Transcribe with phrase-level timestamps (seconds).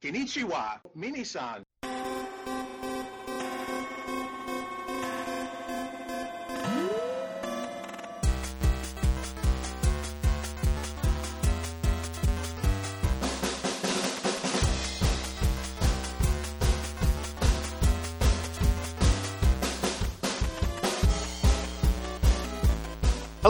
[0.00, 1.62] Konnichiwa, Minisan.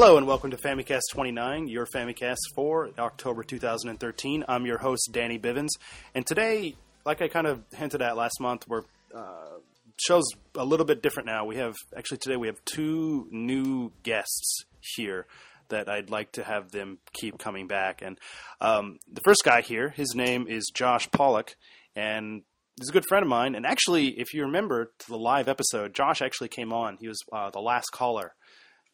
[0.00, 4.46] Hello and welcome to Famicast 29, your Famicast for October 2013.
[4.48, 5.68] I'm your host, Danny Bivens,
[6.14, 6.74] and today,
[7.04, 9.58] like I kind of hinted at last month, we're uh,
[9.98, 10.24] show's
[10.54, 11.44] a little bit different now.
[11.44, 15.26] We have actually today we have two new guests here
[15.68, 18.00] that I'd like to have them keep coming back.
[18.00, 18.18] And
[18.62, 21.56] um, the first guy here, his name is Josh Pollock,
[21.94, 22.40] and
[22.78, 23.54] he's a good friend of mine.
[23.54, 26.96] And actually, if you remember to the live episode, Josh actually came on.
[26.98, 28.32] He was uh, the last caller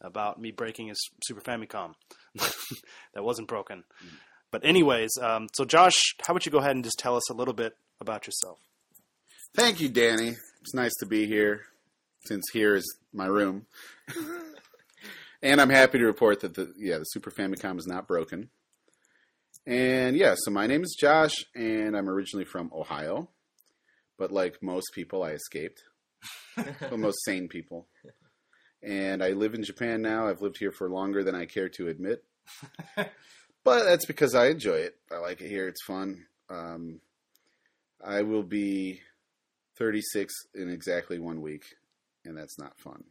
[0.00, 1.94] about me breaking his Super Famicom
[3.14, 3.84] that wasn't broken.
[4.50, 7.34] But anyways, um, so Josh, how about you go ahead and just tell us a
[7.34, 8.58] little bit about yourself?
[9.54, 10.36] Thank you, Danny.
[10.60, 11.62] It's nice to be here,
[12.26, 13.66] since here is my room.
[15.42, 18.50] and I'm happy to report that the yeah the Super Famicom is not broken.
[19.66, 23.30] And yeah, so my name is Josh, and I'm originally from Ohio,
[24.16, 25.82] but like most people, I escaped.
[26.56, 27.88] well, most sane people.
[28.82, 30.28] And I live in Japan now.
[30.28, 32.22] I've lived here for longer than I care to admit.
[32.96, 34.96] but that's because I enjoy it.
[35.10, 35.66] I like it here.
[35.68, 36.26] It's fun.
[36.48, 37.00] Um,
[38.04, 39.00] I will be
[39.78, 41.64] 36 in exactly one week,
[42.24, 43.04] and that's not fun.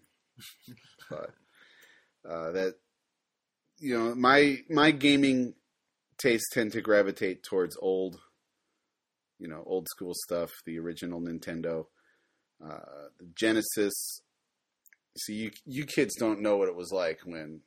[1.09, 1.31] but
[2.27, 2.75] uh, that
[3.79, 5.53] you know, my my gaming
[6.17, 8.19] tastes tend to gravitate towards old,
[9.39, 10.51] you know, old school stuff.
[10.65, 11.85] The original Nintendo,
[12.63, 14.21] uh, the Genesis.
[15.17, 17.61] See, you you kids don't know what it was like when,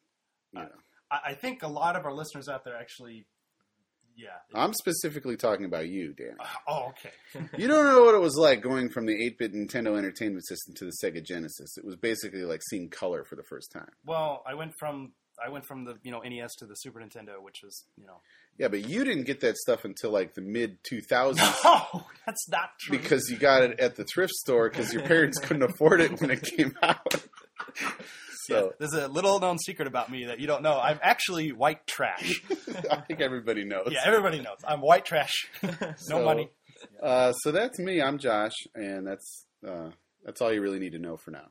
[0.52, 0.68] you know.
[1.10, 3.24] I, I think a lot of our listeners out there actually,
[4.16, 4.28] yeah.
[4.54, 6.30] I'm specifically talking about you, Danny.
[6.40, 7.48] Uh, oh, okay.
[7.58, 10.84] You don't know what it was like going from the 8-bit Nintendo Entertainment System to
[10.84, 11.76] the Sega Genesis.
[11.78, 13.90] It was basically like seeing color for the first time.
[14.04, 15.12] well, I went from
[15.44, 18.20] I went from the you know NES to the Super Nintendo, which was you know.
[18.58, 22.70] Yeah, but you didn't get that stuff until like the mid 2000s No, that's not
[22.80, 22.98] true.
[22.98, 26.32] because you got it at the thrift store because your parents couldn't afford it when
[26.32, 27.14] it came out.
[28.50, 30.80] Yeah, so there's a little known secret about me that you don't know.
[30.80, 32.42] I'm actually white trash.
[32.90, 33.88] I think everybody knows.
[33.90, 34.56] yeah, everybody knows.
[34.66, 35.46] I'm white trash.
[35.62, 36.48] no So, money.
[37.02, 38.00] Uh, so that's me.
[38.00, 39.90] I'm Josh, and that's uh,
[40.24, 41.44] that's all you really need to know for now.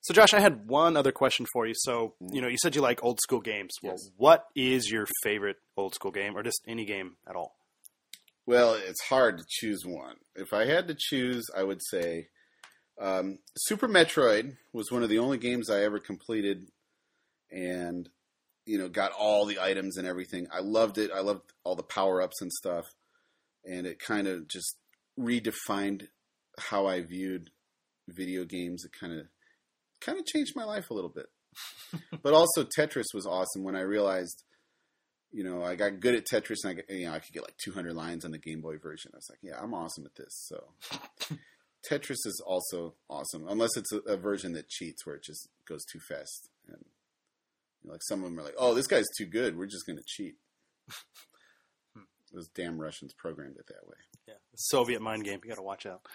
[0.00, 1.74] So, Josh, I had one other question for you.
[1.76, 3.72] So, you know, you said you like old school games.
[3.82, 4.08] Well, Yes.
[4.16, 7.56] what is your favorite old school game, or just any game at all?
[8.46, 10.16] Well, it's hard to choose one.
[10.34, 12.28] If I had to choose, I would say
[13.00, 16.68] um, Super Metroid was one of the only games I ever completed,
[17.50, 18.08] and
[18.64, 20.48] you know, got all the items and everything.
[20.52, 21.10] I loved it.
[21.14, 22.84] I loved all the power ups and stuff,
[23.64, 24.76] and it kind of just
[25.18, 26.08] redefined
[26.58, 27.50] how I viewed
[28.08, 28.84] video games.
[28.84, 29.26] It kind of
[30.00, 31.26] kind of changed my life a little bit.
[32.22, 34.42] but also Tetris was awesome when I realized
[35.32, 37.42] you know, I got good at Tetris, and I, got- you know, I could get
[37.42, 39.10] like 200 lines on the Game Boy version.
[39.12, 40.46] I was like, yeah, I'm awesome at this.
[40.48, 40.64] So,
[41.88, 45.84] Tetris is also awesome, unless it's a, a version that cheats, where it just goes
[45.84, 46.48] too fast.
[46.68, 46.84] And
[47.82, 49.56] you know, like some of them are like, oh, this guy's too good.
[49.56, 50.36] We're just going to cheat.
[51.94, 52.02] Hmm.
[52.30, 53.96] Those damn Russians programmed it that way.
[54.28, 55.40] Yeah, Soviet mind game.
[55.42, 56.02] You got to watch out.
[56.04, 56.12] But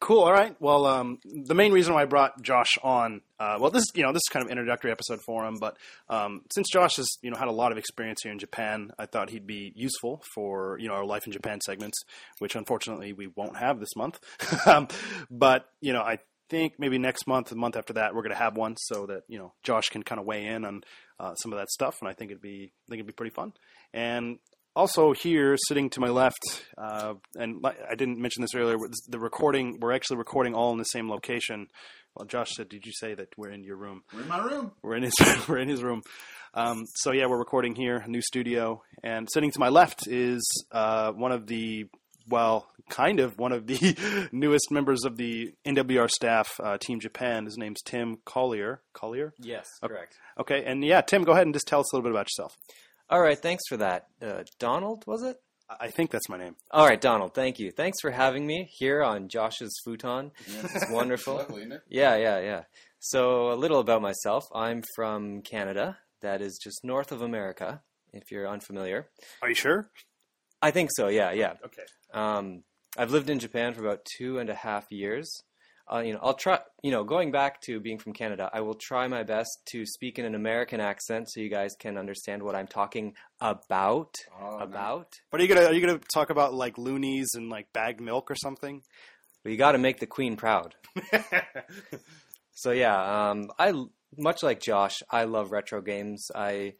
[0.00, 0.22] cool.
[0.22, 0.54] All right.
[0.60, 4.02] Well, um, the main reason why I brought Josh on, uh, well, this is you
[4.02, 5.76] know this is kind of introductory episode for him, but
[6.08, 9.06] um, since Josh has you know had a lot of experience here in Japan, I
[9.06, 11.98] thought he'd be useful for you know our life in Japan segments,
[12.38, 14.18] which unfortunately we won't have this month.
[14.66, 14.88] um,
[15.30, 16.18] but you know I.
[16.50, 19.20] think maybe next month, the month after that, we're going to have one so that
[19.28, 20.80] you know Josh can kind of weigh in on
[21.20, 23.34] uh, some of that stuff, and I think it'd be I think it'd be pretty
[23.34, 23.52] fun.
[23.92, 24.38] And
[24.74, 28.76] also here, sitting to my left, uh, and I didn't mention this earlier.
[29.08, 31.66] The recording, we're actually recording all in the same location.
[32.14, 34.72] Well, Josh said, "Did you say that we're in your room?" We're in my room.
[34.82, 35.14] We're in his
[35.48, 36.02] we're in his room.
[36.54, 40.42] Um, so yeah, we're recording here, a new studio, and sitting to my left is
[40.72, 41.86] uh, one of the
[42.28, 47.44] well, kind of one of the newest members of the NWR staff, uh, Team Japan.
[47.46, 48.82] His name's Tim Collier.
[48.92, 49.32] Collier.
[49.38, 50.14] Yes, correct.
[50.38, 52.54] Okay, and yeah, Tim, go ahead and just tell us a little bit about yourself.
[53.10, 54.06] All right, thanks for that.
[54.20, 55.36] Uh, Donald, was it?
[55.70, 56.56] I I think that's my name.
[56.70, 57.70] All right, Donald, thank you.
[57.70, 60.30] Thanks for having me here on Josh's futon.
[60.46, 61.36] It's wonderful.
[61.36, 61.82] Lovely, isn't it?
[61.88, 62.62] Yeah, yeah, yeah.
[63.00, 64.44] So, a little about myself.
[64.54, 67.82] I'm from Canada, that is just north of America,
[68.12, 69.08] if you're unfamiliar.
[69.42, 69.90] Are you sure?
[70.60, 71.54] I think so, yeah, yeah.
[71.64, 71.84] Okay.
[72.12, 72.64] Um,
[72.96, 75.42] I've lived in Japan for about two and a half years.
[75.92, 76.60] Uh, you know, I'll try.
[76.82, 80.18] You know, going back to being from Canada, I will try my best to speak
[80.18, 84.14] in an American accent so you guys can understand what I'm talking about.
[84.40, 84.68] Oh, nice.
[84.68, 85.14] about.
[85.30, 88.30] But are you gonna are you gonna talk about like loonies and like bagged milk
[88.30, 88.82] or something?
[89.42, 90.74] But you got to make the queen proud.
[92.58, 93.72] So yeah, um, I
[94.16, 96.26] much like Josh, I love retro games.
[96.34, 96.74] I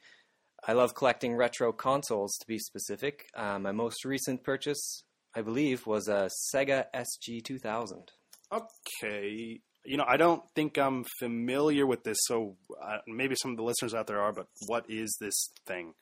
[0.66, 2.36] I love collecting retro consoles.
[2.40, 5.04] To be specific, uh, my most recent purchase,
[5.36, 8.10] I believe, was a Sega SG 2000.
[8.52, 9.60] Okay.
[9.84, 13.62] You know, I don't think I'm familiar with this, so uh, maybe some of the
[13.62, 14.32] listeners out there are.
[14.32, 15.94] But what is this thing?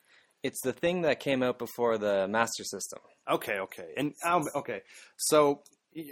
[0.43, 2.99] It's the thing that came out before the Master System.
[3.29, 4.81] Okay, okay, and um, okay.
[5.17, 5.61] So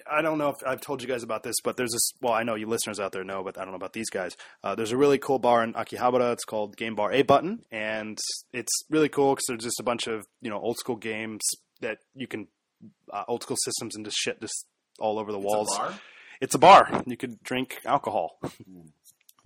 [0.09, 2.11] I don't know if I've told you guys about this, but there's this.
[2.21, 4.35] Well, I know you listeners out there know, but I don't know about these guys.
[4.63, 6.33] Uh, there's a really cool bar in Akihabara.
[6.33, 8.17] It's called Game Bar A Button, and
[8.53, 11.41] it's really cool because there's just a bunch of you know old school games
[11.81, 12.47] that you can
[13.11, 14.65] uh, old school systems and just shit just
[14.99, 15.67] all over the walls.
[15.69, 15.99] It's a bar?
[16.41, 17.03] It's a bar.
[17.05, 18.39] You could drink alcohol.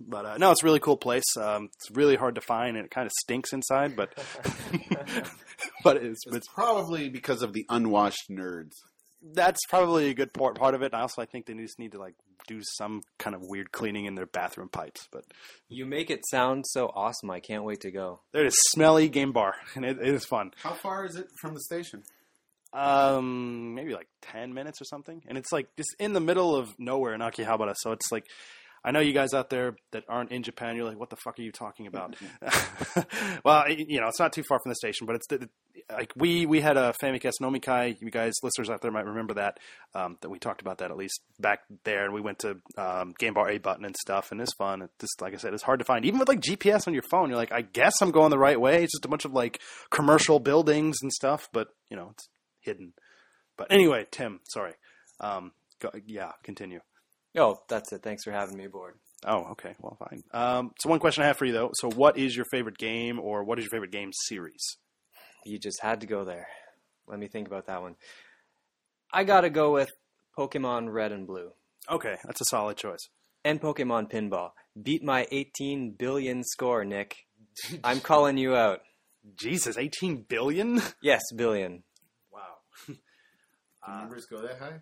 [0.02, 1.36] But uh, no, it's a really cool place.
[1.36, 3.96] Um, it's really hard to find, and it kind of stinks inside.
[3.96, 4.14] But
[5.84, 8.72] but it's, It's it's probably because of the unwashed nerds.
[9.34, 10.94] that's probably a good part part of it.
[10.94, 12.14] I also I think they just need to like
[12.48, 15.06] do some kind of weird cleaning in their bathroom pipes.
[15.12, 15.24] But
[15.68, 17.30] You make it sound so awesome.
[17.30, 18.20] I can't wait to go.
[18.32, 20.52] there is smelly game bar, and it, it is fun.
[20.62, 22.02] How far is it from the station?
[22.72, 26.74] Um, maybe like ten minutes or something, and it's like just in the middle of
[26.78, 27.74] nowhere in Akihabara.
[27.76, 28.24] So it's like.
[28.82, 30.74] I know you guys out there that aren't in Japan.
[30.74, 32.16] You're like, what the fuck are you talking about?
[33.44, 35.50] well, you know, it's not too far from the station, but it's the,
[35.90, 38.00] like we we had a Famicast Nomikai.
[38.00, 39.58] You guys, listeners out there, might remember that
[39.94, 43.14] um, that we talked about that at least back there, and we went to um,
[43.18, 44.82] Game Bar A button and stuff, and it's fun.
[44.82, 47.04] It's just like I said, it's hard to find, even with like GPS on your
[47.10, 47.28] phone.
[47.28, 48.82] You're like, I guess I'm going the right way.
[48.82, 52.28] It's just a bunch of like commercial buildings and stuff, but you know, it's
[52.60, 52.92] hidden.
[53.56, 54.74] But anyway, Tim, sorry.
[55.20, 56.80] Um, go, yeah, continue.
[57.36, 58.02] Oh, that's it.
[58.02, 58.94] Thanks for having me aboard.
[59.24, 59.74] Oh, okay.
[59.80, 60.22] Well, fine.
[60.32, 61.70] Um, so one question I have for you though.
[61.74, 64.62] So, what is your favorite game, or what is your favorite game series?
[65.44, 66.46] You just had to go there.
[67.06, 67.96] Let me think about that one.
[69.12, 69.90] I gotta go with
[70.38, 71.50] Pokemon Red and Blue
[71.90, 73.08] Okay, that's a solid choice.
[73.44, 74.50] and Pokemon Pinball.
[74.80, 77.16] Beat my 18 billion score, Nick.
[77.84, 78.80] I'm calling you out.
[79.36, 80.80] Jesus, 18 billion?
[81.02, 81.82] Yes, billion.
[83.86, 84.80] Do numbers go that high?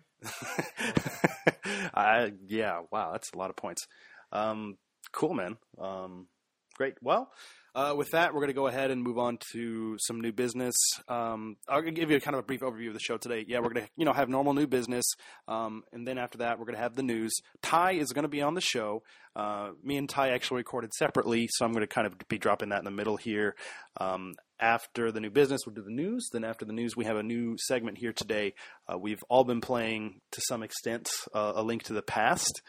[2.25, 3.87] uh, yeah, wow, that's a lot of points.
[4.31, 4.77] Um,
[5.13, 5.57] cool, man.
[5.79, 6.27] Um,
[6.75, 6.95] great.
[7.01, 7.31] Well,
[7.79, 10.75] uh, with that, we're going to go ahead and move on to some new business.
[11.07, 13.45] Um, I'll give you kind of a brief overview of the show today.
[13.47, 15.05] Yeah, we're going to, you know, have normal new business,
[15.47, 17.31] um, and then after that, we're going to have the news.
[17.61, 19.01] Ty is going to be on the show.
[19.33, 22.69] Uh, me and Ty actually recorded separately, so I'm going to kind of be dropping
[22.69, 23.55] that in the middle here.
[23.97, 26.27] Um, after the new business, we'll do the news.
[26.33, 28.55] Then after the news, we have a new segment here today.
[28.91, 32.61] Uh, we've all been playing to some extent uh, a link to the past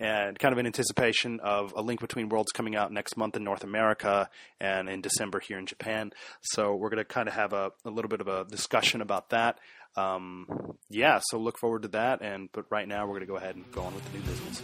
[0.00, 3.44] and kind of in anticipation of a link between worlds coming out next month in
[3.44, 4.28] North America
[4.60, 6.12] and in December here in Japan.
[6.42, 9.30] So we're going to kind of have a, a little bit of a discussion about
[9.30, 9.58] that.
[9.96, 12.22] Um, yeah, so look forward to that.
[12.22, 14.24] And but right now we're going to go ahead and go on with the new
[14.24, 14.62] business.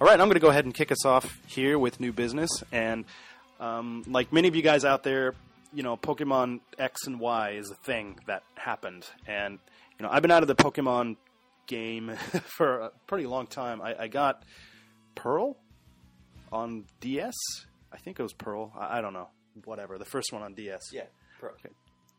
[0.00, 2.50] All right, I'm going to go ahead and kick us off here with new business.
[2.70, 3.04] And
[3.58, 5.34] um, like many of you guys out there,
[5.74, 9.04] you know, Pokemon X and Y is a thing that happened.
[9.26, 9.58] And,
[9.98, 11.16] you know, I've been out of the Pokemon
[11.66, 12.10] game
[12.56, 13.82] for a pretty long time.
[13.82, 14.44] I, I got
[15.16, 15.56] Pearl
[16.52, 17.34] on DS.
[17.92, 18.72] I think it was Pearl.
[18.78, 19.30] I, I don't know.
[19.64, 19.98] Whatever.
[19.98, 20.92] The first one on DS.
[20.92, 21.06] Yeah.
[21.40, 21.50] Pro.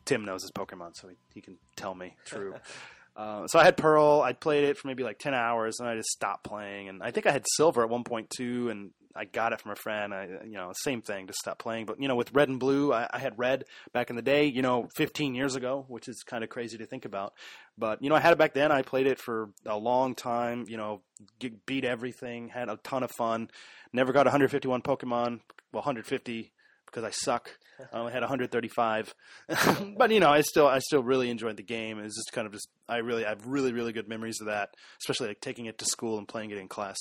[0.03, 2.17] Tim knows his Pokemon, so he, he can tell me.
[2.25, 2.55] True.
[3.19, 4.21] uh, so I had Pearl.
[4.21, 6.87] I played it for maybe like ten hours, and I just stopped playing.
[6.87, 9.71] And I think I had Silver at one point too, and I got it from
[9.71, 10.13] a friend.
[10.13, 11.85] I, you know, same thing, just stopped playing.
[11.85, 14.45] But you know, with Red and Blue, I, I had Red back in the day.
[14.45, 17.33] You know, 15 years ago, which is kind of crazy to think about.
[17.77, 18.71] But you know, I had it back then.
[18.71, 20.63] I played it for a long time.
[20.69, 21.01] You know,
[21.41, 23.49] g- beat everything, had a ton of fun.
[23.91, 25.41] Never got 151 Pokemon.
[25.73, 26.53] Well, 150
[26.85, 27.51] because I suck.
[27.79, 29.13] Um, I only had 135,
[29.97, 31.99] but you know, I still I still really enjoyed the game.
[31.99, 34.69] It's just kind of just I really I have really really good memories of that,
[35.01, 36.97] especially like taking it to school and playing it in class,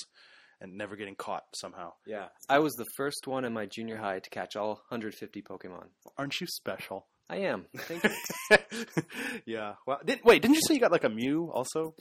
[0.60, 1.92] and never getting caught somehow.
[2.06, 2.26] Yeah.
[2.48, 5.86] I was the first one in my junior high to catch all 150 Pokemon.
[6.16, 7.06] Aren't you special?
[7.30, 7.66] I am.
[7.76, 8.56] Thank you.
[9.46, 9.74] yeah.
[9.86, 11.94] Well, did, wait, didn't you say you got like a Mew also?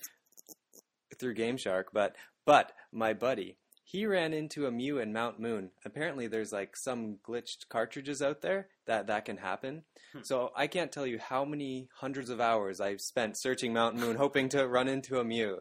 [1.20, 2.16] Through Game Shark, but
[2.46, 3.58] but my buddy,
[3.90, 5.72] he ran into a Mew in Mount Moon.
[5.86, 9.84] Apparently, there's like some glitched cartridges out there that that can happen.
[10.12, 10.20] Hmm.
[10.24, 14.16] So I can't tell you how many hundreds of hours I've spent searching Mount Moon,
[14.18, 15.60] hoping to run into a Mew.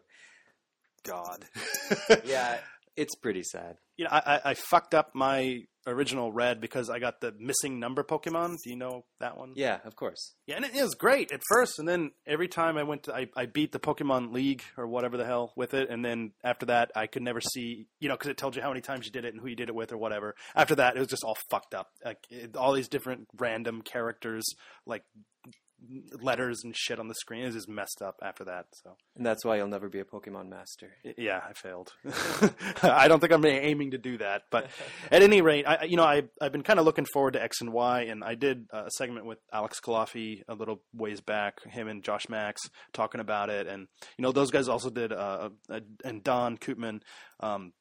[1.04, 1.45] God.
[2.25, 2.59] Yeah,
[2.97, 3.76] it's pretty sad.
[3.97, 7.78] you know, I, I, I fucked up my original red because I got the missing
[7.78, 8.57] number Pokemon.
[8.62, 9.52] Do you know that one?
[9.55, 10.35] Yeah, of course.
[10.47, 13.28] Yeah, and it was great at first, and then every time I went to, I,
[13.37, 16.90] I beat the Pokemon League or whatever the hell with it, and then after that,
[16.95, 19.25] I could never see, you know, because it told you how many times you did
[19.25, 20.35] it and who you did it with or whatever.
[20.55, 24.45] After that, it was just all fucked up, like it, all these different random characters,
[24.87, 25.05] like
[26.21, 27.42] letters and shit on the screen.
[27.42, 28.66] It was just messed up after that.
[28.73, 30.92] So And that's why you'll never be a Pokemon master.
[31.16, 31.92] yeah, I failed.
[32.83, 34.68] I don't think I'm aiming to do that, but
[35.11, 37.61] at any rate, I you know I I've been kind of looking forward to X
[37.61, 41.88] and Y, and I did a segment with Alex Culafi a little ways back, him
[41.88, 43.87] and Josh Max talking about it, and
[44.18, 47.00] you know those guys also did uh, uh and Don Koopman.
[47.40, 47.73] Um,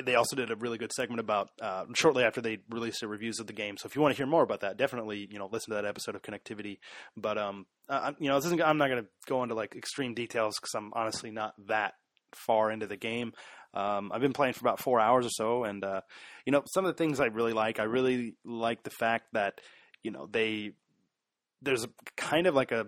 [0.00, 3.38] they also did a really good segment about uh, shortly after they released their reviews
[3.38, 3.76] of the game.
[3.76, 5.86] So if you want to hear more about that, definitely you know listen to that
[5.86, 6.78] episode of Connectivity.
[7.16, 10.74] But um, uh, you know, I'm not going to go into like extreme details because
[10.74, 11.94] I'm honestly not that
[12.34, 13.32] far into the game.
[13.72, 16.00] Um, I've been playing for about four hours or so, and uh,
[16.44, 17.78] you know, some of the things I really like.
[17.78, 19.60] I really like the fact that
[20.02, 20.72] you know they
[21.62, 22.86] there's kind of like a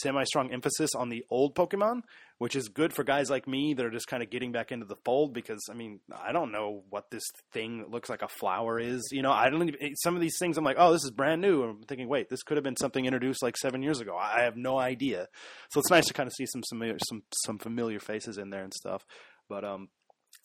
[0.00, 2.02] semi-strong emphasis on the old Pokemon,
[2.38, 4.86] which is good for guys like me that are just kind of getting back into
[4.86, 5.32] the fold.
[5.32, 7.22] Because I mean, I don't know what this
[7.52, 9.08] thing that looks like a flower is.
[9.12, 9.68] You know, I don't.
[9.68, 11.62] Even, some of these things, I'm like, oh, this is brand new.
[11.62, 14.16] I'm thinking, wait, this could have been something introduced like seven years ago.
[14.16, 15.28] I have no idea.
[15.70, 18.62] So it's nice to kind of see some familiar, some some familiar faces in there
[18.62, 19.04] and stuff.
[19.48, 19.88] But um,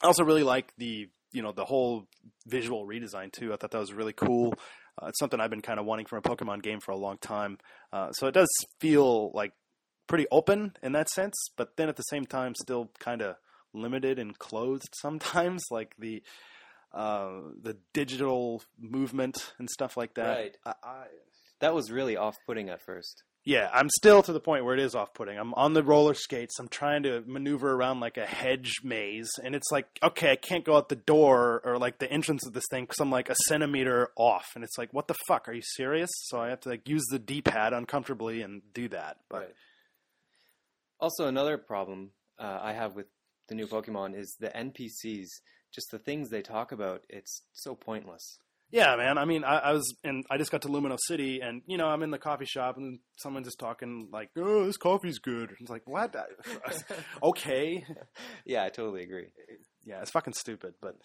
[0.02, 2.08] I also really like the you know the whole
[2.48, 3.54] visual redesign too.
[3.54, 4.54] I thought that was really cool.
[5.02, 7.18] Uh, it's something I've been kind of wanting from a Pokemon game for a long
[7.18, 7.58] time.
[7.92, 9.54] Uh, so it does feel like
[10.08, 13.36] pretty open in that sense, but then at the same time, still kind of
[13.74, 16.24] limited and closed sometimes, like the
[16.92, 17.30] uh,
[17.62, 20.38] the digital movement and stuff like that.
[20.38, 20.58] Right.
[20.66, 21.04] I, I,
[21.60, 23.24] That was really off-putting at first.
[23.50, 25.36] Yeah, I'm still to the point where it is off-putting.
[25.36, 26.60] I'm on the roller skates.
[26.60, 30.64] I'm trying to maneuver around like a hedge maze, and it's like, okay, I can't
[30.64, 33.36] go out the door or like the entrance of this thing because I'm like a
[33.48, 35.50] centimeter off, and it's like, what the fuck?
[35.50, 36.12] Are you serious?
[36.28, 39.18] So I have to like use the D-pad uncomfortably and do that.
[39.32, 39.56] But
[41.00, 43.08] Also, another problem uh, I have with
[43.48, 45.26] the new Pokemon is the NPCs.
[45.74, 48.38] Just the things they talk about, it's so pointless.
[48.72, 49.18] Yeah, man.
[49.18, 51.88] I mean, I, I was and I just got to Lumiose City, and you know,
[51.88, 55.70] I'm in the coffee shop, and someone's just talking like, "Oh, this coffee's good." It's
[55.72, 56.16] like, what?
[57.24, 57.84] okay,
[58.46, 59.28] Yeah, I totally agree.
[59.86, 60.96] yeah, it's fucking stupid, but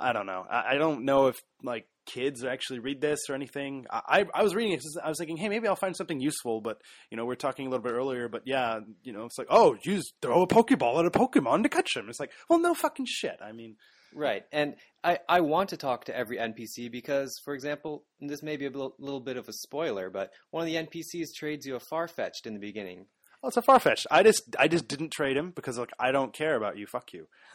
[0.00, 0.44] I don't know.
[0.50, 3.86] I, I don't know if like kids actually read this or anything.
[3.90, 4.00] I,
[4.34, 4.82] I, I was reading it.
[5.02, 6.60] I was thinking, hey, maybe I'll find something useful.
[6.60, 6.78] But
[7.10, 8.28] you know, we are talking a little bit earlier.
[8.28, 11.62] But yeah, you know, it's like, oh, you just throw a Pokeball at a Pokemon
[11.62, 12.08] to catch him.
[12.08, 13.38] It's like, well, no fucking shit.
[13.40, 13.76] I mean,
[14.16, 14.44] Right.
[14.50, 18.56] And I, I want to talk to every NPC because, for example, and this may
[18.56, 21.76] be a little, little bit of a spoiler, but one of the NPCs trades you
[21.76, 23.08] a Farfetch'd in the beginning.
[23.42, 24.06] oh, it's a Farfetch.
[24.10, 26.86] I just I just didn't trade him because like I don't care about you.
[26.86, 27.28] Fuck you.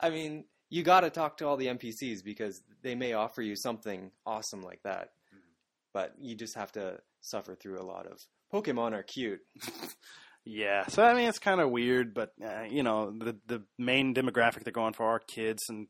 [0.00, 3.56] I mean, you got to talk to all the NPCs because they may offer you
[3.56, 5.10] something awesome like that.
[5.34, 5.50] Mm-hmm.
[5.92, 8.18] But you just have to suffer through a lot of
[8.54, 9.40] Pokemon are cute.
[10.46, 14.14] Yeah, so I mean it's kind of weird, but uh, you know the the main
[14.14, 15.86] demographic they're going for are kids, and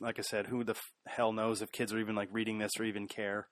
[0.00, 2.72] like I said, who the f- hell knows if kids are even like reading this
[2.80, 3.46] or even care.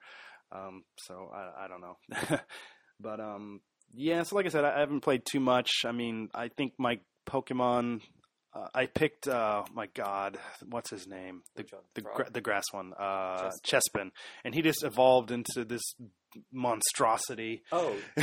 [0.51, 2.39] Um, so I, I don't know,
[3.01, 3.61] but um,
[3.95, 4.25] yeah.
[4.25, 5.71] So like I said, I, haven't played too much.
[5.85, 8.01] I mean, I think my Pokemon.
[8.53, 9.29] Uh, I picked.
[9.29, 10.37] Uh, my God,
[10.69, 11.43] what's his name?
[11.55, 11.65] The
[11.95, 13.81] the, gra- the grass one, uh, Chespin.
[13.97, 14.11] Chespin,
[14.45, 15.95] and he just evolved into this
[16.53, 17.63] monstrosity.
[17.73, 17.95] Oh,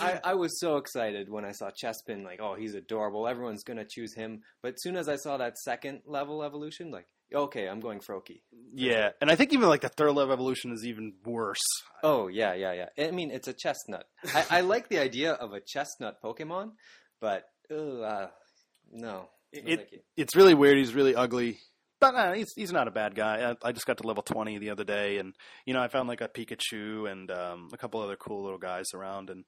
[0.00, 2.24] I, I was so excited when I saw Chespin.
[2.24, 3.26] Like, oh, he's adorable.
[3.28, 4.42] Everyone's gonna choose him.
[4.62, 8.42] But as soon as I saw that second level evolution, like, okay, I'm going Froakie.
[8.74, 11.58] Yeah, and I think even like the third level evolution is even worse.
[12.02, 13.06] Oh yeah, yeah, yeah.
[13.06, 14.06] I mean, it's a chestnut.
[14.34, 16.72] I, I like the idea of a chestnut Pokemon,
[17.20, 18.26] but ugh, uh,
[18.92, 20.78] no, no It- It's really weird.
[20.78, 21.58] He's really ugly,
[22.00, 23.50] but uh, he's he's not a bad guy.
[23.50, 25.34] I, I just got to level twenty the other day, and
[25.66, 28.86] you know I found like a Pikachu and um, a couple other cool little guys
[28.94, 29.44] around, and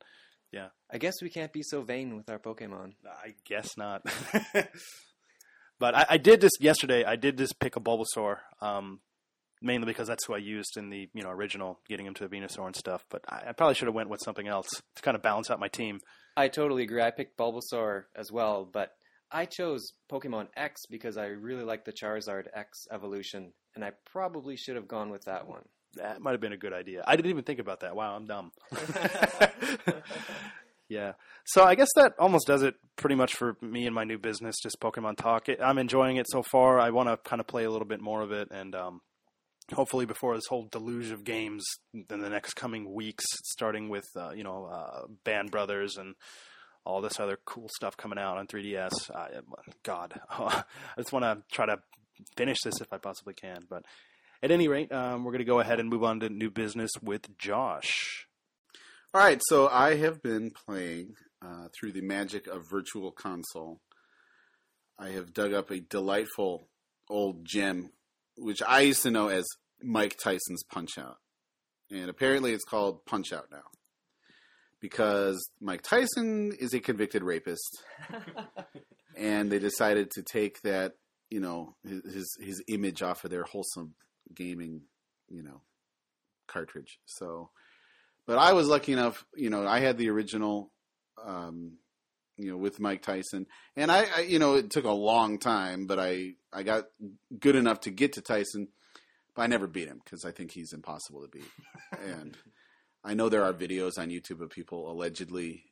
[0.52, 0.68] yeah.
[0.90, 2.92] I guess we can't be so vain with our Pokemon.
[3.06, 4.04] I guess not.
[5.78, 7.04] but I, I did just yesterday.
[7.04, 8.36] I did just pick a Bulbasaur.
[8.60, 9.00] Um,
[9.64, 12.66] Mainly because that's who I used in the you know original, getting him to Venusaur
[12.66, 13.04] and stuff.
[13.08, 15.60] But I, I probably should have went with something else to kind of balance out
[15.60, 16.00] my team.
[16.36, 17.00] I totally agree.
[17.00, 18.90] I picked Bulbasaur as well, but
[19.32, 24.56] I chose Pokemon X because I really like the Charizard X evolution, and I probably
[24.56, 25.62] should have gone with that one.
[25.94, 27.02] That might have been a good idea.
[27.06, 27.94] I didn't even think about that.
[27.94, 28.52] Wow, I'm dumb.
[30.92, 31.12] Yeah.
[31.46, 34.56] So I guess that almost does it pretty much for me and my new business,
[34.62, 35.46] just Pokemon Talk.
[35.62, 36.78] I'm enjoying it so far.
[36.78, 39.00] I want to kind of play a little bit more of it, and um,
[39.72, 44.32] hopefully before this whole deluge of games in the next coming weeks, starting with uh,
[44.32, 46.14] you know uh, Band Brothers and
[46.84, 49.10] all this other cool stuff coming out on 3DS.
[49.14, 49.28] I,
[49.82, 50.64] God, I
[50.96, 51.78] just want to try to
[52.36, 53.64] finish this if I possibly can.
[53.68, 53.84] But
[54.42, 56.90] at any rate, um, we're going to go ahead and move on to new business
[57.02, 58.26] with Josh.
[59.14, 63.80] All right, so I have been playing uh, through the magic of Virtual Console.
[64.98, 66.68] I have dug up a delightful
[67.10, 67.90] old gem,
[68.38, 69.44] which I used to know as
[69.82, 71.18] Mike Tyson's Punch Out.
[71.90, 73.64] And apparently it's called Punch Out now.
[74.82, 77.82] Because Mike Tyson is a convicted rapist.
[79.16, 80.92] and they decided to take that,
[81.30, 83.94] you know, his his image off of their wholesome
[84.34, 84.82] gaming,
[85.30, 85.62] you know,
[86.48, 86.98] cartridge.
[87.06, 87.50] So
[88.26, 90.70] but I was lucky enough, you know, I had the original
[91.24, 91.78] um,
[92.36, 93.46] you know, with Mike Tyson.
[93.76, 96.84] And I, I, you know, it took a long time, but I, I got
[97.38, 98.68] good enough to get to Tyson,
[99.34, 101.50] but I never beat him because I think he's impossible to beat.
[102.04, 102.36] and
[103.04, 105.64] I know there are videos on YouTube of people allegedly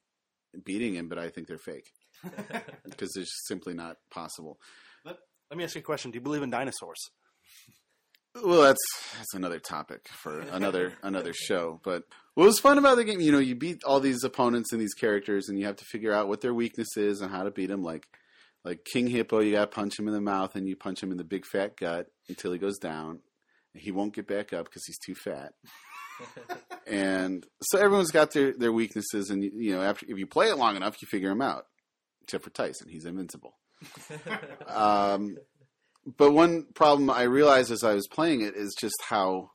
[0.65, 1.87] beating him, but I think they're fake
[2.85, 4.59] because it's simply not possible.
[5.05, 5.17] Let,
[5.51, 7.11] let me ask you a question: Do you believe in dinosaurs?
[8.35, 8.79] Well, that's
[9.17, 11.81] that's another topic for another another show.
[11.83, 14.81] But what was fun about the game, you know, you beat all these opponents and
[14.81, 17.51] these characters, and you have to figure out what their weakness is and how to
[17.51, 17.83] beat them.
[17.83, 18.07] Like
[18.65, 21.11] like King Hippo, you got to punch him in the mouth, and you punch him
[21.11, 23.21] in the big fat gut until he goes down.
[23.75, 25.55] He won't get back up because he's too fat.
[26.87, 30.59] And so everyone's got their their weaknesses, and you know, after if you play it
[30.59, 31.67] long enough, you figure them out.
[32.23, 33.55] Except for Tyson, he's invincible.
[34.69, 35.37] um,
[36.17, 39.51] but one problem I realized as I was playing it is just how,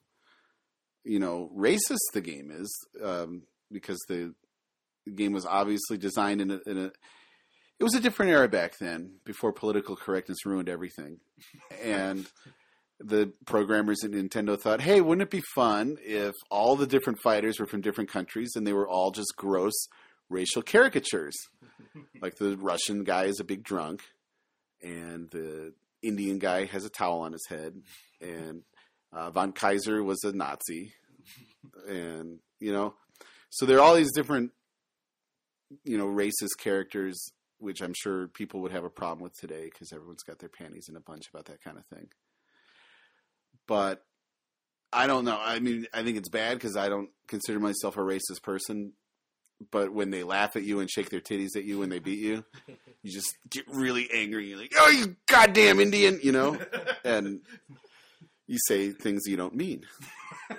[1.04, 4.34] you know, racist the game is, um, because the,
[5.06, 6.92] the, game was obviously designed in a, in a,
[7.80, 11.20] it was a different era back then, before political correctness ruined everything,
[11.84, 12.26] and
[13.00, 17.60] the programmers at Nintendo thought, hey, wouldn't it be fun if all the different fighters
[17.60, 19.88] were from different countries and they were all just gross
[20.30, 21.36] racial caricatures?
[22.22, 24.02] like the Russian guy is a big drunk,
[24.82, 27.82] and the Indian guy has a towel on his head,
[28.22, 28.64] and
[29.12, 30.94] uh, von Kaiser was a Nazi,
[31.88, 32.94] and you know,
[33.50, 34.52] so there are all these different,
[35.84, 39.92] you know, racist characters, which I'm sure people would have a problem with today because
[39.94, 42.08] everyone's got their panties in a bunch about that kind of thing.
[43.68, 44.04] But
[44.94, 45.40] I don't know.
[45.42, 48.94] I mean, I think it's bad because I don't consider myself a racist person
[49.72, 52.20] but when they laugh at you and shake their titties at you when they beat
[52.20, 52.44] you,
[53.04, 54.50] you just get really angry.
[54.50, 56.60] You're like, "Oh, you goddamn Indian!" You know,
[57.04, 57.42] and
[58.48, 59.86] you say things you don't mean.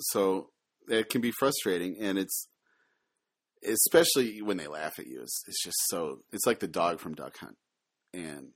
[0.00, 0.50] so
[0.88, 2.48] it can be frustrating, and it's
[3.66, 5.22] especially when they laugh at you.
[5.22, 6.20] It's, it's just so.
[6.32, 7.56] It's like the dog from Duck Hunt,
[8.12, 8.48] and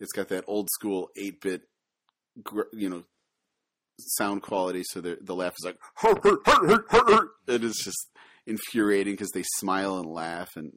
[0.00, 1.62] it's got that old school eight bit,
[2.72, 3.04] you know,
[3.98, 5.78] sound quality, so the the laugh is like.
[7.48, 8.10] It is just
[8.46, 10.72] infuriating because they smile and laugh and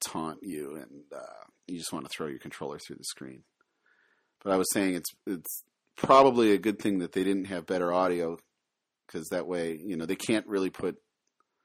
[0.00, 3.44] taunt you, and uh, you just want to throw your controller through the screen.
[4.42, 5.64] But I was saying it's it's
[5.96, 8.38] probably a good thing that they didn't have better audio
[9.06, 10.96] because that way, you know, they can't really put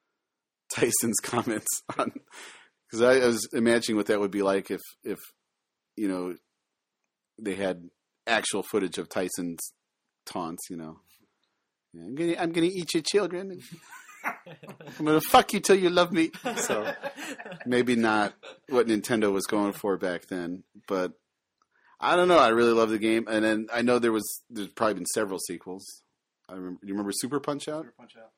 [0.73, 2.11] Tyson's comments on.
[2.89, 5.19] Because I, I was imagining what that would be like if if
[5.95, 6.35] you know
[7.39, 7.89] they had
[8.27, 9.73] actual footage of Tyson's
[10.25, 10.99] taunts, you know.
[11.93, 13.59] Yeah, I'm gonna I'm gonna eat your children.
[14.25, 16.31] I'm gonna fuck you till you love me.
[16.57, 16.93] So
[17.65, 18.33] maybe not
[18.69, 21.13] what Nintendo was going for back then, but
[21.99, 22.37] I don't know.
[22.37, 25.39] I really love the game, and then I know there was there's probably been several
[25.39, 25.85] sequels.
[26.49, 26.79] I remember.
[26.83, 27.83] You remember Super Punch Out?
[27.83, 28.31] Super Punch Out.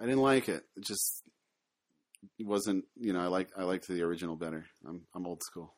[0.00, 0.64] I didn't like it.
[0.76, 1.22] It just
[2.38, 2.84] it wasn't.
[2.96, 4.66] You know, I like I liked the original better.
[4.86, 5.74] I'm I'm old school.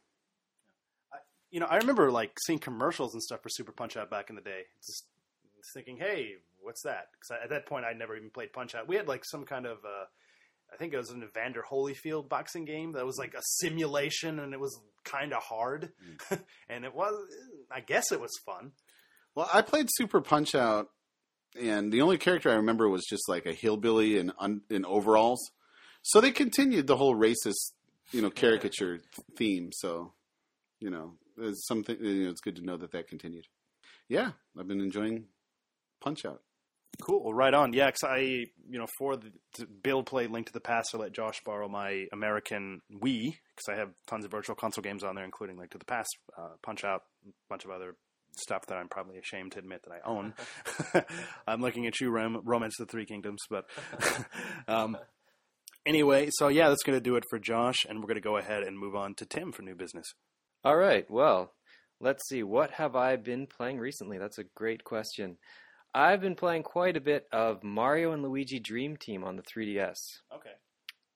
[1.55, 4.35] You know, I remember like seeing commercials and stuff for Super Punch Out back in
[4.35, 4.63] the day.
[4.85, 5.05] Just
[5.73, 7.11] thinking, hey, what's that?
[7.13, 8.89] Because at that point, I'd never even played Punch Out.
[8.89, 10.07] We had like some kind of, uh,
[10.73, 14.53] I think it was an Evander Holyfield boxing game that was like a simulation, and
[14.53, 15.93] it was kind of hard,
[16.29, 16.41] mm.
[16.69, 17.15] and it was,
[17.71, 18.73] I guess, it was fun.
[19.37, 20.89] Well, I played Super Punch Out,
[21.57, 25.53] and the only character I remember was just like a hillbilly in un- in overalls.
[26.03, 27.75] So they continued the whole racist,
[28.11, 28.99] you know, caricature
[29.37, 29.71] theme.
[29.73, 30.15] So,
[30.81, 31.97] you know, it's something.
[32.01, 33.47] You know, it's good to know that that continued.
[34.09, 35.25] Yeah, I've been enjoying
[36.01, 36.43] Punch Out.
[37.03, 37.73] Cool, right on.
[37.73, 39.33] Yeah, because I, you know, for the
[39.83, 43.77] build play Link to the Past, I let Josh borrow my American Wii because I
[43.77, 46.85] have tons of virtual console games on there, including Link to the Past, uh, Punch
[46.85, 47.97] Out, a bunch of other
[48.37, 50.35] stuff that I'm probably ashamed to admit that I own.
[51.49, 53.65] I'm looking at you, Rom- Romance of the Three Kingdoms, but
[54.69, 54.97] um,
[55.87, 58.39] Anyway, so yeah, that's going to do it for Josh, and we're going to go
[58.39, 60.07] ahead and move on to Tim for new business.
[60.65, 61.09] All right.
[61.11, 61.53] Well,
[62.01, 62.43] let's see.
[62.43, 64.19] What have I been playing recently?
[64.19, 65.37] That's a great question.
[65.95, 70.21] I've been playing quite a bit of Mario and Luigi Dream Team on the 3DS.
[70.35, 70.51] Okay.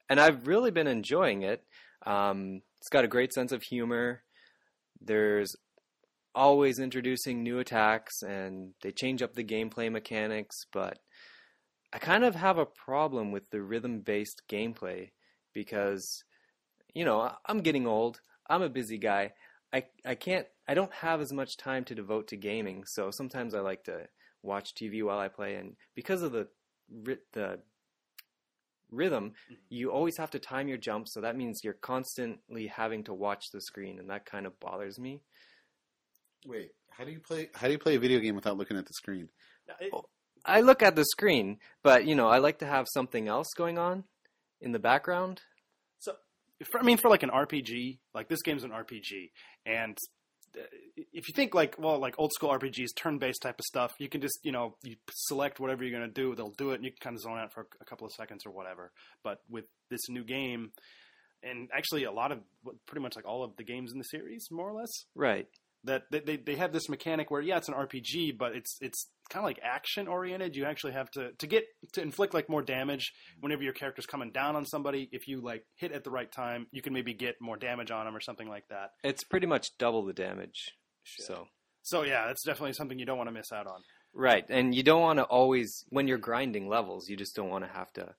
[0.08, 1.64] and I've really been enjoying it.
[2.06, 4.22] Um, it's got a great sense of humor.
[5.00, 5.56] There's
[6.34, 10.66] always introducing new attacks, and they change up the gameplay mechanics.
[10.72, 10.98] But
[11.92, 15.10] I kind of have a problem with the rhythm-based gameplay
[15.54, 16.24] because,
[16.94, 18.20] you know, I'm getting old.
[18.48, 19.32] I'm a busy guy.
[19.72, 20.46] I I can't.
[20.66, 22.84] I don't have as much time to devote to gaming.
[22.86, 24.08] So sometimes I like to
[24.42, 26.48] watch TV while I play, and because of the
[27.32, 27.60] the
[28.90, 29.54] rhythm, mm-hmm.
[29.68, 33.50] you always have to time your jumps, so that means you're constantly having to watch
[33.52, 35.20] the screen, and that kind of bothers me.
[36.46, 37.50] Wait, how do you play?
[37.54, 39.28] How do you play a video game without looking at the screen?
[39.92, 40.06] Oh,
[40.44, 43.78] I look at the screen, but you know, I like to have something else going
[43.78, 44.04] on
[44.60, 45.42] in the background.
[46.64, 49.30] For, I mean, for like an RPG, like this game's an RPG,
[49.64, 49.96] and
[50.56, 50.62] uh,
[51.12, 54.20] if you think like, well, like old school RPGs, turn-based type of stuff, you can
[54.20, 56.90] just, you know, you select whatever you're going to do, they'll do it, and you
[56.90, 58.90] can kind of zone out for a couple of seconds or whatever.
[59.22, 60.72] But with this new game,
[61.42, 62.40] and actually a lot of,
[62.86, 65.46] pretty much like all of the games in the series, more or less, Right.
[65.84, 69.08] That they, they they have this mechanic where yeah it's an RPG but it's it's
[69.30, 72.62] kind of like action oriented you actually have to to get to inflict like more
[72.62, 76.32] damage whenever your character's coming down on somebody if you like hit at the right
[76.32, 79.46] time you can maybe get more damage on them or something like that It's pretty
[79.46, 80.72] much double the damage.
[81.04, 81.46] So
[81.82, 83.80] so yeah that's definitely something you don't want to miss out on
[84.14, 87.64] right, and you don't want to always when you're grinding levels, you just don't want
[87.64, 88.14] to have to.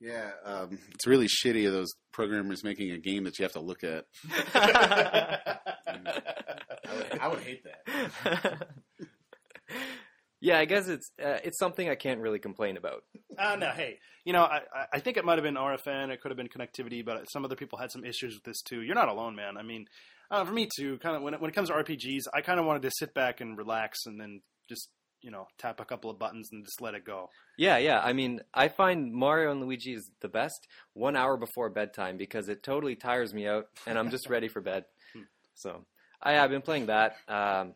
[0.00, 3.60] Yeah, um, it's really shitty of those programmers making a game that you have to
[3.60, 4.04] look at.
[4.54, 5.58] I
[6.94, 8.68] would, I would hate that.
[10.40, 13.02] yeah, I guess it's uh, it's something I can't really complain about.
[13.38, 16.20] uh, no hey you know I, I- I think it might have been RFN it
[16.20, 18.94] could have been connectivity but some other people had some issues with this too you're
[18.94, 19.86] not alone man I mean
[20.30, 22.60] uh, for me too kind of when it, when it comes to RPGs I kind
[22.60, 24.88] of wanted to sit back and relax and then just
[25.22, 28.00] you know tap a couple of buttons and just let it go Yeah, yeah.
[28.00, 32.48] I mean, I find Mario and Luigi is the best one hour before bedtime because
[32.48, 34.84] it totally tires me out, and I'm just ready for bed.
[35.54, 35.84] So,
[36.22, 37.16] I have been playing that.
[37.26, 37.74] Um,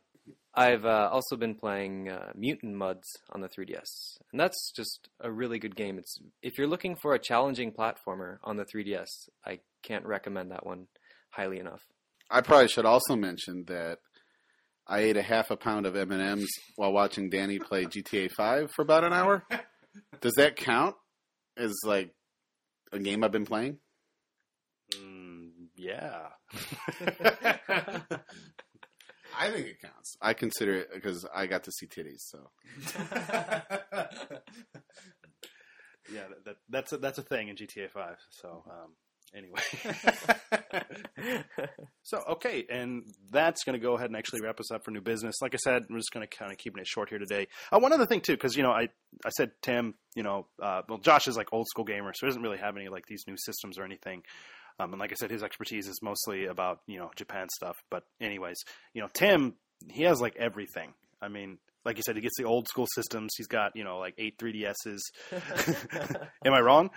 [0.55, 5.33] I've uh, also been playing uh, Mutant Mudds on the 3DS, and that's just a
[5.33, 5.99] really good game.
[5.99, 9.09] It's if you're looking for a challenging platformer on the 3DS,
[9.45, 10.87] I can't recommend that one
[11.31, 11.83] highly enough.
[12.31, 13.99] I probably should also mention that
[14.87, 18.31] I ate a half a pound of M and M's while watching Danny play GTA
[18.33, 19.45] Five for about an hour.
[20.21, 20.97] Does that count
[21.57, 22.15] as like
[22.93, 23.79] a game I've been playing?
[24.95, 26.29] Mm, yeah.
[29.39, 30.17] I think it counts.
[30.21, 32.21] I consider it because I got to see titties.
[32.21, 32.51] So
[36.13, 38.19] yeah, that, that, that's a, that's a thing in GTA Five.
[38.31, 38.93] So um,
[39.35, 39.61] anyway,
[42.03, 45.01] so okay, and that's going to go ahead and actually wrap us up for new
[45.01, 45.37] business.
[45.43, 47.49] Like I said, we're just going to kind of keeping it short here today.
[47.71, 48.89] Uh, one other thing too, because you know, I
[49.25, 52.31] I said Tim, you know, uh, well, Josh is like old school gamer, so he
[52.31, 54.23] doesn't really have any like these new systems or anything.
[54.81, 57.77] Um, and like I said, his expertise is mostly about you know Japan stuff.
[57.91, 58.59] But anyways,
[58.95, 59.55] you know, Tim
[59.91, 60.95] he has like everything.
[61.21, 63.33] I mean, like you said, he gets the old school systems.
[63.37, 65.01] He's got you know like eight 3DSs.
[66.45, 66.91] Am I wrong?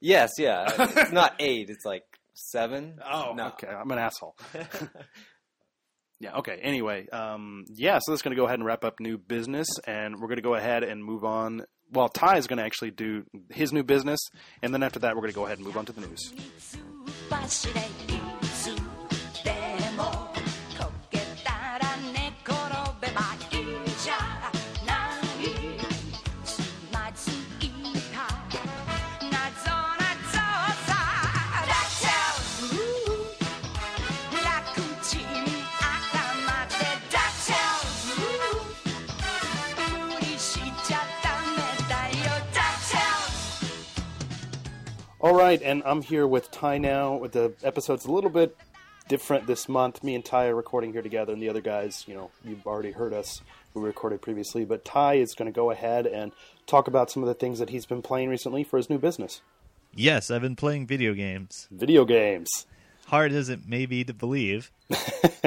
[0.00, 0.66] yes, yeah.
[0.78, 2.98] It's not eight; it's like seven.
[3.04, 3.48] Oh, No.
[3.48, 3.68] okay.
[3.68, 4.36] I'm an asshole.
[6.20, 6.36] yeah.
[6.38, 6.58] Okay.
[6.62, 7.98] Anyway, um, yeah.
[8.00, 10.42] So that's going to go ahead and wrap up new business, and we're going to
[10.42, 11.64] go ahead and move on.
[11.90, 14.18] Well, Ty is going to actually do his new business,
[14.62, 16.32] and then after that, we're going to go ahead and move on to the news.
[45.22, 47.20] All right, and I'm here with Ty now.
[47.30, 48.56] The episode's a little bit
[49.06, 50.02] different this month.
[50.02, 52.90] Me and Ty are recording here together, and the other guys, you know, you've already
[52.90, 53.40] heard us.
[53.72, 56.32] We recorded previously, but Ty is going to go ahead and
[56.66, 59.42] talk about some of the things that he's been playing recently for his new business.
[59.94, 61.68] Yes, I've been playing video games.
[61.70, 62.66] Video games.
[63.06, 64.72] Hard as it may be to believe.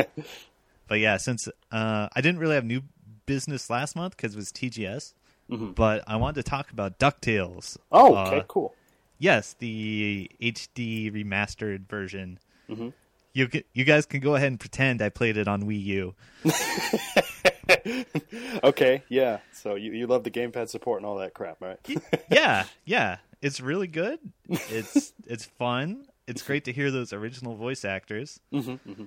[0.87, 2.83] but yeah, since uh, I didn't really have new
[3.25, 5.13] business last month because it was TGS,
[5.49, 7.75] but I wanted to talk about DuckTales.
[7.91, 8.73] Oh, Uh, okay, cool.
[9.17, 12.39] Yes, the HD remastered version.
[13.33, 16.15] You ca- you guys can go ahead and pretend I played it on Wii U.
[18.63, 19.39] okay, yeah.
[19.51, 21.77] So you, you love the gamepad support and all that crap, right?
[22.31, 23.17] yeah, yeah.
[23.41, 24.19] it's really good.
[24.49, 26.05] It's it's fun.
[26.27, 28.39] It's great to hear those original voice actors.
[28.53, 29.03] Mm-hmm,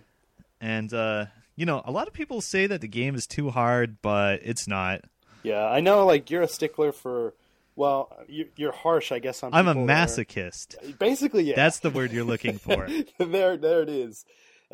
[0.61, 4.01] And uh, you know, a lot of people say that the game is too hard,
[4.03, 5.03] but it's not.
[5.43, 6.07] Yeah, I know.
[6.07, 7.35] Like you're a stickler for.
[7.79, 9.43] Well, you- you're harsh, I guess.
[9.45, 10.99] On I'm a that are- masochist.
[10.99, 11.55] Basically, yeah.
[11.57, 12.89] That's the word you're looking for.
[13.19, 14.25] there, there it is.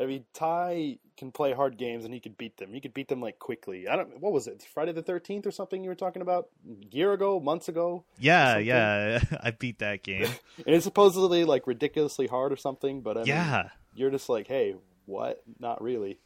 [0.00, 2.72] I mean, Ty can play hard games and he could beat them.
[2.72, 3.86] He could beat them like quickly.
[3.86, 4.18] I don't.
[4.20, 4.66] What was it?
[4.74, 8.58] Friday the Thirteenth or something you were talking about a year ago, months ago, Yeah,
[8.58, 10.24] yeah, I beat that game.
[10.66, 13.02] and it's supposedly like ridiculously hard or something.
[13.02, 13.68] But I mean, Yeah.
[13.94, 14.74] you're just like, hey,
[15.06, 15.42] what?
[15.60, 16.18] Not really.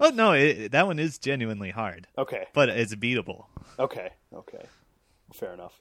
[0.00, 3.46] Oh no, it, that one is genuinely hard, okay, but it's beatable.
[3.78, 4.64] okay, okay.
[5.32, 5.80] Fair enough.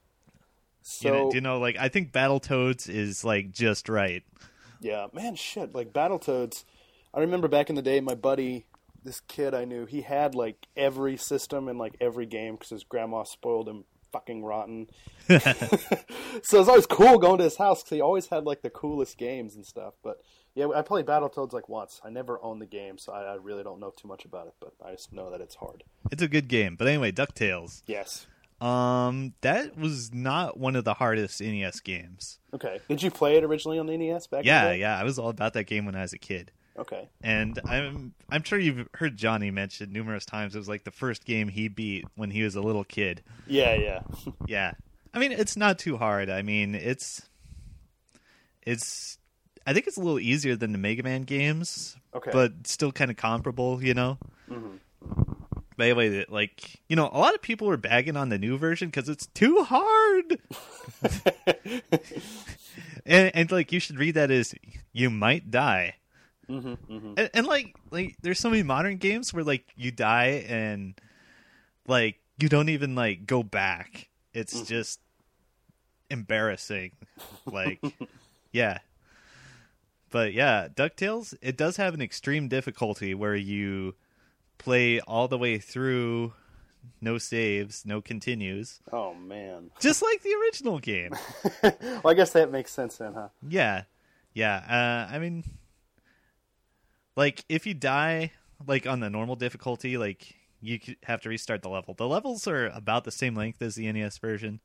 [0.82, 4.24] So you, know, you know, like I think Battletoads is like just right.
[4.82, 5.76] Yeah, man, shit.
[5.76, 6.64] Like Battletoads,
[7.14, 8.66] I remember back in the day, my buddy,
[9.04, 12.84] this kid I knew, he had like every system and like every game because his
[12.84, 14.88] grandma spoiled him fucking rotten.
[15.28, 18.70] so it was always cool going to his house because he always had like the
[18.70, 19.96] coolest games and stuff.
[20.04, 20.22] But
[20.56, 22.02] yeah, I played Battletoads like once.
[22.04, 24.54] I never owned the game, so I, I really don't know too much about it.
[24.60, 25.84] But I just know that it's hard.
[26.12, 26.76] It's a good game.
[26.76, 27.84] But anyway, Ducktales.
[27.86, 28.28] Yes.
[28.62, 32.40] Um, that was not one of the hardest NES games.
[32.54, 32.80] Okay.
[32.90, 34.40] Did you play it originally on the NES back?
[34.40, 36.52] in the Yeah, yeah, I was all about that game when I was a kid.
[36.78, 37.08] Okay.
[37.22, 41.26] And I'm I'm sure you've heard Johnny mention numerous times it was like the first
[41.26, 43.22] game he beat when he was a little kid.
[43.48, 44.00] Yeah, yeah.
[44.48, 44.74] Yeah.
[45.14, 46.30] I mean, it's not too hard.
[46.30, 47.22] I mean, it's
[48.62, 49.18] it's
[49.66, 52.32] I think it's a little easier than the Mega Man games, Okay.
[52.32, 54.18] but still kind of comparable, you know.
[54.48, 54.56] By
[55.88, 58.58] the way, that, like you know, a lot of people are bagging on the new
[58.58, 60.40] version because it's too hard.
[63.06, 64.54] and, and like you should read that as
[64.92, 65.96] you might die.
[66.50, 67.14] Mm-hmm, mm-hmm.
[67.18, 71.00] And, and like like there's so many modern games where like you die and
[71.88, 74.10] like you don't even like go back.
[74.34, 74.68] It's mm.
[74.68, 75.00] just
[76.10, 76.92] embarrassing.
[77.46, 77.82] Like
[78.52, 78.80] yeah.
[80.12, 83.94] But yeah, DuckTales, it does have an extreme difficulty where you
[84.60, 86.34] play all the way through
[87.02, 88.80] no saves, no continues.
[88.94, 89.72] Oh man.
[89.80, 91.14] Just like the original game.
[91.64, 93.30] Well, I guess that makes sense then, huh?
[93.48, 93.84] Yeah,
[94.34, 95.08] yeah.
[95.10, 95.44] Uh, I mean,
[97.16, 98.32] like if you die,
[98.66, 101.94] like on the normal difficulty, like you have to restart the level.
[101.94, 104.60] The levels are about the same length as the NES version.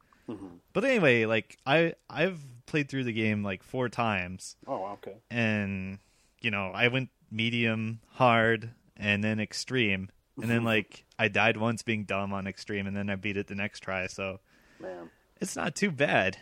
[0.73, 5.17] But anyway, like I I've played through the game like four times, Oh, okay.
[5.31, 5.99] and
[6.41, 11.83] you know I went medium, hard, and then extreme, and then like I died once
[11.83, 14.07] being dumb on extreme, and then I beat it the next try.
[14.07, 14.41] So
[14.81, 16.37] Man, it's not too bad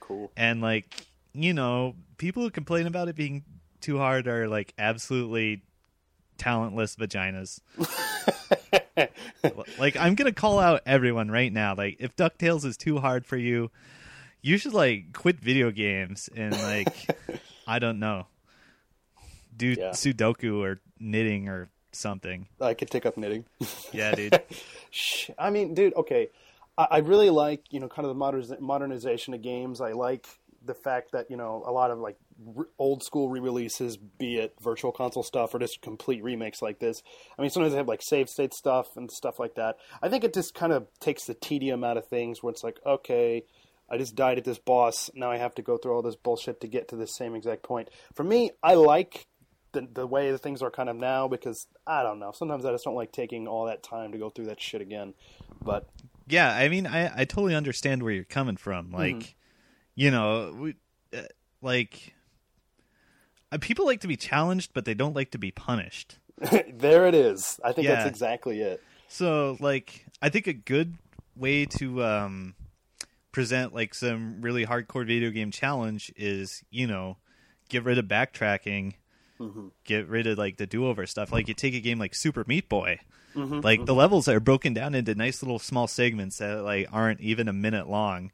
[0.00, 0.30] cool.
[0.36, 3.44] and like you know people who complain about it being
[3.80, 5.62] too hard are like absolutely
[6.38, 7.60] talentless vaginas
[9.78, 13.36] like i'm gonna call out everyone right now like if ducktales is too hard for
[13.36, 13.70] you
[14.40, 17.10] you should like quit video games and like
[17.66, 18.26] i don't know
[19.56, 19.90] do Yeah.
[19.90, 23.44] sudoku or knitting or something I could take up knitting.
[23.92, 24.40] yeah dude
[25.38, 26.28] I mean, dude, okay.
[26.76, 29.80] I, I really like, you know, kind of the moderniz- modernization of games.
[29.80, 30.26] I like
[30.64, 32.16] the fact that, you know, a lot of like
[32.56, 36.78] r- old school re releases, be it virtual console stuff or just complete remakes like
[36.78, 37.02] this.
[37.38, 39.76] I mean, sometimes they have like save state stuff and stuff like that.
[40.02, 42.78] I think it just kind of takes the tedium out of things where it's like,
[42.86, 43.44] okay,
[43.90, 45.10] I just died at this boss.
[45.14, 47.62] Now I have to go through all this bullshit to get to the same exact
[47.62, 47.90] point.
[48.14, 49.26] For me, I like
[49.72, 52.32] the, the way the things are kind of now because I don't know.
[52.32, 55.14] Sometimes I just don't like taking all that time to go through that shit again.
[55.62, 55.88] But
[56.28, 59.34] yeah i mean i i totally understand where you're coming from like
[59.96, 60.74] you know we,
[61.12, 61.22] uh,
[61.60, 62.14] like
[63.50, 66.18] uh, people like to be challenged but they don't like to be punished
[66.72, 67.60] there it is.
[67.62, 67.96] I think Yeah.
[67.96, 68.80] that's exactly it.
[69.08, 70.94] so like i think a good
[71.36, 72.54] way to um
[73.32, 77.16] present like some really hardcore video game challenge is you know
[77.68, 78.94] get rid of backtracking
[79.42, 79.68] Mm-hmm.
[79.84, 81.32] get rid of like the do-over stuff.
[81.32, 82.98] Like you take a game like super meat boy.
[83.34, 83.60] Mm-hmm.
[83.60, 83.86] Like mm-hmm.
[83.86, 87.52] the levels are broken down into nice little small segments that like aren't even a
[87.52, 88.30] minute long.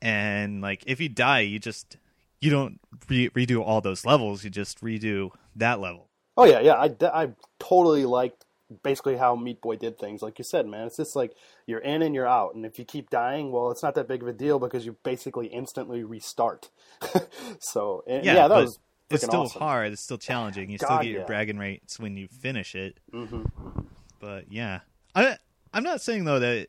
[0.00, 1.96] And like if you die you just
[2.40, 4.44] you don't re- redo all those levels.
[4.44, 6.08] You just redo that level.
[6.36, 6.74] Oh yeah, yeah.
[6.74, 8.44] I, I totally liked
[8.82, 10.22] basically how Meat Boy did things.
[10.22, 11.34] Like you said, man, it's just like
[11.66, 14.22] you're in and you're out, and if you keep dying, well, it's not that big
[14.22, 16.70] of a deal because you basically instantly restart.
[17.58, 18.78] so and- yeah, that but was
[19.10, 19.60] it's still awesome.
[19.60, 21.26] hard it's still challenging you still get your yeah.
[21.26, 23.80] bragging rights when you finish it mm-hmm, mm-hmm.
[24.20, 24.80] but yeah
[25.14, 25.36] i
[25.72, 26.68] i'm not saying though that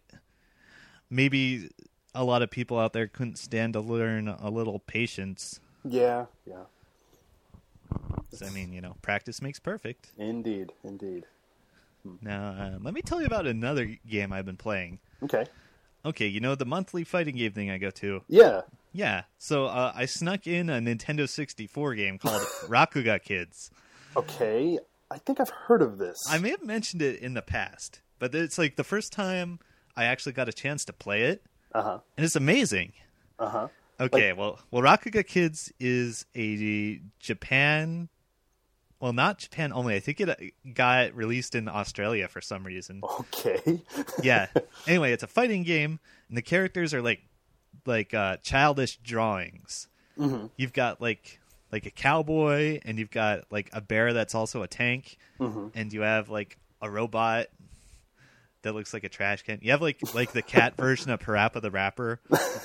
[1.09, 1.69] maybe
[2.15, 6.63] a lot of people out there couldn't stand to learn a little patience Yeah, yeah.
[8.29, 11.25] 'Cause, i mean you know practice makes perfect Indeed, indeed.
[12.03, 12.15] Hmm.
[12.21, 15.45] now uh, let me tell you about another game i've been playing Okay.
[16.05, 18.21] Okay, you know the monthly fighting game thing I go to.
[18.29, 18.61] Yeah.
[18.91, 23.69] Yeah, so uh, I snuck in a Nintendo 64 game called Rakuga Kids.
[24.15, 24.79] Okay.
[25.11, 26.17] I think I've heard of this.
[26.29, 29.59] I may have mentioned it in the past, but it's like the first time
[29.95, 31.99] I actually got a chance to play it, Uh huh.
[32.17, 32.93] and it's amazing.
[33.37, 33.67] Uh huh.
[33.99, 38.07] Okay, well, well, Rakuga Kids is a Japan,
[38.99, 39.95] well, not Japan only.
[39.95, 40.35] I think it uh,
[40.73, 43.01] got released in Australia for some reason.
[43.03, 43.81] Okay.
[44.23, 44.47] Yeah.
[44.87, 45.99] anyway, it's a fighting game,
[46.29, 47.21] and the characters are like,
[47.85, 49.87] like uh, childish drawings.
[50.17, 50.47] Mm-hmm.
[50.57, 51.39] You've got like
[51.71, 55.67] like a cowboy, and you've got like a bear that's also a tank, Mm-hmm.
[55.75, 57.47] and you have like a robot
[58.61, 59.59] that looks like a trash can.
[59.61, 62.19] You have like like the cat version of Parappa the Rapper.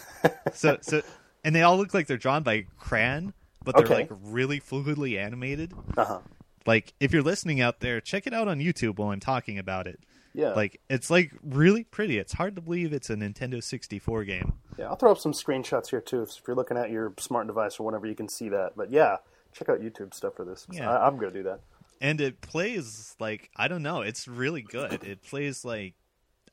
[0.52, 1.02] so so
[1.44, 3.32] and they all look like they're drawn by crayon,
[3.64, 3.94] but they're Okay.
[3.94, 5.72] like really fluidly animated.
[5.96, 6.18] Uh huh.
[6.66, 9.86] Like if you're listening out there, check it out on YouTube while I'm talking about
[9.86, 10.00] it.
[10.34, 10.50] Yeah.
[10.50, 12.18] Like it's like really pretty.
[12.18, 14.54] It's hard to believe it's a Nintendo 64 game.
[14.76, 16.22] Yeah, I'll throw up some screenshots here too.
[16.22, 18.72] If you're looking at your smart device or whatever, you can see that.
[18.76, 19.18] But yeah,
[19.52, 20.66] check out YouTube stuff for this.
[20.72, 20.90] Yeah.
[20.90, 21.60] I, I'm gonna do that.
[22.00, 25.04] And it plays like I don't know, it's really good.
[25.04, 25.94] It plays like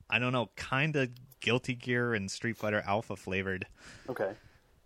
[0.10, 3.66] I don't know, kind of Guilty Gear and Street Fighter Alpha flavored.
[4.08, 4.32] Okay.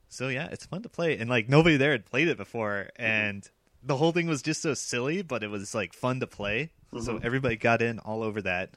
[0.07, 3.03] So yeah, it's fun to play, and like nobody there had played it before, mm-hmm.
[3.03, 3.49] and
[3.83, 6.71] the whole thing was just so silly, but it was like fun to play.
[6.93, 7.25] So mm-hmm.
[7.25, 8.69] everybody got in all over that.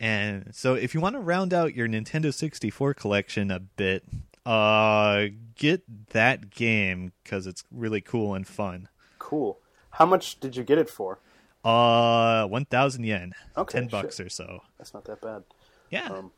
[0.00, 4.04] And so if you want to round out your Nintendo 64 collection a bit,
[4.44, 8.88] uh, get that game because it's really cool and fun.
[9.18, 9.58] Cool.
[9.90, 11.18] How much did you get it for?
[11.64, 14.62] Uh, 1,000 yen, Okay, 10 bucks or so.
[14.78, 15.44] That's not that bad.
[15.90, 16.08] Yeah.
[16.08, 16.32] Um,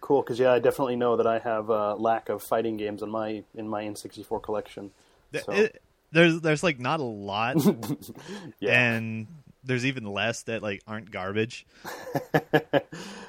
[0.00, 3.10] Cool, because yeah, I definitely know that I have a lack of fighting games in
[3.10, 4.92] my in my N64 collection.
[5.44, 7.56] So, it- there's there's like not a lot,
[8.60, 8.80] yeah.
[8.96, 9.26] and
[9.64, 11.66] there's even less that like aren't garbage.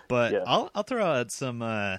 [0.07, 0.43] but Yeah.
[0.45, 1.97] I'll I'll throw out some uh,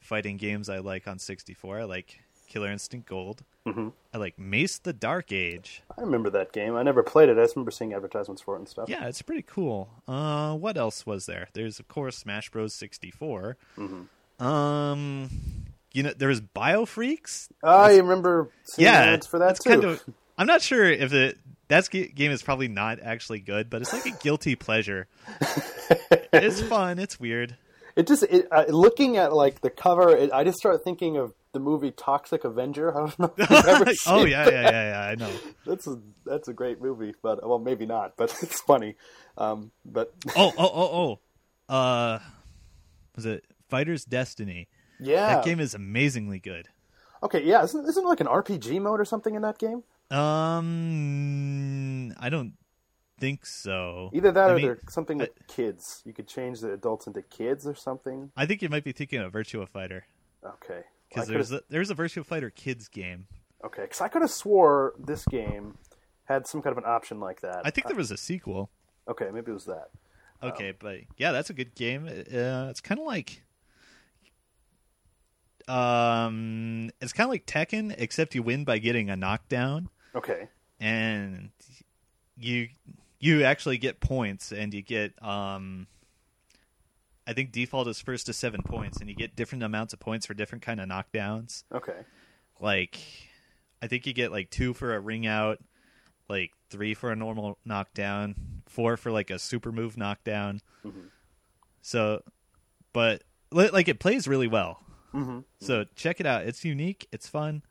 [0.00, 1.80] fighting games I like on 64.
[1.80, 3.42] I like Killer Instinct Gold.
[3.66, 3.88] Mm-hmm.
[4.14, 5.82] I like Mace: The Dark Age.
[5.98, 6.76] I remember that game.
[6.76, 7.36] I never played it.
[7.36, 8.88] I just remember seeing advertisements for it and stuff.
[8.88, 9.88] Yeah, it's pretty cool.
[10.06, 11.48] Uh, what else was there?
[11.52, 12.72] There's of course Smash Bros.
[12.74, 13.56] 64.
[13.76, 14.46] Mm-hmm.
[14.46, 15.30] Um,
[15.92, 17.48] you know there was Biofreaks.
[17.64, 19.70] I remember yeah, ads for that too.
[19.70, 20.04] kind of.
[20.38, 24.06] I'm not sure if it that game is probably not actually good, but it's like
[24.06, 25.08] a guilty pleasure.
[26.32, 26.98] it's fun.
[26.98, 27.56] It's weird.
[27.96, 31.32] It just it, uh, looking at like the cover, it, I just start thinking of
[31.52, 32.90] the movie Toxic Avenger.
[32.94, 33.32] I don't know.
[33.38, 35.08] If you've ever seen oh yeah, yeah, yeah, yeah.
[35.10, 35.30] I know.
[35.64, 38.96] that's a that's a great movie, but well, maybe not, but it's funny.
[39.38, 41.18] Um, but Oh, oh, oh,
[41.70, 41.74] oh.
[41.74, 42.18] Uh,
[43.16, 44.68] was it Fighter's Destiny?
[45.00, 46.68] yeah, That game is amazingly good.
[47.22, 49.82] okay, yeah, isn't isn't like an RPG mode or something in that game?
[50.10, 52.54] Um, I don't
[53.18, 54.10] think so.
[54.12, 56.02] Either that I or mean, there's something with kids.
[56.04, 58.30] You could change the adults into kids or something.
[58.36, 60.06] I think you might be thinking of Virtua Fighter
[60.44, 63.26] Okay, because I there's a, there's a Virtua Fighter kids game.
[63.64, 65.76] okay, because I could have swore this game
[66.24, 67.62] had some kind of an option like that.
[67.64, 68.70] I think there was a sequel.
[69.08, 69.88] okay, maybe it was that.
[70.42, 72.06] Okay, but yeah, that's a good game.
[72.06, 73.42] Uh, it's kind of like,
[75.66, 80.48] um, it's kind of like Tekken, except you win by getting a knockdown, Okay,
[80.80, 81.50] and
[82.36, 82.68] you
[83.20, 85.86] you actually get points, and you get um,
[87.26, 90.26] I think default is first to seven points, and you get different amounts of points
[90.26, 91.64] for different kind of knockdowns.
[91.72, 92.00] okay,
[92.60, 92.98] Like,
[93.82, 95.58] I think you get like two for a ring out,
[96.28, 100.60] like three for a normal knockdown, four for like a super move knockdown.
[101.82, 102.22] So,
[102.92, 104.82] but like it plays really well.
[105.14, 105.40] mm-hmm.
[105.60, 106.46] So check it out.
[106.46, 107.08] It's unique.
[107.12, 107.62] It's fun.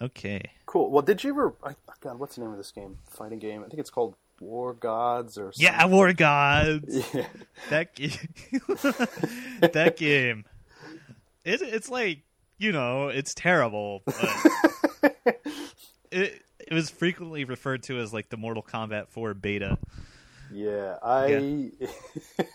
[0.00, 0.42] Okay.
[0.66, 0.90] cool.
[0.90, 1.54] Well, did you ever?
[1.62, 2.98] I, God, what's the name of this game?
[3.10, 3.62] Fighting game.
[3.64, 5.64] I think it's called War Gods or something.
[5.64, 7.04] Yeah, War Gods.
[7.14, 7.26] Yeah.
[7.70, 8.10] that game.
[9.72, 10.44] that game.
[11.44, 12.20] It, it's like
[12.58, 14.16] you know, it's terrible, but
[16.10, 19.78] it it was frequently referred to as like the Mortal Kombat 4 beta.
[20.52, 21.70] Yeah, I.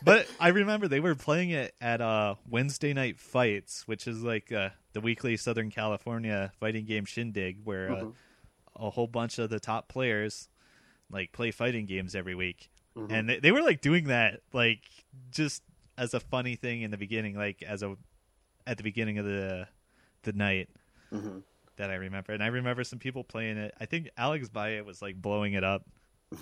[0.04, 4.52] But I remember they were playing it at uh, Wednesday Night Fights, which is like
[4.52, 8.06] uh, the weekly Southern California fighting game shindig, where uh,
[8.76, 10.50] a whole bunch of the top players
[11.12, 12.70] like play fighting games every week,
[13.10, 14.82] and they, they were like doing that like
[15.32, 15.62] just
[15.98, 17.96] as a funny thing in the beginning, like as a
[18.66, 19.68] at the beginning of the
[20.24, 20.70] the night.
[21.78, 23.74] That I remember, and I remember some people playing it.
[23.82, 25.86] I think Alex Valle was like blowing it up.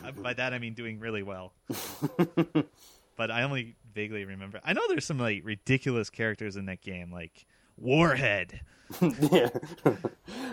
[0.04, 1.54] Uh, By that I mean doing really well
[3.18, 4.60] but I only vaguely remember.
[4.64, 7.46] I know there's some like ridiculous characters in that game, like
[7.82, 8.62] Warhead.
[9.02, 9.50] yeah,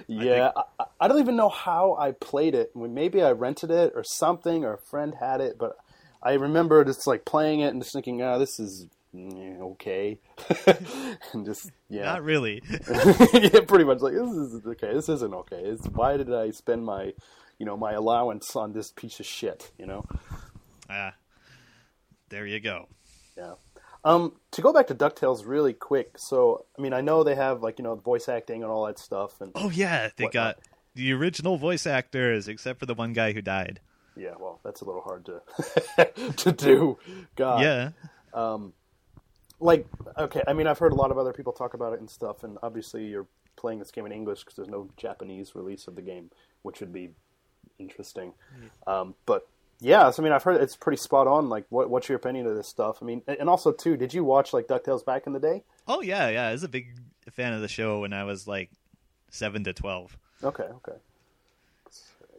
[0.07, 0.51] yeah.
[0.57, 2.75] I, I, I don't even know how I played it.
[2.75, 5.77] Maybe I rented it or something, or a friend had it, but
[6.23, 10.19] I remember just like playing it and just thinking, ah, this is mm, okay,
[11.33, 12.63] and just yeah, Not really.
[13.33, 14.95] yeah, pretty much like this is okay.
[14.95, 15.61] This isn't okay.
[15.61, 17.13] It's, why did I spend my,
[17.59, 19.71] you know, my allowance on this piece of shit?
[19.79, 20.05] You know.
[20.89, 21.15] ah,
[22.29, 22.89] there you go.
[23.37, 23.55] Yeah.
[24.05, 26.19] Um, to go back to Ducktales really quick.
[26.19, 28.99] So, I mean, I know they have like you know voice acting and all that
[28.99, 30.57] stuff, and Oh yeah, they Whatnot.
[30.57, 30.59] got
[30.95, 33.81] the original voice actors, except for the one guy who died.
[34.17, 36.99] yeah, well, that's a little hard to to do.
[37.37, 37.63] God.
[37.63, 37.91] yeah,
[38.33, 38.73] Um,
[39.61, 39.87] Like,
[40.17, 42.45] okay, I mean, I've heard a lot of other people talk about it and stuff,
[42.45, 43.27] and obviously you're
[43.57, 46.31] playing this game in English because there's no Japanese release of the game,
[46.63, 47.11] which would be
[47.81, 48.33] interesting.
[48.87, 49.47] Um, but
[49.81, 51.49] yeah, so I mean, I've heard it's pretty spot on.
[51.49, 52.99] Like, what what's your opinion of this stuff?
[53.01, 55.63] I mean, and also too, did you watch like Ducktales back in the day?
[55.87, 56.49] Oh yeah, yeah.
[56.49, 56.89] I was a big
[57.31, 58.71] fan of the show when I was like
[59.31, 60.17] seven to twelve.
[60.43, 60.99] Okay, okay.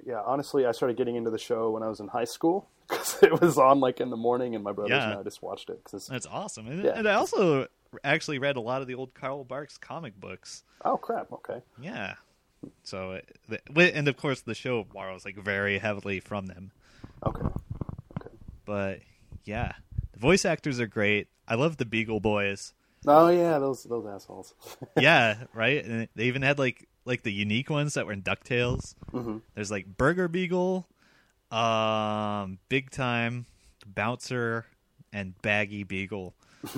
[0.05, 3.21] Yeah, honestly, I started getting into the show when I was in high school because
[3.21, 5.11] it was on like in the morning, and my brothers Yeah.
[5.11, 5.81] and I just watched it.
[5.83, 6.67] 'cause it's- That's awesome.
[6.67, 6.91] And, Yeah.
[6.95, 7.67] and I also
[8.03, 10.63] actually read a lot of the old Carl Barks comic books.
[10.85, 11.31] oh crap!
[11.31, 12.15] Okay, Yeah.
[12.83, 16.71] So, it- the- wi- and of course, the show borrows like very heavily from them.
[17.25, 17.47] Okay.
[18.19, 18.35] okay.
[18.65, 18.99] But
[19.45, 19.73] yeah,
[20.13, 21.27] the voice actors are great.
[21.47, 22.73] I love the Beagle Boys.
[23.07, 24.53] Oh yeah, those those assholes.
[24.99, 25.83] yeah, right.
[25.83, 28.95] And they even had like like the unique ones that were in Ducktales.
[29.13, 29.37] Mm-hmm.
[29.55, 30.87] There's like Burger Beagle,
[31.51, 33.45] um, Big Time,
[33.85, 34.65] Bouncer,
[35.13, 36.33] and Baggy Beagle.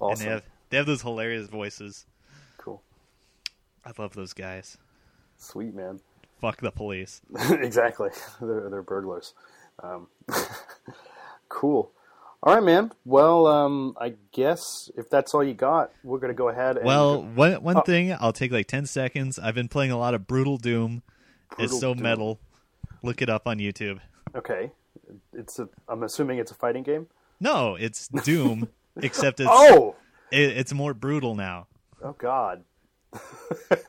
[0.00, 0.24] And awesome.
[0.24, 2.06] they have they have those hilarious voices.
[2.58, 2.82] Cool.
[3.84, 4.78] I love those guys.
[5.36, 6.00] Sweet man.
[6.40, 7.20] Fuck the police.
[7.50, 8.10] exactly.
[8.40, 9.34] They're they're burglars.
[9.82, 10.08] Um,
[11.48, 11.92] cool.
[12.42, 12.92] All right, man.
[13.04, 16.76] Well, um, I guess if that's all you got, we're gonna go ahead.
[16.78, 16.86] and...
[16.86, 17.82] Well, one one Oh.
[17.82, 19.38] thing I'll take like ten seconds.
[19.38, 21.02] I've been playing a lot of Brutal Doom.
[21.50, 22.02] Brutal it's so Doom.
[22.02, 22.40] metal.
[23.02, 24.00] Look it up on YouTube.
[24.34, 24.72] okay.
[25.34, 25.68] It's a.
[25.88, 27.08] I'm assuming it's a fighting game.
[27.40, 29.96] No, it's Doom, except it's Oh.
[30.30, 31.66] it, it's more brutal now.
[32.02, 32.64] Oh God.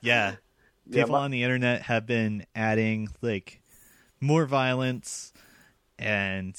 [0.02, 0.36] Yeah.
[0.92, 3.62] Yeah, People my- on the internet have been adding like
[4.20, 5.32] more violence
[5.98, 6.56] and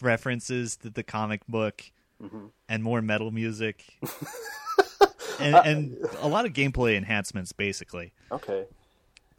[0.00, 1.82] references to the comic book
[2.22, 2.46] Mm-hmm.
[2.68, 3.84] and more metal music.
[5.40, 8.12] and, and a lot of gameplay enhancements basically.
[8.30, 8.64] Okay.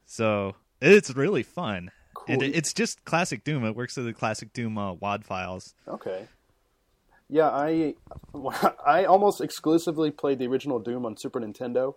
[0.05, 1.89] So it's really fun.
[2.27, 2.49] And Cool.
[2.49, 3.63] it, it's just classic Doom.
[3.65, 5.73] It works with the classic Doom uh, WAD files.
[5.87, 6.27] Okay.
[7.29, 7.95] Yeah, I
[8.85, 11.95] I almost exclusively played the original Doom on Super Nintendo.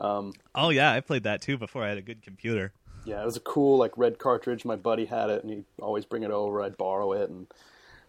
[0.00, 2.72] Oh yeah, I played that too before I had a good computer.
[3.04, 4.64] Yeah, it was a cool like red cartridge.
[4.64, 6.62] My buddy had it, and he'd always bring it over.
[6.62, 7.46] I'd borrow it, and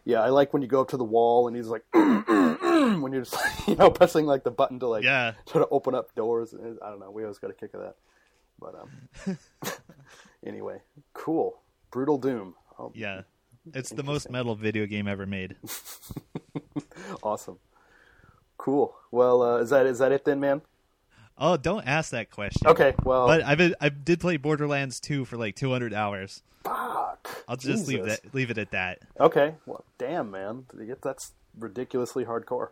[0.05, 3.21] yeah, I like when you go up to the wall and he's like, when you're
[3.23, 3.37] just
[3.67, 5.33] you know pressing like the button to like Yeah.
[5.47, 6.53] try to open up doors.
[6.53, 7.11] I don't know.
[7.11, 7.95] We always got a kick of that.
[8.59, 9.37] But um,
[10.45, 10.81] anyway,
[11.13, 11.61] cool.
[11.91, 12.55] Brutal Doom.
[12.79, 13.21] Oh, Yeah.
[13.73, 15.55] It's the most metal video game ever made.
[17.23, 17.59] awesome.
[18.57, 18.95] Cool.
[19.11, 20.61] Well, uh, is that is that it then, man?
[21.43, 22.67] Oh, don't ask that question.
[22.67, 22.93] Okay.
[23.03, 26.43] Well, But I've been, I did play Borderlands 2 for like 200 hours.
[26.63, 27.43] fuck.
[27.47, 28.99] I'll just leave that leave it at that.
[29.19, 29.55] Okay.
[29.65, 30.65] Well, damn, man.
[31.01, 32.69] That's ridiculously hardcore.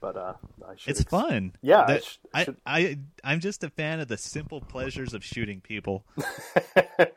[0.00, 0.32] But uh,
[0.66, 0.90] I should.
[0.90, 1.52] It's fun.
[1.62, 5.22] Yeah, I sh- I, should- I I'm just a fan of the simple pleasures of
[5.22, 6.04] shooting people.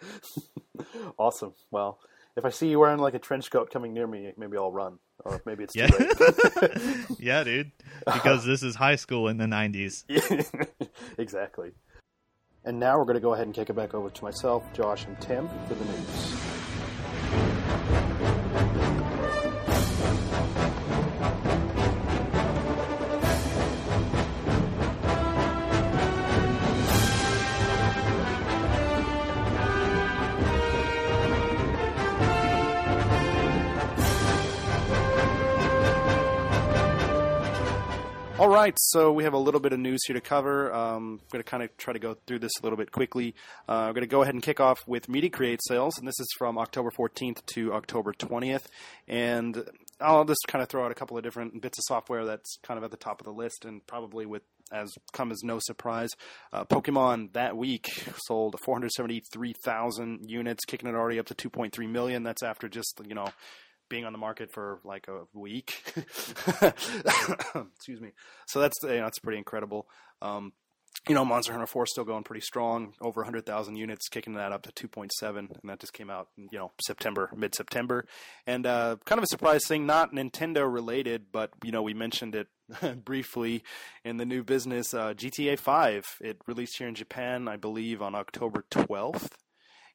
[1.17, 1.53] awesome.
[1.71, 1.97] Well,
[2.35, 4.99] if I see you wearing like a trench coat coming near me, maybe I'll run,
[5.23, 5.87] or maybe it's Yeah.
[5.87, 6.07] too
[6.61, 7.05] late.
[7.19, 7.71] yeah, dude.
[8.11, 10.03] Because this is high school in the 90s.
[11.17, 11.71] exactly.
[12.65, 15.05] And now we're going to go ahead and kick it back over to myself, Josh,
[15.05, 16.42] and Tim for the news.
[38.43, 40.73] All right, so we have a little bit of news here to cover.
[40.73, 43.35] Um, I'm going to kind of try to go through this a little bit quickly.
[43.69, 46.19] Uh, we're going to go ahead and kick off with Media Create sales, and this
[46.19, 48.65] is from October 14th to October 20th.
[49.07, 49.63] And
[50.01, 52.77] I'll just kind of throw out a couple of different bits of software that's kind
[52.77, 56.09] of at the top of the list, and probably with as come as no surprise.
[56.51, 57.87] Uh, Pokemon that week
[58.25, 62.23] sold 473,000 units, kicking it already up to 2.3 million.
[62.23, 63.27] That's after just you know
[63.89, 65.83] being on the market for like a week.
[67.75, 68.11] Excuse me.
[68.47, 69.87] So that's you know, that's pretty incredible.
[70.21, 70.53] Um,
[71.07, 74.53] you know, Monster Hunter 4 is still going pretty strong, over 100,000 units, kicking that
[74.53, 78.05] up to 2.7, and that just came out, in, you know, September, mid-September.
[78.47, 82.35] And uh, kind of a surprise thing, not Nintendo related, but you know, we mentioned
[82.35, 82.47] it
[83.03, 83.63] briefly
[84.05, 84.93] in the new business.
[84.93, 89.29] Uh, GTA 5, it released here in Japan, I believe, on October 12th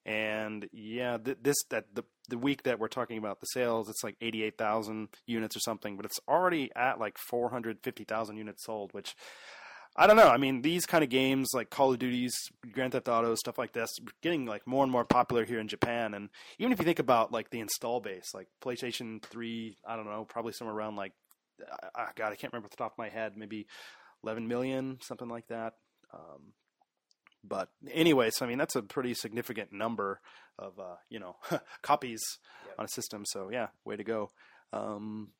[0.09, 4.03] And yeah, th- this that the the week that we're talking about the sales, it's
[4.03, 8.05] like eighty eight thousand units or something, but it's already at like four hundred fifty
[8.05, 9.15] thousand units sold, which.
[9.97, 10.29] I don't know.
[10.29, 12.37] I mean, these kind of games like Call of Duties,
[12.71, 13.91] Grand Theft Auto, stuff like this,
[14.23, 16.15] getting like more and more popular here in Japan.
[16.15, 16.29] And
[16.61, 20.25] even if you think about like the install base, like PlayStation Three, I don't know,
[20.25, 21.15] probably somewhere around like,
[22.15, 23.67] God, I can't remember off the top of my head, maybe
[24.23, 25.73] 11 million, something like that.
[26.15, 26.53] Um,
[27.45, 30.21] but anyway, so I mean that's a pretty significant number
[30.59, 31.37] of uh, you know
[31.83, 32.23] copies
[32.79, 33.25] on a system.
[33.27, 34.31] So yeah, way to go.
[34.73, 35.31] Um,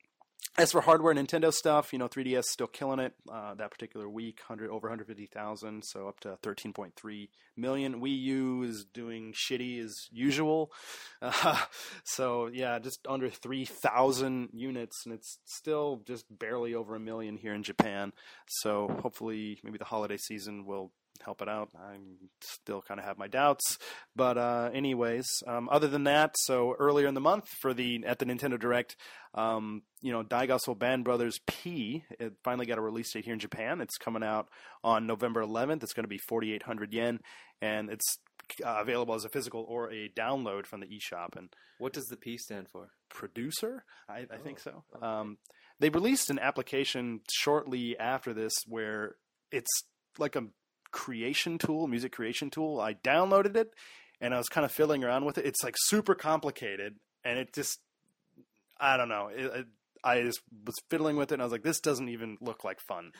[0.57, 4.39] as for hardware, Nintendo stuff, you know, 3DS still killing it uh, that particular week,
[4.47, 8.01] 100 over 150,000, so up to 13.3 million.
[8.01, 10.71] Wii U is doing shitty as usual,
[11.21, 11.63] uh,
[12.03, 17.53] so yeah, just under 3,000 units, and it's still just barely over a million here
[17.53, 18.11] in Japan.
[18.47, 20.91] So hopefully, maybe the holiday season will
[21.23, 21.69] help it out.
[21.77, 21.97] I
[22.41, 23.77] still kind of have my doubts,
[24.15, 28.19] but uh, anyways, um, other than that, so earlier in the month for the at
[28.19, 28.95] the Nintendo Direct,
[29.33, 33.39] um, you know, Daigasso Band Brothers P it finally got a release date here in
[33.39, 33.81] Japan.
[33.81, 34.49] It's coming out
[34.83, 35.83] on November 11th.
[35.83, 37.19] It's going to be 4,800 yen,
[37.61, 38.17] and it's
[38.65, 41.35] uh, available as a physical or a download from the eShop.
[41.35, 42.89] And What does the P stand for?
[43.09, 43.83] producer.
[44.07, 44.83] I, I think so.
[45.01, 45.37] Um,
[45.79, 49.15] they released an application shortly after this where
[49.51, 49.69] it's
[50.17, 50.43] like a
[50.91, 52.79] creation tool, music creation tool.
[52.79, 53.73] I downloaded it
[54.21, 55.45] and I was kind of fiddling around with it.
[55.45, 57.79] It's like super complicated and it just,
[58.79, 59.29] I don't know.
[59.33, 59.67] It, it,
[60.03, 62.79] I just was fiddling with it and I was like, this doesn't even look like
[62.79, 63.11] fun.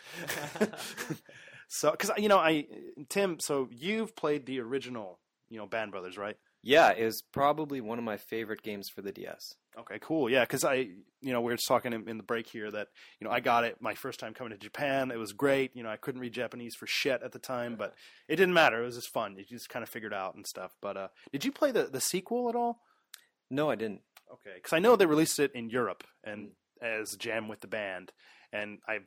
[1.67, 2.67] so, cause you know, I,
[3.09, 6.37] Tim, so you've played the original, you know, Band Brothers, right?
[6.61, 9.55] Yeah, it was probably one of my favorite games for the DS.
[9.79, 10.29] Okay, cool.
[10.29, 10.89] Yeah, because I,
[11.21, 12.87] you know, we were just talking in, in the break here that,
[13.19, 15.11] you know, I got it my first time coming to Japan.
[15.11, 15.71] It was great.
[15.73, 17.93] You know, I couldn't read Japanese for shit at the time, but
[18.27, 18.81] it didn't matter.
[18.81, 19.37] It was just fun.
[19.37, 20.75] You just kind of figured out and stuff.
[20.81, 22.81] But uh, did you play the the sequel at all?
[23.49, 24.01] No, I didn't.
[24.31, 26.49] Okay, because I know they released it in Europe and
[26.81, 28.11] as Jam with the band,
[28.51, 28.99] and I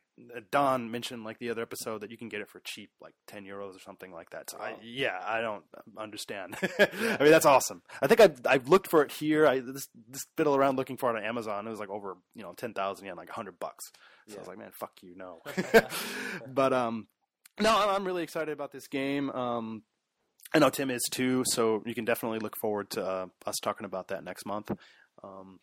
[0.51, 3.45] Don mentioned like the other episode that you can get it for cheap, like ten
[3.45, 4.51] euros or something like that.
[4.51, 5.65] So I, yeah, I don't
[5.99, 6.57] understand.
[6.79, 7.83] I mean, that's awesome.
[8.01, 9.47] I think I've I've looked for it here.
[9.47, 11.67] I this this fiddle around looking for it on Amazon.
[11.67, 13.85] It was like over you know ten thousand yen, like hundred bucks.
[14.29, 15.41] So I was like, man, fuck you, no.
[16.47, 17.09] but um,
[17.61, 19.31] no, I'm I'm really excited about this game.
[19.31, 19.83] Um,
[20.55, 23.87] I know Tim is too, so you can definitely look forward to uh, us talking
[23.87, 24.71] about that next month.
[25.25, 25.59] Um,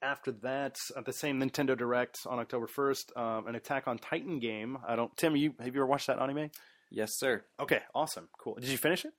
[0.00, 4.38] after that, at the same Nintendo Direct on October first, um, an Attack on Titan
[4.38, 4.78] game.
[4.86, 5.16] I don't.
[5.16, 6.50] Tim, you have you ever watched that anime?
[6.90, 7.44] Yes, sir.
[7.60, 8.54] Okay, awesome, cool.
[8.56, 9.12] Did you finish it?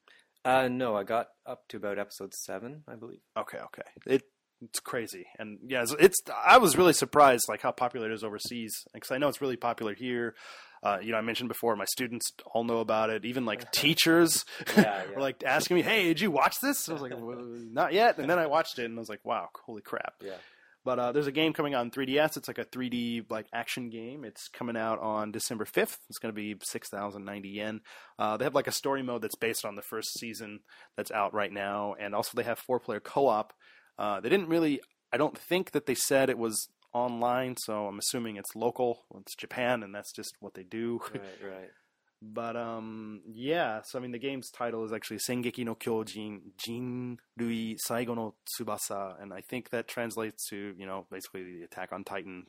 [0.46, 3.22] Uh, no, I got up to about episode seven, I believe.
[3.38, 3.84] Okay, okay.
[4.06, 4.24] It
[4.62, 6.22] it's crazy, and yeah, it's, it's.
[6.46, 9.58] I was really surprised, like how popular it is overseas, because I know it's really
[9.58, 10.36] popular here.
[10.82, 13.24] Uh, you know, I mentioned before, my students all know about it.
[13.26, 14.44] Even like teachers
[14.76, 15.04] Yeah, yeah.
[15.16, 18.18] were like asking me, "Hey, did you watch this?" I was like, well, "Not yet,"
[18.20, 20.36] and then I watched it, and I was like, "Wow, holy crap!" Yeah.
[20.86, 22.36] But uh, there's a game coming out on 3DS.
[22.38, 24.26] It's like a 3D like action game.
[24.26, 25.98] It's coming out on December 5th.
[26.10, 27.82] It's going to be 6,090 yen.
[28.20, 30.60] Uh, they have like a story mode that's based on the first season
[30.98, 33.54] that's out right now, and also they have four player co-op.
[33.98, 34.82] Uh, they didn't really.
[35.12, 39.04] I don't think that they said it was online, so I'm assuming it's local.
[39.20, 41.00] It's Japan, and that's just what they do.
[41.14, 41.70] Right, right.
[42.26, 43.82] But um, yeah.
[43.84, 48.36] So I mean, the game's title is actually Shingeki no Kyojin Jin Rui Saigo no
[48.48, 52.46] Tsubasa, and I think that translates to you know basically the Attack on Titan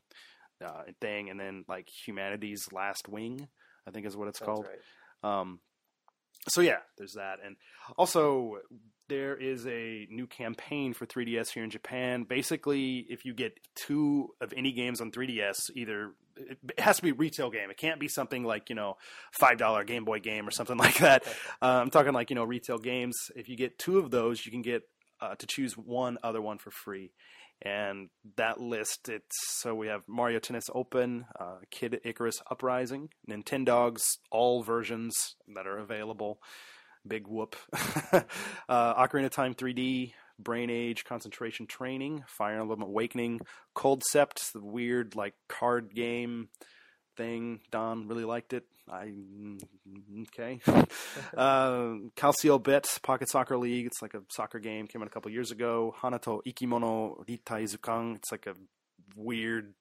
[0.64, 3.49] uh, thing, and then like humanity's last wing.
[3.87, 4.66] I think is what it's Sounds called.
[4.66, 5.41] right.
[5.41, 5.59] Um,
[6.49, 7.57] so yeah, there's that, and
[7.97, 8.59] also
[9.09, 12.25] there is a new campaign for 3DS here in Japan.
[12.25, 17.11] Basically, if you get two of any games on 3DS, either it has to be
[17.11, 17.70] a retail game.
[17.70, 18.97] It can't be something like you know
[19.32, 21.24] five dollar Game Boy game or something like that.
[21.61, 23.16] Uh, I'm talking like you know retail games.
[23.37, 24.82] If you get two of those, you can get
[25.20, 27.12] uh, to choose one other one for free.
[27.62, 34.03] And that list, it's so we have Mario Tennis Open, uh, Kid Icarus Uprising, Nintendogs,
[34.30, 36.41] all versions that are available.
[37.07, 37.57] Big whoop.
[38.12, 38.22] uh,
[38.68, 43.41] Ocarina of Time 3D, Brain Age Concentration Training, Fire Emblem Awakening,
[43.74, 46.49] Cold Sept, the weird like card game
[47.16, 47.61] thing.
[47.70, 48.64] Don really liked it.
[48.91, 49.61] I mm,
[50.28, 50.61] okay.
[51.37, 53.87] uh, Calciobit Pocket Soccer League.
[53.87, 54.87] It's like a soccer game.
[54.87, 55.95] Came out a couple years ago.
[56.01, 58.16] Hanato Ikimono Rittai Zukan.
[58.16, 58.55] It's like a
[59.16, 59.74] weird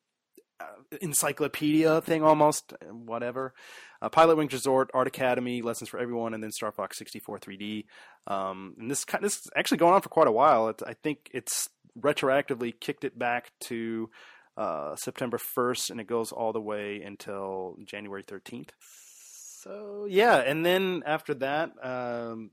[1.02, 2.74] encyclopedia thing almost.
[2.92, 3.54] Whatever.
[4.02, 7.86] Uh, Pilot Wings Resort, Art Academy, Lessons for Everyone, and then Star Fox 64 3D.
[8.28, 10.74] Um, and this this is actually going on for quite a while.
[10.86, 14.10] I think it's retroactively kicked it back to
[14.58, 18.70] uh, September 1st, and it goes all the way until January 13th.
[18.80, 22.52] So yeah, and then after that, um,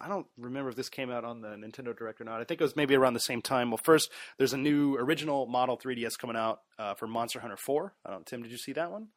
[0.00, 2.40] I don't remember if this came out on the Nintendo Direct or not.
[2.40, 3.70] I think it was maybe around the same time.
[3.70, 7.94] Well, first there's a new original model 3DS coming out uh, for Monster Hunter 4.
[8.04, 8.26] I don't.
[8.26, 9.08] Tim, did you see that one?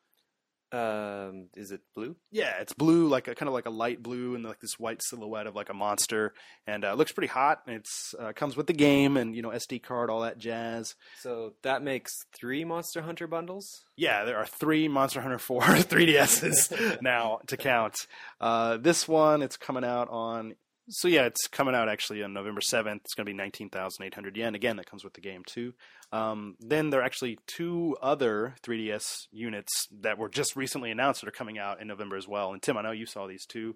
[0.71, 2.15] Um, is it blue?
[2.31, 5.01] Yeah, it's blue, like a kind of like a light blue, and like this white
[5.03, 6.33] silhouette of like a monster,
[6.65, 7.61] and uh, it looks pretty hot.
[7.67, 10.95] And It's uh, comes with the game, and you know SD card, all that jazz.
[11.19, 13.83] So that makes three Monster Hunter bundles.
[13.97, 17.95] Yeah, there are three Monster Hunter 4 3DSs now to count.
[18.39, 20.55] Uh, this one, it's coming out on.
[20.91, 22.97] So yeah, it's coming out actually on November 7th.
[22.97, 24.55] It's going to be 19,800 yen.
[24.55, 25.73] Again, that comes with the game too.
[26.11, 29.71] Um, then there are actually two other 3DS units
[30.01, 32.51] that were just recently announced that are coming out in November as well.
[32.53, 33.75] And Tim, I know you saw these too.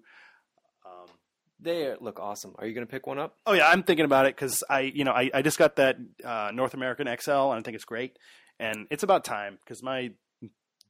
[0.84, 1.08] Um,
[1.58, 2.54] They look awesome.
[2.58, 3.34] Are you going to pick one up?
[3.46, 5.96] Oh yeah, I'm thinking about it because I, you know, I, I just got that
[6.22, 8.18] uh, North American XL and I think it's great,
[8.60, 10.10] and it's about time because my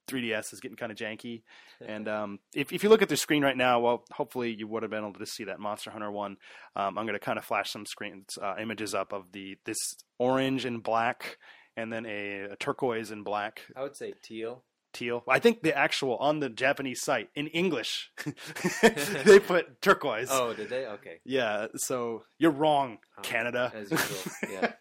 [0.06, 1.42] 3DS is getting kind of janky.
[1.86, 4.82] And um, if if you look at the screen right now, well, hopefully you would
[4.82, 6.38] have been able to see that Monster Hunter one.
[6.74, 9.76] Um, I'm going to kind of flash some screens uh, images up of the this
[10.18, 11.36] orange and black,
[11.76, 14.64] and then a, a turquoise and black I would say teal.
[14.94, 15.22] teal.
[15.28, 18.10] I think the actual on the Japanese site in English,
[19.24, 20.28] they put turquoise.
[20.30, 20.86] Oh, did they?
[20.86, 21.18] Okay.
[21.24, 23.70] Yeah, so you're wrong, Oh, Canada.
[23.74, 24.72] as usual, yeah.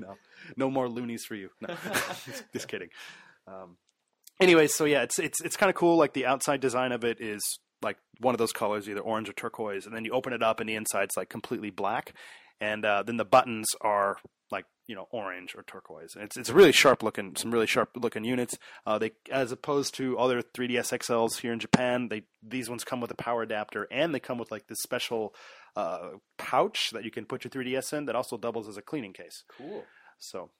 [0.00, 0.14] no,
[0.56, 1.50] no more loonies for you.
[1.60, 1.76] No,
[2.24, 2.88] just, just kidding.
[3.46, 3.76] Um,
[4.40, 5.96] anyway, so yeah, it's it's it's kind of cool.
[5.96, 7.42] Like the outside design of it is
[7.82, 10.60] like one of those colors, either orange or turquoise, and then you open it up,
[10.60, 12.14] and the inside's like completely black,
[12.60, 14.18] and uh, then the buttons are
[14.50, 16.14] like you know orange or turquoise.
[16.14, 18.58] And it's it's really sharp looking, some really sharp looking units.
[18.86, 23.00] Uh, they as opposed to other 3ds XLs here in Japan, they these ones come
[23.00, 25.34] with a power adapter, and they come with like this special
[25.76, 29.12] uh, pouch that you can put your 3ds in that also doubles as a cleaning
[29.12, 29.44] case.
[29.56, 29.84] Cool.
[30.18, 30.50] So,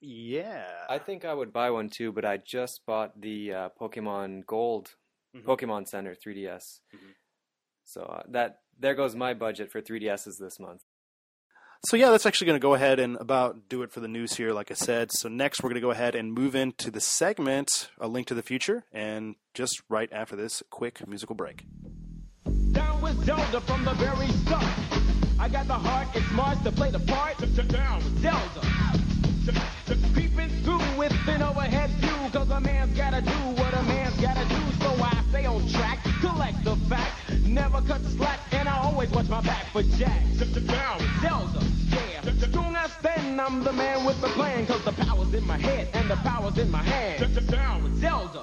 [0.00, 4.46] yeah, I think I would buy one too, but I just bought the uh, Pokemon
[4.46, 4.94] Gold
[5.36, 5.44] Mhm.
[5.44, 6.80] Pokemon Center 3DS.
[6.94, 7.14] Mhm.
[7.84, 10.82] So uh, that there goes my budget for 3DSs this month.
[11.86, 14.34] So yeah, that's actually going to go ahead and about do it for the news
[14.34, 14.52] here.
[14.52, 17.90] Like I said, so next we're going to go ahead and move into the segment
[17.98, 21.64] "A Link to the Future," and just right after this quick musical break.
[22.72, 24.64] Down with Zelda from the very start.
[25.38, 27.38] I got the heart, it's smart to play the part.
[27.68, 28.60] Down with Zelda.
[30.14, 34.46] Peeping through with an overhead view, cause a man's gotta do what a man's gotta
[34.48, 34.60] do.
[34.80, 39.10] So I stay on track, collect the facts, never cut the slack, and I always
[39.10, 40.20] watch my back for Jack.
[40.66, 42.20] Down Zelda, yeah.
[42.52, 45.88] Soon as then I'm the man with the plan, cause the power's in my head
[45.94, 47.98] and the power's in my hand.
[47.98, 48.42] Zelda.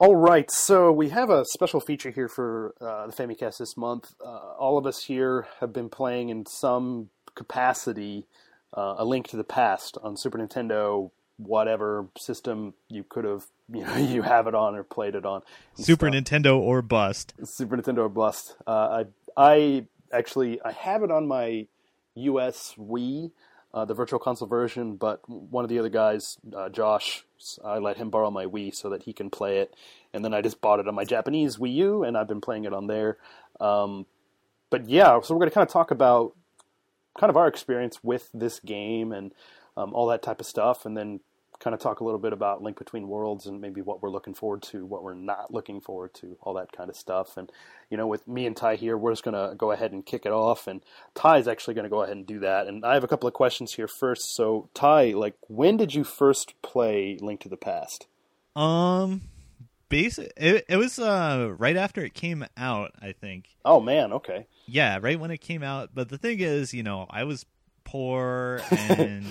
[0.00, 4.14] All right, so we have a special feature here for uh, the Famicast this month.
[4.24, 8.26] Uh, all of us here have been playing in some capacity
[8.74, 13.84] uh, A Link to the Past on Super Nintendo, whatever system you could have, you
[13.84, 15.42] know, you have it on or played it on.
[15.74, 16.22] Super stuff.
[16.22, 17.34] Nintendo or bust.
[17.44, 18.56] Super Nintendo or bust.
[18.66, 19.06] Uh, I
[19.36, 21.66] I actually I have it on my
[22.14, 23.30] US Wii,
[23.72, 27.24] uh, the Virtual Console version, but one of the other guys, uh, Josh,
[27.64, 29.74] I let him borrow my Wii so that he can play it,
[30.12, 32.64] and then I just bought it on my Japanese Wii U, and I've been playing
[32.64, 33.18] it on there.
[33.60, 34.06] Um,
[34.70, 36.34] but yeah, so we're going to kind of talk about
[37.18, 39.32] kind of our experience with this game and
[39.76, 41.20] um, all that type of stuff, and then
[41.60, 44.34] kind of talk a little bit about Link Between Worlds and maybe what we're looking
[44.34, 47.36] forward to, what we're not looking forward to, all that kind of stuff.
[47.36, 47.50] And
[47.90, 50.24] you know, with me and Ty here, we're just going to go ahead and kick
[50.24, 50.80] it off, and
[51.14, 52.66] Ty is actually going to go ahead and do that.
[52.66, 54.34] And I have a couple of questions here first.
[54.34, 58.06] So Ty, like, when did you first play Link to the Past?
[58.54, 59.22] Um,
[59.88, 60.32] basic.
[60.36, 62.92] It, it was uh right after it came out.
[63.00, 63.48] I think.
[63.64, 64.46] Oh man, okay.
[64.66, 65.90] Yeah, right when it came out.
[65.94, 67.46] But the thing is, you know, I was
[67.84, 69.24] poor and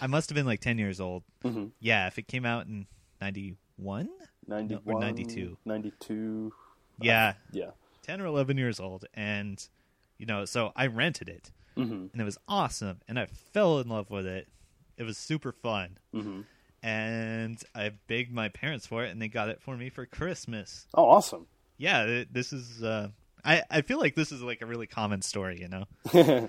[0.00, 1.24] I must have been like ten years old.
[1.44, 1.72] Mhm.
[1.80, 2.86] Yeah, if it came out in
[3.20, 4.08] ninety one.
[4.46, 5.58] 91, 92.
[5.66, 6.52] 92.
[7.00, 7.70] Yeah, Yeah.
[8.02, 9.68] 10 or 11 years old and
[10.16, 13.88] you know so i rented it hmm and it was awesome and i fell in
[13.88, 14.48] love with it
[14.96, 16.40] it was super fun hmm
[16.82, 20.86] and i begged my parents for it and they got it for me for christmas
[20.94, 21.46] Oh, awesome.
[21.76, 23.08] yeah this is uh
[23.44, 26.48] i i feel like this is like a really common story you know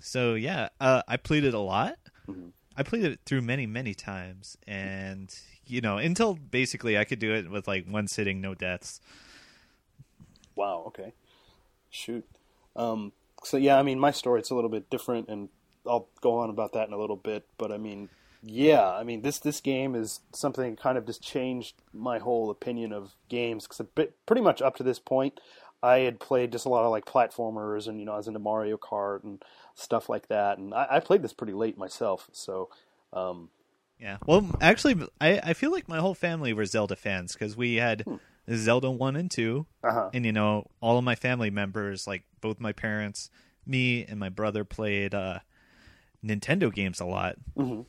[0.00, 1.96] so yeah uh i played it a lot
[2.28, 2.52] Mhm.
[2.76, 5.34] i played it through many many times and
[5.66, 9.00] you know until basically i could do it with like one sitting no deaths
[10.54, 10.82] Wow.
[10.88, 11.12] Okay.
[11.88, 12.26] Shoot.
[12.74, 13.12] Um,
[13.44, 15.50] so yeah, I mean, my story it's a little bit different, and
[15.86, 17.46] I'll go on about that in a little bit.
[17.58, 18.08] But I mean,
[18.42, 22.50] yeah, I mean this this game is something that kind of just changed my whole
[22.50, 23.86] opinion of games because
[24.26, 25.40] pretty much up to this point,
[25.82, 28.40] I had played just a lot of like platformers, and you know, I was into
[28.40, 29.42] Mario Kart and
[29.74, 32.28] stuff like that, and I, I played this pretty late myself.
[32.32, 32.68] So.
[33.12, 33.48] Um,
[33.98, 34.18] Yeah.
[34.26, 38.04] Well, actually, I, I feel like my whole family were Zelda fans because we had
[38.52, 40.10] Zelda one and 2 Uh-huh.
[40.12, 43.30] and you know all of my family members, like both my parents,
[43.66, 45.40] me, and my brother played uh,
[46.24, 47.36] Nintendo games a lot.
[47.56, 47.86] Mhm.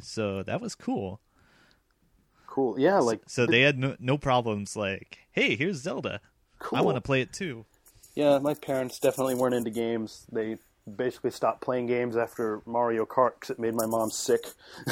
[0.00, 1.20] So that was cool.
[2.46, 2.78] Cool.
[2.78, 4.76] Yeah, like So they had no, no problems.
[4.76, 6.20] Like, hey, here's Zelda.
[6.58, 6.78] cool.
[6.78, 7.64] I want to play it too.
[8.14, 10.26] Yeah, my parents definitely weren't into games.
[10.30, 10.58] They
[10.96, 14.44] basically stopped playing games after Mario Kart because it made my mom sick.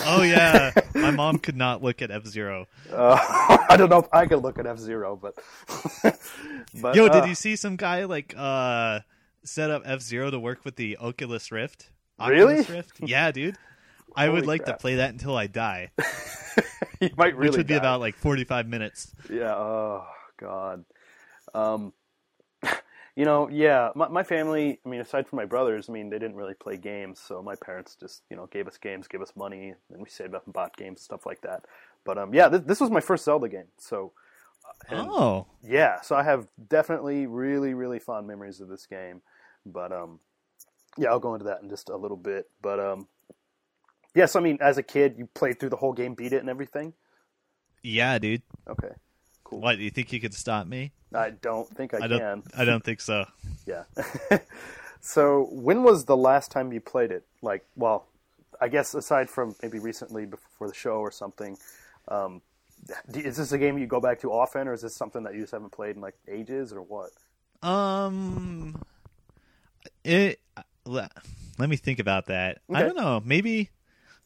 [0.07, 2.67] Oh yeah, my mom could not look at F Zero.
[2.91, 3.19] Uh,
[3.69, 5.35] I don't know if I could look at F Zero, but
[6.81, 9.01] but Yo, uh, did you see some guy like uh
[9.45, 11.91] set up F Zero to work with the Oculus Rift?
[12.19, 12.61] Really?
[12.61, 13.01] Oculus Rift?
[13.01, 13.57] Yeah, dude.
[14.17, 14.79] I would like crap.
[14.79, 15.91] to play that until I die,
[17.01, 19.13] you might really which would be about like forty-five minutes.
[19.31, 19.55] Yeah.
[19.55, 20.07] Oh
[20.39, 20.85] God.
[21.55, 21.93] Um,
[23.17, 23.91] you know, yeah.
[23.95, 24.81] My, my family.
[24.85, 27.21] I mean, aside from my brothers, I mean, they didn't really play games.
[27.21, 30.35] So my parents just, you know, gave us games, gave us money, and we saved
[30.35, 31.65] up and bought games and stuff like that.
[32.05, 33.69] But um, yeah, this, this was my first Zelda game.
[33.79, 34.13] So
[34.89, 39.23] and- Oh, yeah, so I have definitely really, really fond memories of this game.
[39.67, 40.21] But um,
[40.97, 42.49] yeah, I'll go into that in just a little bit.
[42.63, 43.09] But um,
[44.15, 46.49] yes, I mean, as a kid, you played through the whole game, beat it, and
[46.49, 46.93] everything.
[47.83, 48.43] yeah, dude.
[48.69, 48.93] Okay,
[49.45, 49.61] cool.
[49.61, 49.77] What?
[49.79, 50.93] Do you think you could stop me?
[51.15, 52.19] I don't think I, I don't.
[52.21, 52.43] can.
[52.57, 53.27] I don't think so.
[53.67, 53.85] Yeah.
[55.01, 57.25] so, when was the last time you played it?
[57.41, 58.07] Like, well,
[58.61, 61.57] I guess aside from maybe recently before the show or something,
[62.09, 62.43] um,
[63.15, 65.41] is this a game you go back to often, or is this something that you
[65.43, 67.11] just haven't played in like ages, or what?
[67.63, 68.81] Um,
[70.05, 70.41] it.
[70.85, 71.11] le-
[71.59, 72.59] Let me think about that.
[72.73, 73.23] I don't know.
[73.25, 73.71] Maybe,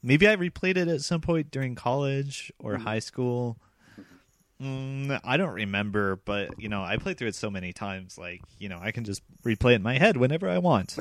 [0.04, 3.58] maybe I replayed it at some point during college or high school.
[4.62, 8.16] Mm, I don't remember, but you know, I played through it so many times.
[8.16, 10.96] Like, you know, I can just replay it in my head whenever I want.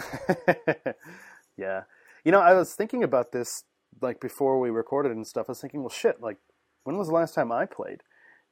[1.57, 1.83] yeah.
[2.23, 3.63] You know, I was thinking about this
[4.01, 5.45] like before we recorded and stuff.
[5.49, 6.37] I was thinking, well, shit, like
[6.83, 8.01] when was the last time I played?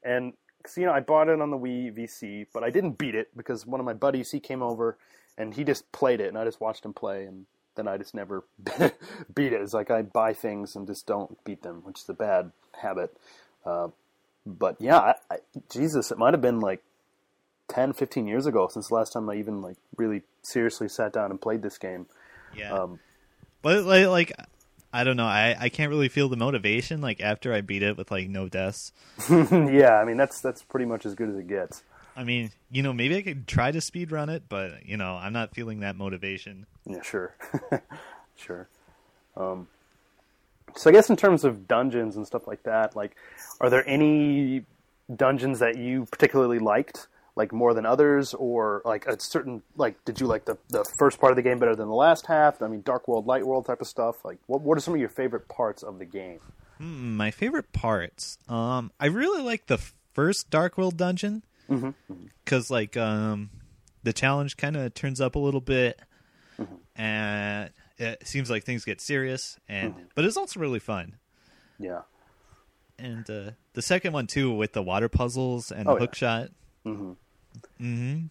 [0.03, 0.33] And
[0.63, 3.35] 'cause, you know, I bought it on the Wii VC, but I didn't beat it
[3.35, 4.97] because one of my buddies he came over
[5.37, 7.45] and he just played it, and I just watched him play, and
[7.81, 8.43] then I just never
[9.35, 9.61] beat it.
[9.61, 13.15] It's like I buy things and just don't beat them, which is a bad habit.
[13.65, 13.89] Uh,
[14.45, 15.37] but yeah, I, I,
[15.69, 16.83] Jesus, it might have been like
[17.69, 21.31] 10, 15 years ago since the last time I even like really seriously sat down
[21.31, 22.05] and played this game.
[22.55, 22.73] Yeah.
[22.73, 22.99] Um,
[23.61, 24.33] But like, like
[24.93, 25.25] I don't know.
[25.25, 28.49] I I can't really feel the motivation like after I beat it with like no
[28.49, 28.91] deaths.
[29.29, 31.83] yeah, I mean that's that's pretty much as good as it gets.
[32.15, 35.15] I mean, you know, maybe I could try to speed run it, but you know,
[35.15, 36.65] I'm not feeling that motivation.
[36.85, 37.35] Yeah, sure,
[38.35, 38.67] sure.
[39.37, 39.67] Um,
[40.75, 43.15] so I guess in terms of dungeons and stuff like that, like,
[43.59, 44.63] are there any
[45.13, 50.19] dungeons that you particularly liked, like more than others, or like a certain like, did
[50.19, 52.61] you like the the first part of the game better than the last half?
[52.61, 54.23] I mean, Dark World, Light World type of stuff.
[54.25, 56.39] Like, what what are some of your favorite parts of the game?
[56.77, 58.37] Hmm, my favorite parts.
[58.49, 59.79] Um, I really like the
[60.13, 61.43] first Dark World dungeon
[62.43, 63.49] because like um,
[64.03, 65.99] the challenge kind of turns up a little bit,
[66.95, 71.15] and it seems like things get serious, and but it's also really fun.
[71.79, 72.01] Yeah,
[72.99, 75.99] And uh, the second one too, with the water puzzles and Oh, the yeah.
[76.01, 76.49] hook shot.
[76.85, 78.25] Mm-hmm.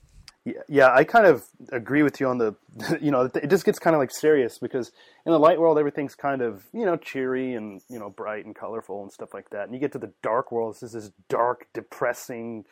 [0.44, 2.54] Yeah, yeah, I kind of agree with you on the,
[3.00, 4.90] you know, it just gets kind of like serious because
[5.26, 8.54] in the light world everything's kind of you know cheery and you know bright and
[8.54, 11.12] colorful and stuff like that, and you get to the dark world, this is this
[11.28, 12.64] dark, depressing,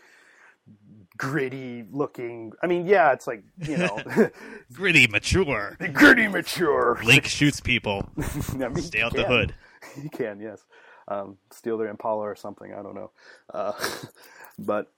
[1.19, 2.53] gritty looking.
[2.63, 4.01] I mean, yeah, it's like you know,
[4.73, 5.77] Gritty, mature.
[5.93, 6.99] gritty, mature.
[7.05, 8.09] Link shoots people.
[8.53, 9.55] I mean, Stay out the hood.
[10.03, 10.65] You can, yes.
[11.09, 12.73] Um, steal their Impala or something.
[12.73, 13.11] I don't know.
[13.53, 13.73] Uh,
[14.59, 14.93] but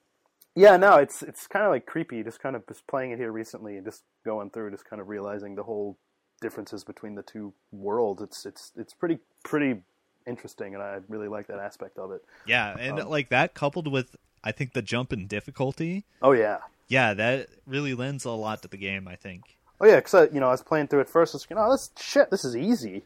[0.54, 2.22] yeah, no, it's it's kind of like creepy.
[2.22, 5.08] Just kind of just playing it here recently and just going through, just kind of
[5.08, 5.96] realizing the whole
[6.40, 8.22] differences between the two worlds.
[8.22, 9.82] It's it's it's pretty pretty
[10.26, 12.22] interesting, and I really like that aspect of it.
[12.46, 16.04] Yeah, and like that coupled with I think the jump in difficulty.
[16.22, 19.06] Oh yeah, Yeah, that really lends a lot to the game.
[19.08, 19.56] I think.
[19.80, 21.34] Oh yeah, because you know I was playing through it first.
[21.34, 23.04] I was thinking, oh, this shit, this is easy,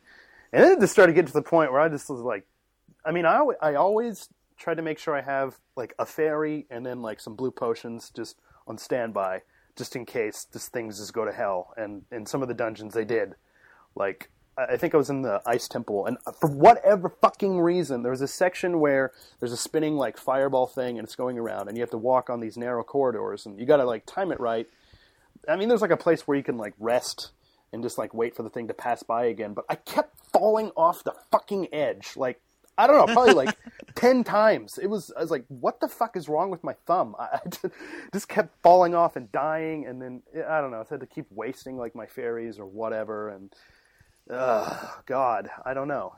[0.53, 2.47] and then it just started getting to the point where I just was like,
[3.05, 6.87] I mean, I I always try to make sure I have like a fairy and
[6.87, 9.43] then like some blue potions just on standby,
[9.77, 11.75] just in case this things just go to hell.
[11.77, 13.35] And in some of the dungeons they did,
[13.95, 18.13] like I think I was in the ice temple, and for whatever fucking reason, there
[18.13, 21.77] was a section where there's a spinning like fireball thing, and it's going around, and
[21.77, 24.39] you have to walk on these narrow corridors, and you got to like time it
[24.39, 24.69] right.
[25.49, 27.31] I mean, there's like a place where you can like rest
[27.73, 29.55] and just like wait for the thing to pass by again.
[29.55, 32.13] But I kept falling off the fucking edge.
[32.17, 32.41] Like
[32.77, 33.57] I don't know, probably like
[33.95, 34.79] ten times.
[34.79, 35.13] It was.
[35.17, 37.15] I was like, what the fuck is wrong with my thumb?
[37.19, 37.71] I, I
[38.13, 40.81] just kept falling off and dying, and then I don't know.
[40.81, 43.53] I had to keep wasting like my fairies or whatever, and
[44.31, 46.15] uh, God, I don't know.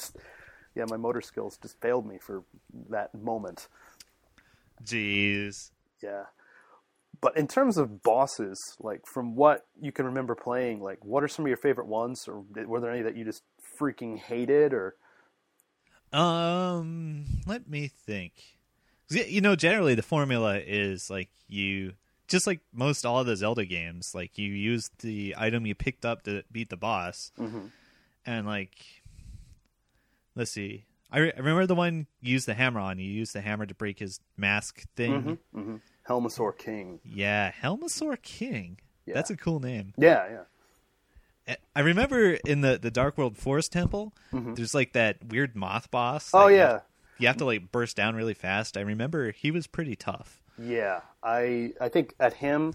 [0.74, 2.44] yeah, my motor skills just failed me for
[2.90, 3.68] that moment.
[4.84, 5.70] Jeez.
[6.02, 6.24] Yeah.
[7.20, 11.28] But in terms of bosses, like from what you can remember playing, like what are
[11.28, 13.42] some of your favorite ones, or were there any that you just
[13.78, 14.94] freaking hated, or
[16.12, 18.32] Um, let me think.
[19.10, 21.94] You know, generally the formula is like you
[22.28, 26.04] just like most all of the Zelda games, like you use the item you picked
[26.04, 27.66] up to beat the boss, mm-hmm.
[28.26, 28.76] and like,
[30.36, 30.84] let's see.
[31.10, 32.98] I, re- I remember the one you used the hammer on.
[32.98, 35.38] You used the hammer to break his mask thing.
[35.54, 35.58] Mm-hmm.
[35.58, 35.76] Mm-hmm.
[36.06, 37.00] Helmasaur King?
[37.04, 38.78] Yeah, Helmasaur King.
[39.06, 39.14] Yeah.
[39.14, 39.94] That's a cool name.
[39.96, 41.56] Yeah, yeah.
[41.74, 46.30] I remember in the the Dark World Forest Temple, there's like that weird moth boss.
[46.34, 46.82] Oh that you yeah, have-
[47.18, 48.76] you have to like burst down really fast.
[48.76, 50.37] I remember he was pretty tough.
[50.60, 51.00] Yeah.
[51.22, 52.74] I I think at him,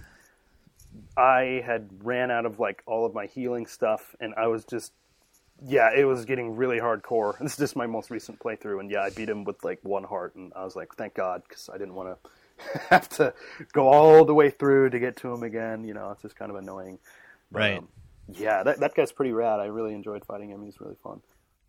[1.18, 4.92] I had ran out of like all of my healing stuff, and I was just.
[5.66, 7.38] Yeah, it was getting really hardcore.
[7.42, 10.04] This is just my most recent playthrough, and yeah, I beat him with like one
[10.04, 13.34] heart, and I was like, "Thank God," because I didn't want to have to
[13.72, 15.86] go all the way through to get to him again.
[15.86, 16.98] You know, it's just kind of annoying.
[17.52, 17.78] But, Right.
[17.78, 17.88] um,
[18.28, 19.60] yeah, that that guy's pretty rad.
[19.60, 20.64] I really enjoyed fighting him.
[20.66, 21.22] He's really fun.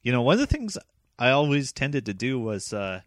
[0.02, 0.76] You know, one of the things
[1.18, 3.02] I always tended to do was, uh,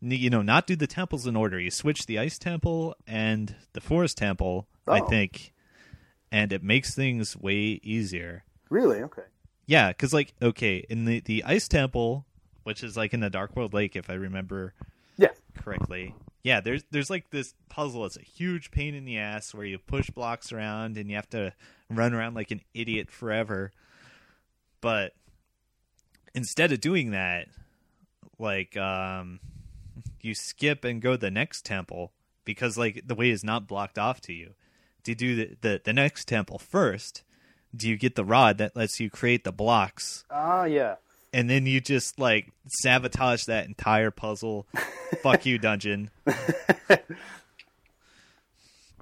[0.00, 1.58] you know, not do the temples in order.
[1.58, 5.06] You switch the ice temple and the forest temple, I Oh.
[5.08, 5.52] think,
[6.30, 8.44] and it makes things way easier.
[8.70, 9.02] Really?
[9.02, 9.22] Okay.
[9.66, 12.26] Yeah, because like, okay, in the the ice temple,
[12.62, 14.72] which is like in the Dark World Lake, if I remember
[15.16, 15.32] Yeah.
[15.56, 16.14] correctly.
[16.44, 18.06] Yeah, there's there's like this puzzle.
[18.06, 21.28] It's a huge pain in the ass where you push blocks around and you have
[21.30, 21.52] to
[21.90, 23.72] run around like an idiot forever.
[24.80, 25.14] But
[26.34, 27.48] instead of doing that,
[28.38, 29.40] like um
[30.28, 32.12] you skip and go to the next temple
[32.44, 34.54] because like the way is not blocked off to you.
[35.04, 37.22] To do the, the, the next temple first,
[37.74, 40.96] do you get the rod that lets you create the blocks Ah, yeah.
[41.32, 44.66] and then you just like sabotage that entire puzzle.
[45.22, 46.10] Fuck you, dungeon.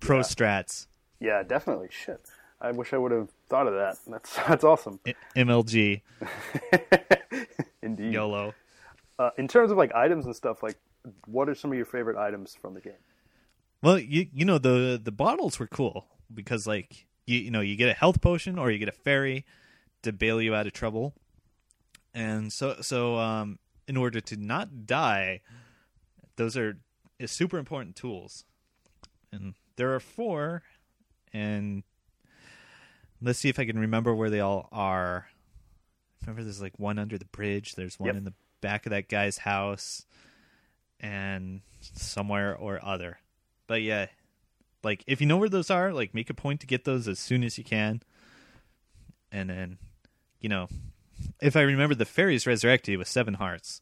[0.01, 0.87] Pro strats,
[1.21, 1.89] Yeah, definitely.
[1.91, 2.21] Shit.
[2.61, 3.97] I wish I would have thought of that.
[4.07, 5.01] That's that's awesome.
[5.37, 6.03] MLG,
[7.83, 8.13] Indeed.
[8.13, 8.55] YOLO.
[9.19, 10.77] Uh, in terms of like items and stuff, like
[11.27, 12.93] what are some of your favorite items from the game?
[13.83, 17.77] Well, you you know the the bottles were cool because like you you know you
[17.77, 19.45] get a health potion or you get a fairy
[20.03, 21.15] to bail you out of trouble,
[22.15, 25.41] and so so um in order to not die,
[26.37, 26.79] those are
[27.19, 28.45] is super important tools,
[29.33, 30.63] and there are four,
[31.33, 31.83] and
[33.23, 35.29] let's see if I can remember where they all are.
[36.23, 37.75] Remember, there's like one under the bridge.
[37.75, 38.17] There's one Yep.
[38.17, 40.05] in the back of that guy's house,
[41.01, 43.19] and somewhere or other.
[43.67, 44.07] But yeah,
[44.83, 47.19] like if you know where those are, like make a point to get those as
[47.19, 48.03] soon as you can.
[49.33, 49.79] And then,
[50.41, 50.69] you know,
[51.41, 53.81] if I remember, the fairies resurrect you with seven hearts,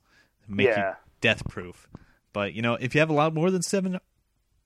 [0.48, 0.88] make Yeah.
[0.90, 1.88] you death proof.
[2.32, 4.00] But you know, if you have a lot more than seven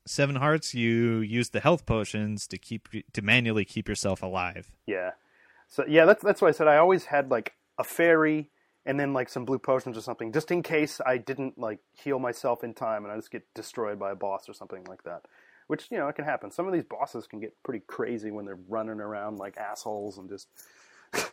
[0.07, 4.70] seven hearts, you use the health potions to keep to manually keep yourself alive.
[4.86, 5.12] Yeah.
[5.66, 8.51] So yeah, that's that's why I said I always had like a fairy
[8.89, 12.18] and then like some blue potions or something, just in case I didn't like heal
[12.18, 15.26] myself in time and I just get destroyed by a boss or something like that.
[15.66, 16.51] Which you know it can happen.
[16.51, 20.28] Some of these bosses can get pretty crazy when they're running around like assholes and
[20.28, 20.49] just.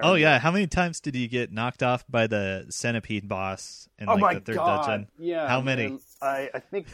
[0.00, 4.08] Oh yeah, how many times did you get knocked off by the centipede boss in
[4.08, 4.86] Oh like the third god!
[4.86, 5.08] dungeon?
[5.18, 5.48] Yeah.
[5.48, 5.98] How many?
[6.22, 6.86] I I think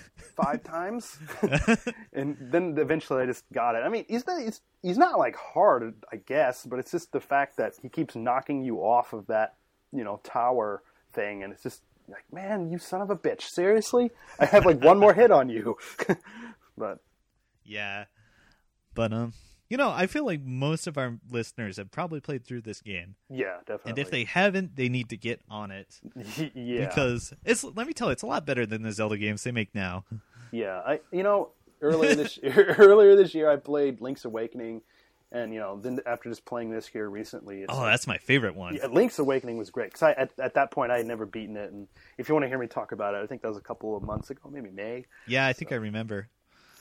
[0.42, 1.18] five times,
[2.14, 3.80] and then eventually I just got it.
[3.80, 7.20] I mean, he's not he's, he's not like hard, I guess, but it's just the
[7.20, 9.56] fact that he keeps knocking you off of that
[9.92, 10.82] you know tower
[11.12, 13.42] thing, and it's just like, man, you son of a bitch!
[13.42, 15.76] Seriously, I have like one more hit on you,
[16.78, 16.98] but
[17.64, 18.04] Yeah.
[18.94, 19.32] But um
[19.68, 23.16] you know, I feel like most of our listeners have probably played through this game.
[23.28, 23.90] yeah, definitely.
[23.90, 26.00] And if they haven't, they need to get on it.
[26.54, 29.44] yeah, Because it's let me tell you, it's a lot better than the Zelda games
[29.44, 30.04] they make now.
[30.50, 31.50] Yeah, I you know
[31.82, 34.80] earlier this earlier this year I played Link's Awakening,
[35.32, 38.54] and you know then after just playing this here recently, it's Oh, that's my favorite
[38.54, 38.74] one.
[38.74, 41.56] yeah, Link's Awakening was great because I at, at that point I had never beaten
[41.56, 43.58] it, and if you want to hear me talk about it, I think that was
[43.58, 45.06] a couple of months ago, maybe May.
[45.26, 46.28] Yeah, I think I remember.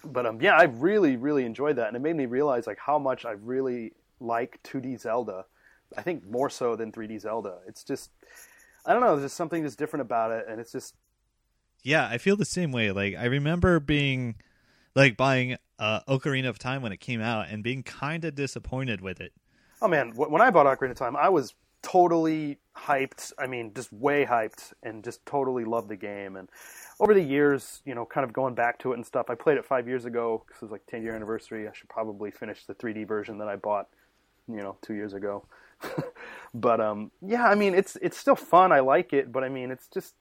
[0.05, 2.97] But um, yeah, I really really enjoyed that, and it made me realize like how
[2.99, 5.45] much I really like 2D Zelda.
[5.97, 7.59] I think more so than 3D Zelda.
[7.67, 8.11] It's just
[8.85, 10.95] I don't know, there's just something that's different about it, and it's just
[11.83, 12.91] Yeah, I feel the same way.
[12.91, 14.35] Like I remember being
[14.97, 19.01] like buying uh Ocarina of Time when it came out and being kind of disappointed
[19.01, 19.31] with it.
[19.81, 23.31] Oh man, when I bought Ocarina of Time, I was totally hyped.
[23.37, 26.35] I mean, just way hyped, and just totally loved the game.
[26.35, 26.49] And
[26.99, 29.57] over the years, you know, kind of going back to it and stuff, I played
[29.57, 31.67] it five years ago because it was like 10 year anniversary.
[31.67, 33.87] I should probably finish the 3D version that I bought,
[34.47, 35.45] you know, two years ago.
[36.55, 38.71] but um, yeah, I mean, it's it's still fun.
[38.71, 40.15] I like it, but I mean, it's just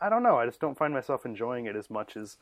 [0.00, 0.38] I don't know.
[0.38, 2.38] I just don't find myself enjoying it as much as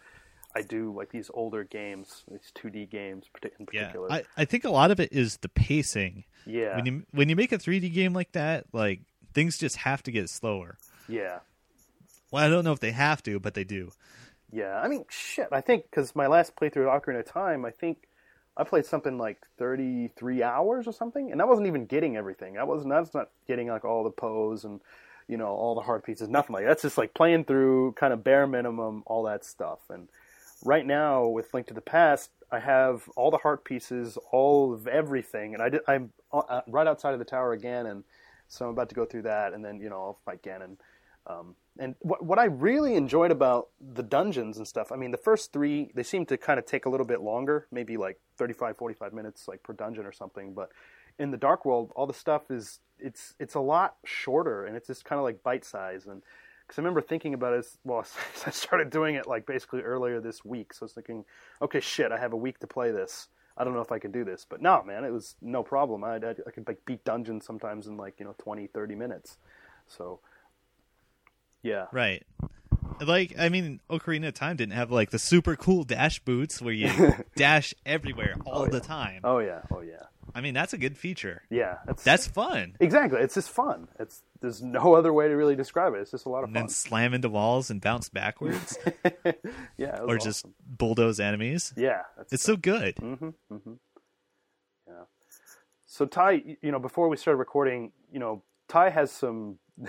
[0.54, 4.12] I do like these older games, these 2D games in Yeah, particular.
[4.12, 6.24] I, I think a lot of it is the pacing.
[6.46, 9.00] yeah, When you when you make a 3D game like that, like
[9.32, 10.76] things just have to get slower.
[11.08, 11.38] yeah.
[12.32, 13.90] Well, I don't know if they have to, but they do.
[14.52, 15.48] Yeah, I mean, shit.
[15.52, 17.98] I think because my last playthrough of Ocarina of Time, I think
[18.56, 22.58] I played something like thirty-three hours or something, and I wasn't even getting everything.
[22.58, 22.90] I wasn't.
[22.90, 24.80] That's not getting like all the pose and
[25.28, 26.28] you know all the hard pieces.
[26.28, 26.68] Nothing like that.
[26.70, 29.78] that's just like playing through kind of bare minimum all that stuff.
[29.88, 30.08] And
[30.64, 34.86] right now with Link to the Past, I have all the heart pieces, all of
[34.86, 38.04] everything, and I did, I'm uh, right outside of the tower again, and
[38.48, 40.76] so I'm about to go through that, and then you know I'll fight Ganon.
[41.26, 45.16] Um, and what what I really enjoyed about the dungeons and stuff, I mean, the
[45.16, 48.76] first three they seem to kind of take a little bit longer, maybe like 35,
[48.76, 50.52] 45 minutes, like per dungeon or something.
[50.52, 50.70] But
[51.18, 54.88] in the Dark World, all the stuff is it's it's a lot shorter, and it's
[54.88, 56.06] just kind of like bite size.
[56.06, 56.22] And
[56.70, 58.06] because I remember thinking about it, as, well,
[58.46, 61.24] I started doing it like basically earlier this week, so I was thinking,
[61.60, 63.26] okay, shit, I have a week to play this.
[63.56, 66.04] I don't know if I can do this, but no, man, it was no problem.
[66.04, 69.36] I, I, I could like beat dungeons sometimes in like you know 20, 30 minutes.
[69.88, 70.20] So
[71.60, 72.24] yeah, Right.
[73.00, 76.72] Like, I mean, Ocarina of Time didn't have like the super cool dash boots where
[76.72, 79.22] you dash everywhere all oh, the time.
[79.24, 80.04] Oh yeah, oh yeah,
[80.34, 81.42] I mean, that's a good feature.
[81.50, 81.78] yeah.
[81.86, 82.76] That's That's fun.
[82.80, 83.20] exactly.
[83.20, 83.88] It's just fun.
[83.98, 85.98] It's there's no other way to really describe it.
[86.00, 86.62] It's just a lot of And fun.
[86.62, 88.78] then slam into walls and bounce backwards,
[89.76, 91.72] yeah, or just bulldoze enemies.
[91.76, 92.02] yeah.
[92.30, 92.96] It's so good.
[92.96, 93.34] Mhm.
[94.86, 95.04] Yeah.
[95.86, 99.58] So Ty, you know, before we started recording, you know, Ty has some,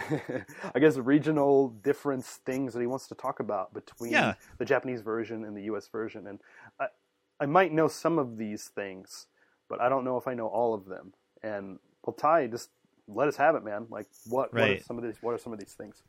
[0.76, 4.34] I guess, regional difference things that he wants to talk about between Yeah.
[4.58, 5.88] the Japanese version and the U.S.
[5.88, 6.40] version, and
[6.80, 6.88] I,
[7.40, 9.28] I might know some of these things,
[9.72, 11.14] but I don't know if I know all of them.
[11.42, 12.70] And well, Ty, just
[13.08, 13.88] let us have it, man.
[13.90, 14.86] Like, what, what are Right.
[14.86, 15.16] some of these?
[15.22, 16.04] What are some of these things?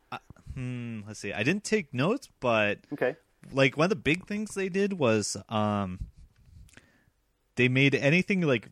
[0.55, 1.33] Hmm, let's see.
[1.33, 3.17] I didn't take notes, but Okay.
[3.53, 5.99] like one of the big things they did was um
[7.57, 8.69] they made anything like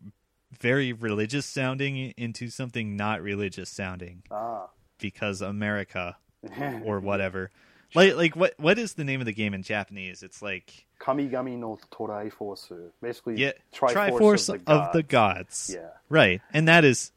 [0.59, 4.67] very religious sounding into something not religious sounding Ah.
[4.99, 6.17] because America
[6.83, 7.49] or whatever.
[7.93, 10.23] Like like what what is the name of the game in Japanese?
[10.23, 12.71] It's like Kamigami no Torai Force.
[13.01, 15.71] Basically, yeah, Triforce, Triforce of the, of the gods.
[15.73, 15.89] Yeah.
[16.09, 16.41] Right.
[16.53, 17.11] And that is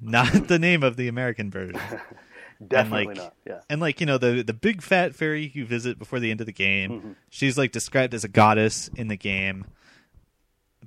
[0.00, 1.80] not the name of the American version.
[2.66, 3.34] Definitely like- not.
[3.46, 3.60] Yeah.
[3.70, 6.46] And like, you know, the the big fat fairy you visit before the end of
[6.46, 7.12] the game, Mm-hmm.
[7.30, 9.66] she's like described as a goddess in the game.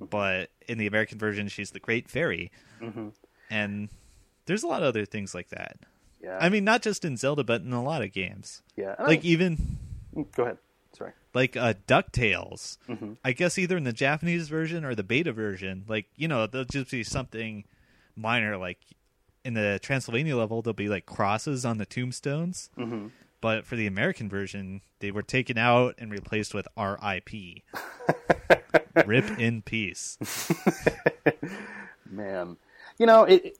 [0.00, 2.50] But in the American version she's the great fairy.
[2.80, 3.08] Mm-hmm.
[3.50, 3.88] And
[4.46, 5.76] there's a lot of other things like that.
[6.22, 6.38] Yeah.
[6.40, 8.62] I mean, not just in Zelda, but in a lot of games.
[8.76, 8.94] yeah.
[8.98, 9.78] And I- Like even
[10.36, 10.58] go ahead.
[10.96, 11.12] Sorry.
[11.34, 12.76] like uh DuckTales.
[12.88, 13.12] Mm-hmm.
[13.24, 16.66] I guess either in the Japanese version or the beta version, like, you know, there'll
[16.66, 17.64] just be something
[18.14, 18.78] minor like
[19.44, 22.70] in the Transylvania level there'll be like crosses on the tombstones.
[22.78, 23.06] Mm-hmm.
[23.40, 27.30] But for the American version, they were taken out and replaced with RIP.
[29.06, 30.16] Rip in peace.
[32.10, 32.56] man
[32.98, 33.56] you know it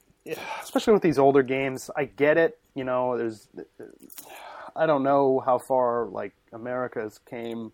[0.63, 3.49] especially with these older games i get it you know there's
[4.77, 7.73] i don't know how far like america's came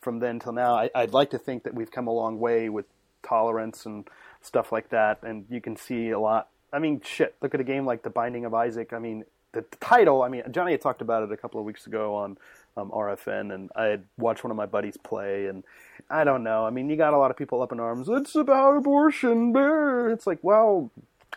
[0.00, 0.74] from then till now.
[0.74, 2.86] I, i'd like to think that we've come a long way with
[3.22, 4.08] tolerance and
[4.40, 6.48] stuff like that and you can see a lot.
[6.72, 8.92] I mean shit look at a game like the binding of isaac.
[8.92, 11.66] I mean the, the title i mean johnny had talked about it a couple of
[11.66, 12.38] weeks ago on
[12.76, 15.64] um, rfn and i had watched one of my buddies play and
[16.08, 16.64] i don't know.
[16.64, 18.08] I mean you got a lot of people up in arms.
[18.08, 20.90] It's about abortion brr." it's like well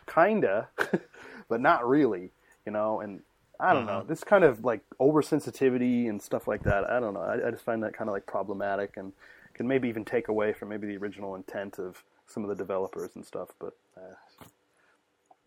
[0.07, 0.67] kinda
[1.49, 2.31] but not really
[2.65, 3.21] you know and
[3.59, 7.21] i don't know this kind of like oversensitivity and stuff like that i don't know
[7.21, 9.13] i, I just find that kind of like problematic and
[9.53, 13.11] can maybe even take away from maybe the original intent of some of the developers
[13.15, 14.15] and stuff but uh,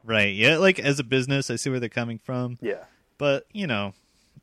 [0.04, 0.34] Right.
[0.34, 2.58] Yeah, like as a business, I see where they're coming from.
[2.60, 2.84] yeah
[3.18, 3.92] But, you know,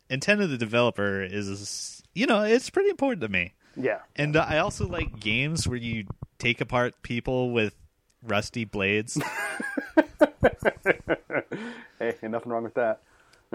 [0.10, 3.54] intent of the developer is, you know, it's pretty important to me.
[3.78, 6.06] yeah And uh, I also like games where you
[6.38, 7.76] take apart people with
[8.22, 9.18] rusty blades.
[12.00, 13.02] hey nothing wrong with that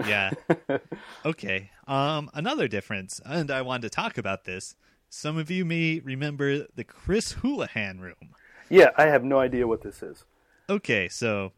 [0.07, 0.31] yeah.
[1.25, 1.71] Okay.
[1.85, 4.75] Um, another difference, and I wanted to talk about this.
[5.09, 8.33] Some of you may remember the Chris Houlihan room.
[8.69, 10.23] yeah i have no idea what this is
[10.69, 11.51] Okay, so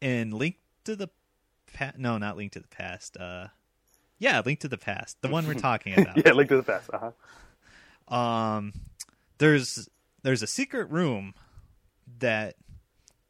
[0.00, 1.08] in Link to the
[1.72, 3.16] Past, no, not Link to the Past.
[3.18, 3.48] Uh,
[4.18, 6.24] yeah, Link to the Past, the one we're talking about.
[6.26, 8.72] yeah link to the past uh-huh um
[9.38, 9.88] there's
[10.22, 11.34] there's a secret room
[12.18, 12.56] that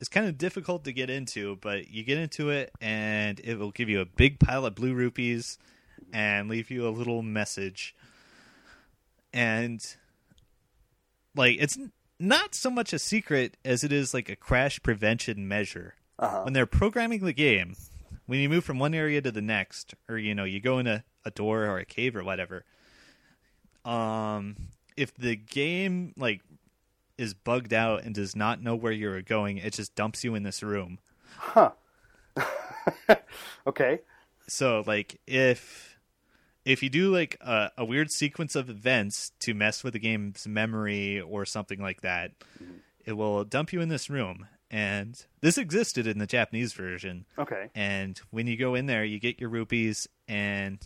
[0.00, 3.70] is kind of difficult to get into but you get into it and it will
[3.70, 5.58] give you a big pile of blue rupees
[6.12, 7.94] and leave you a little message
[9.32, 9.96] and
[11.34, 11.78] like it's
[12.18, 16.42] not so much a secret as it is like a crash prevention measure Uh-huh.
[16.44, 17.74] when they're programming the game
[18.26, 20.88] when you move from one area to the next, or you know, you go in
[20.88, 22.64] a, a door or a cave or whatever.
[23.84, 24.56] Um,
[24.96, 26.40] if the game like
[27.18, 30.42] is bugged out and does not know where you're going, it just dumps you in
[30.42, 30.98] this room.
[31.36, 31.70] Huh.
[33.66, 34.00] okay.
[34.48, 35.98] So like if
[36.64, 40.46] if you do like a, a weird sequence of events to mess with the game's
[40.46, 42.78] memory or something like that, mm-hmm.
[43.04, 44.46] it will dump you in this room.
[44.68, 47.24] And this existed in the Japanese version.
[47.38, 47.70] Okay.
[47.74, 50.78] And when you go in there, you get your rupees, and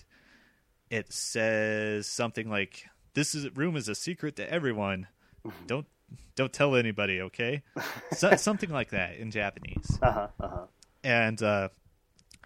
[0.90, 5.06] it says something like, "This is room is a secret to everyone.
[5.46, 5.66] Mm-hmm.
[5.66, 5.86] Don't
[6.34, 7.62] don't tell anybody, okay?"
[8.12, 9.98] so, something like that in Japanese.
[10.02, 10.28] Uh huh.
[10.40, 10.64] Uh huh.
[11.02, 11.68] And uh,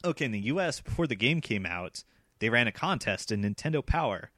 [0.05, 0.81] okay, in the U.S.
[0.81, 2.05] before the game came out,
[2.39, 4.31] they ran a contest in Nintendo Power,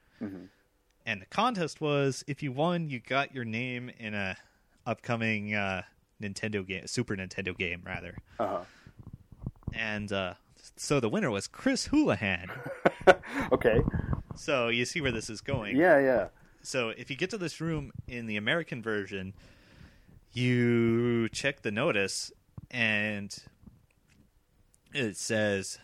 [1.05, 4.37] and the contest was if you won, you got your name in a
[4.85, 5.83] upcoming uh,
[6.21, 8.17] Nintendo game, Super Nintendo game, rather.
[8.39, 8.59] Uh huh.
[9.73, 10.33] And uh,
[10.75, 12.49] so the winner was Chris Houlihan.
[13.53, 13.79] Okay.
[14.35, 15.77] so you see where this is going.
[15.77, 15.97] Yeah.
[15.99, 16.27] Yeah.
[16.67, 19.33] So if you get to this room in the American version,
[20.33, 22.29] you check the notice
[22.69, 23.33] and
[24.93, 25.79] it says,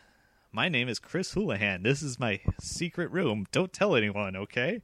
[0.51, 1.83] "My name is Chris Houlihan.
[1.83, 3.45] This is my secret room.
[3.53, 4.81] Don't tell anyone, okay?"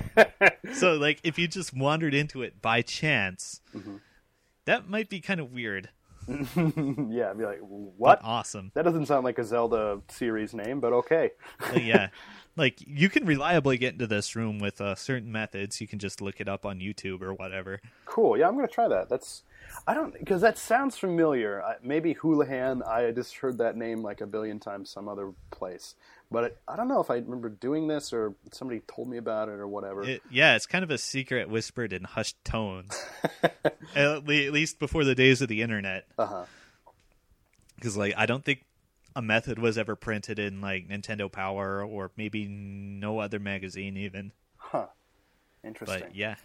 [0.74, 3.96] so like if you just wandered into it by chance, mm-hmm.
[4.66, 5.88] that might be kind of weird,
[7.08, 7.30] yeah.
[7.30, 8.20] I'd be like, but what?
[8.22, 8.70] awesome.
[8.74, 11.30] That doesn't sound like a Zelda series name, but okay.
[11.74, 12.08] Yeah.
[12.54, 15.80] Like you can reliably get into this room with uh, certain methods.
[15.80, 17.80] You can just look it up on YouTube or whatever.
[18.04, 18.36] Cool.
[18.36, 19.08] Yeah, I'm gonna try that.
[19.08, 19.42] That's
[19.86, 21.62] I don't because that sounds familiar.
[21.62, 22.82] I, maybe Houlihan.
[22.82, 25.94] I just heard that name like a billion times some other place,
[26.30, 29.48] but it, I don't know if I remember doing this or somebody told me about
[29.48, 30.02] it or whatever.
[30.02, 33.04] It, yeah, it's kind of a secret whispered in hushed tones.
[33.42, 36.06] at, at least before the days of the internet.
[36.16, 36.44] Uh huh.
[37.74, 38.64] Because like I don't think
[39.16, 44.32] a method was ever printed in like Nintendo Power or maybe no other magazine even.
[44.56, 44.86] Huh.
[45.64, 46.00] Interesting.
[46.00, 46.36] But yeah.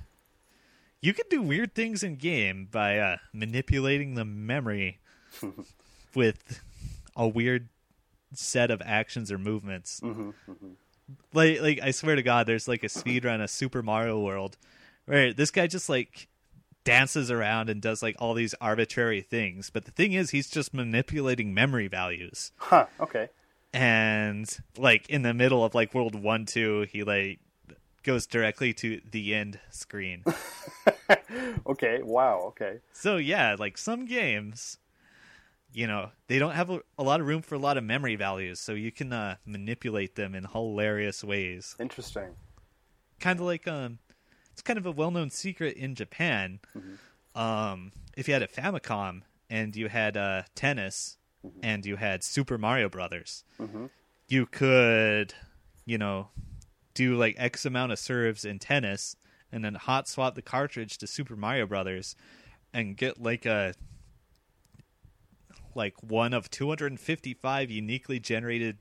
[1.01, 4.99] You can do weird things in game by uh, manipulating the memory
[6.15, 6.61] with
[7.15, 7.69] a weird
[8.33, 10.01] set of actions or movements.
[11.33, 14.57] Like, like I swear to God, there's like a speed run of Super Mario World
[15.05, 16.27] where this guy just like
[16.83, 19.69] dances around and does like all these arbitrary things.
[19.69, 22.87] But the thing is, he's just manipulating memory values Huh.
[22.99, 23.29] Okay.
[23.71, 27.39] and like in the middle of like world one two he like
[28.07, 30.23] goes directly to the end screen
[31.67, 32.01] Okay.
[32.01, 32.41] Wow.
[32.47, 32.79] Okay.
[32.93, 34.77] so yeah like some games
[35.73, 38.15] you know they don't have a, a lot of room for a lot of memory
[38.15, 42.29] values so you can uh, manipulate them in hilarious ways Interesting.
[43.19, 43.99] kind of like um
[44.53, 46.59] it's kind of a well-known secret in japan
[47.35, 51.17] um if you had a famicom and you had uh tennis
[51.61, 53.43] and you had super mario brothers
[54.29, 55.33] you could
[55.85, 56.29] you know
[56.97, 59.15] do like x amount of serves in tennis
[59.51, 62.15] and then hot swap the cartridge to super mario brothers
[62.73, 63.73] and get like a
[65.75, 68.77] like one of 255 uniquely generated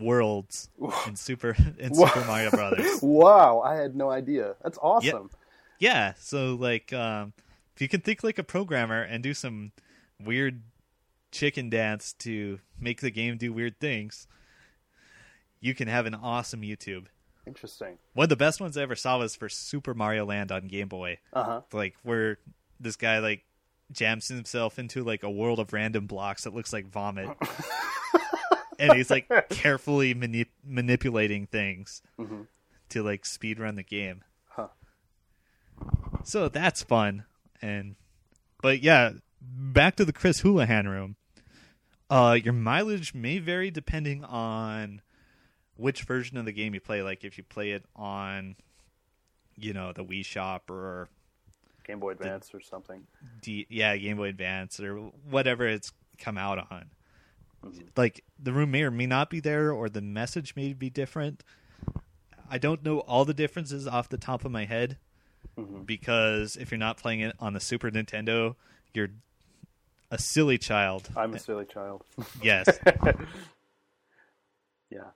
[0.00, 0.70] worlds
[1.06, 3.60] in super in super mario brothers Wow.
[3.60, 4.54] I had no idea.
[4.62, 5.28] That's awesome.
[5.78, 7.34] yeah so like um
[7.74, 9.72] if you can think like a programmer and do some
[10.18, 10.62] weird
[11.30, 14.26] chicken dance to make the game do weird things
[15.62, 17.06] you can have an awesome youtube.
[17.46, 17.96] Interesting.
[18.12, 20.88] one of the best ones i ever saw was for super mario land on game
[20.88, 21.16] boy.
[21.32, 21.60] Uh huh.
[21.72, 22.36] like where
[22.78, 23.44] this guy like
[23.90, 27.28] jams himself into like a world of random blocks that looks like vomit.
[28.78, 32.02] And he's like carefully mani- manipulating things
[32.88, 34.24] to like speed run the game.
[34.48, 34.68] Huh.
[36.24, 37.24] so that's fun.
[37.60, 37.94] And
[38.60, 41.16] but yeah back to the chris houlihan room.
[42.10, 45.00] Uh your mileage may vary depending on
[45.82, 48.56] which version of the game you play like if you play it on
[49.56, 51.08] you know the wii shop or
[51.84, 53.06] Game Boy Advance or something.
[53.40, 54.96] D- yeah, Game Boy Advance or
[55.28, 56.90] whatever it's come out on.
[57.64, 57.80] Mm-hmm.
[57.96, 61.44] Like the room may or may not be there, or the message may be different.
[62.50, 64.98] I don't know all the differences off the top of my head
[65.58, 65.82] mm-hmm.
[65.82, 68.56] because if you're not playing it on the Super Nintendo,
[68.92, 69.10] you're
[70.10, 71.08] a silly child.
[71.16, 72.04] I'm a silly child.
[72.42, 72.66] Yes.
[74.90, 75.10] yeah.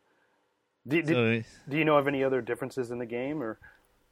[0.86, 3.58] Do, do, so do you know of any other differences in the game, or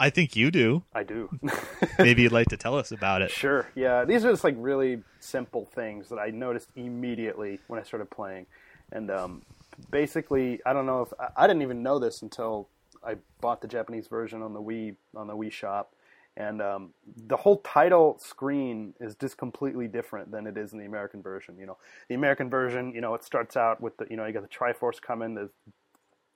[0.01, 0.83] I think you do.
[0.93, 1.31] I do?
[1.99, 3.31] Maybe you'd like to tell us about it.
[3.31, 3.69] Sure.
[3.75, 8.11] Yeah, these are just like really simple things that I noticed immediately when I started
[8.11, 8.47] playing,
[8.91, 9.43] and um,
[9.91, 12.69] basically, I don't know if I, I didn't even know this until
[13.05, 15.95] I bought the Japanese version on the Wii on the Wii shop,
[16.37, 16.95] and um,
[17.29, 21.57] the whole title screen is just completely different than it is in the American version.
[21.57, 21.77] You know,
[22.09, 24.49] the American version, you know, it starts out with the you know you got the
[24.49, 25.51] Triforce coming, the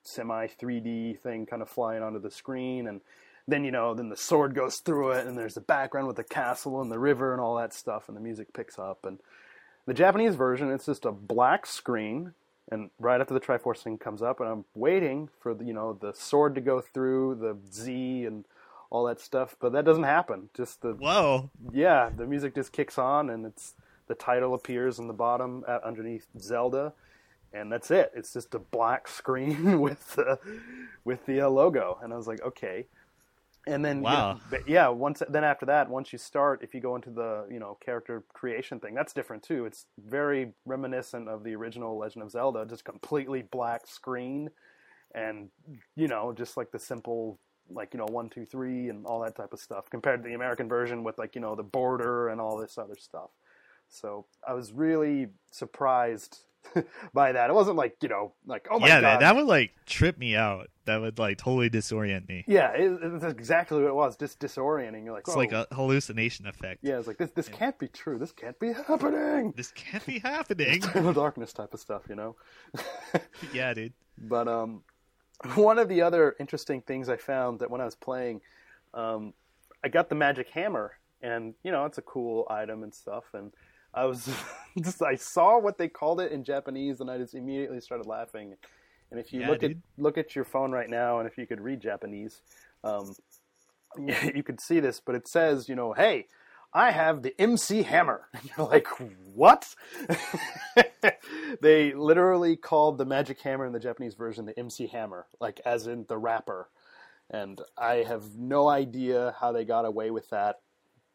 [0.03, 3.01] semi 3D thing kind of flying onto the screen, and
[3.47, 6.23] then you know then the sword goes through it, and there's the background with the
[6.23, 9.05] castle and the river and all that stuff, and the music picks up.
[9.05, 9.19] And
[9.85, 12.33] the Japanese version, it's just a black screen.
[12.71, 15.93] And right after the Triforce thing comes up, and I'm waiting for the, you know
[15.93, 18.45] the sword to go through the Z and
[18.91, 20.49] all that stuff, but that doesn't happen.
[20.55, 21.49] Just the Whoa.
[21.71, 23.75] yeah, the music just kicks on, and it's
[24.07, 26.93] the title appears in the bottom uh, underneath Zelda,
[27.53, 28.11] and that's it.
[28.15, 30.39] It's just a black screen with the
[31.03, 32.87] with the uh, logo, and I was like, okay.
[33.67, 36.95] And then, you know, yeah, once then after that, once you start, if you go
[36.95, 39.65] into the you know character creation thing, that's different too.
[39.65, 44.49] It's very reminiscent of the original Legend of Zelda, just completely black screen,
[45.13, 45.49] and
[45.95, 47.37] you know, just like the simple
[47.71, 50.35] like you know one two three and all that type of stuff compared to the
[50.35, 53.29] American version with like you know the border and all this other stuff.
[53.89, 56.39] So I was really surprised
[57.13, 57.49] by that.
[57.49, 60.17] It wasn't like you know like oh my yeah, god that, that would like trip
[60.17, 60.69] me out.
[60.85, 62.43] That would like totally disorient me.
[62.47, 65.03] yeah it, it's exactly what it was just disorienting.
[65.03, 65.39] You're like It's oh.
[65.39, 66.79] like a hallucination effect.
[66.81, 68.17] yeah it's like this this can't be true.
[68.17, 69.53] This can't be happening.
[69.55, 70.77] This can't be happening.
[70.77, 72.35] Eternal darkness type of stuff, you know.
[73.53, 73.93] yeah, dude.
[74.17, 74.83] But um,
[75.55, 78.41] one of the other interesting things I found that when I was playing,
[78.93, 79.33] um,
[79.83, 83.25] I got the magic hammer, and you know it's a cool item and stuff.
[83.33, 83.53] And
[83.93, 84.29] I was
[84.81, 88.55] just I saw what they called it in Japanese, and I just immediately started laughing.
[89.11, 91.47] And if you Yeah, look at look at your phone right now, and if you
[91.47, 92.41] could read Japanese,
[92.83, 93.15] um,
[93.97, 95.01] you could see this.
[95.05, 96.27] But it says, you know, hey.
[96.71, 98.27] I have the MC Hammer.
[98.33, 98.87] And you're like,
[99.33, 99.75] what?
[101.61, 105.87] they literally called the Magic Hammer in the Japanese version the MC Hammer, like as
[105.87, 106.69] in the rapper.
[107.29, 110.57] And I have no idea how they got away with that.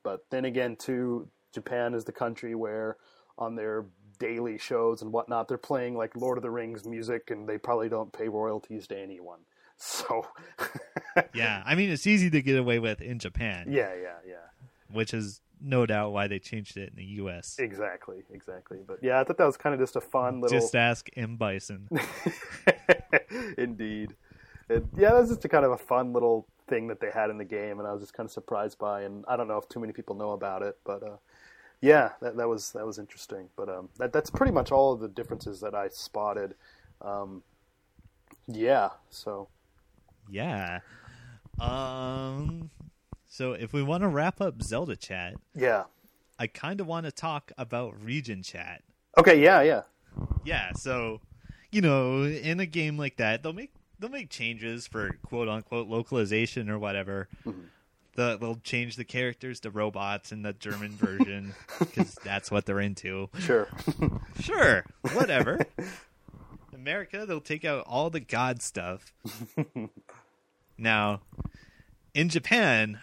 [0.03, 2.97] But then again, too, Japan is the country where
[3.39, 3.87] on their
[4.19, 7.89] daily shows and whatnot, they're playing like Lord of the Rings music and they probably
[7.89, 9.41] don't pay royalties to anyone.
[9.77, 10.25] So,
[11.35, 14.35] Yeah, I mean it's easy to get away with in Japan, yeah, yeah, yeah.
[14.93, 17.57] which is no doubt why they changed it in the U.S.
[17.59, 18.79] Exactly, exactly.
[18.87, 20.59] But yeah, I thought that was kind of just a fun little.
[20.59, 21.89] Just ask M Bison.
[23.59, 24.15] Indeed.
[24.69, 27.31] And yeah, that was just a kind of a fun little thing that they had
[27.31, 29.03] in the game, and I was just kind of surprised by.
[29.03, 31.17] And I don't know if too many people know about it, but uh,
[31.81, 33.49] yeah, that, that was that was interesting.
[33.57, 36.55] But um, that that's pretty much all of the differences that I spotted.
[37.01, 37.43] Um,
[38.47, 39.49] yeah, so
[40.31, 40.81] yeah.
[41.61, 42.71] Um.
[43.27, 45.85] So if we want to wrap up Zelda chat, yeah,
[46.39, 48.83] I kind of want to talk about region chat.
[49.19, 49.83] okay, yeah, yeah,
[50.45, 51.21] Yeah, so
[51.71, 55.89] you know, in a game like that, they'll make they'll make changes for quote unquote
[55.89, 57.29] localization or whatever.
[58.17, 62.81] The, they'll change the characters to robots in the German version because that's what they're
[62.81, 63.29] into.
[63.39, 63.69] sure,
[64.41, 65.61] Sure, whatever.
[66.75, 69.13] America, they'll take out all the God stuff.
[70.79, 71.21] now,
[72.15, 73.01] in Japan,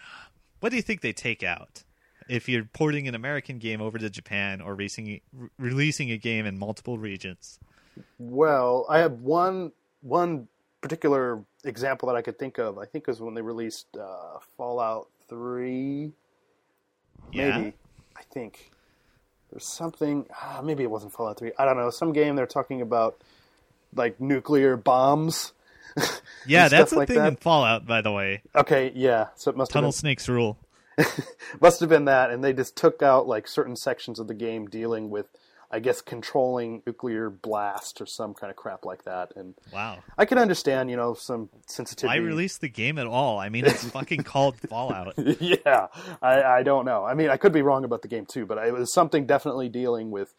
[0.60, 1.84] what do you think they take out?
[2.28, 6.46] If you're porting an American game over to Japan or releasing re- releasing a game
[6.46, 7.58] in multiple regions,
[8.18, 9.72] Well, I have one
[10.02, 10.48] one
[10.80, 12.78] particular example that I could think of.
[12.78, 16.12] I think it was when they released uh, Fallout Three.
[17.32, 17.74] yeah, Maybe
[18.16, 18.70] I think
[19.50, 20.26] there's something.
[20.34, 21.52] Ah, maybe it wasn't Fallout Three.
[21.58, 21.90] I don't know.
[21.90, 23.20] Some game they're talking about
[23.94, 25.52] like nuclear bombs.
[26.46, 27.28] yeah, that's a like thing that.
[27.28, 28.42] in Fallout, by the way.
[28.54, 29.26] Okay, yeah.
[29.36, 30.58] So it must have Tunnel been, snakes rule.
[31.60, 34.66] must have been that, and they just took out like certain sections of the game
[34.66, 35.26] dealing with,
[35.72, 39.32] I guess, controlling nuclear blast or some kind of crap like that.
[39.36, 42.20] And Wow, I can understand, you know, some why sensitivity.
[42.20, 43.38] release the game at all?
[43.38, 45.14] I mean, it's fucking called Fallout.
[45.18, 45.86] yeah,
[46.20, 47.04] I, I don't know.
[47.04, 49.68] I mean, I could be wrong about the game too, but it was something definitely
[49.70, 50.34] dealing with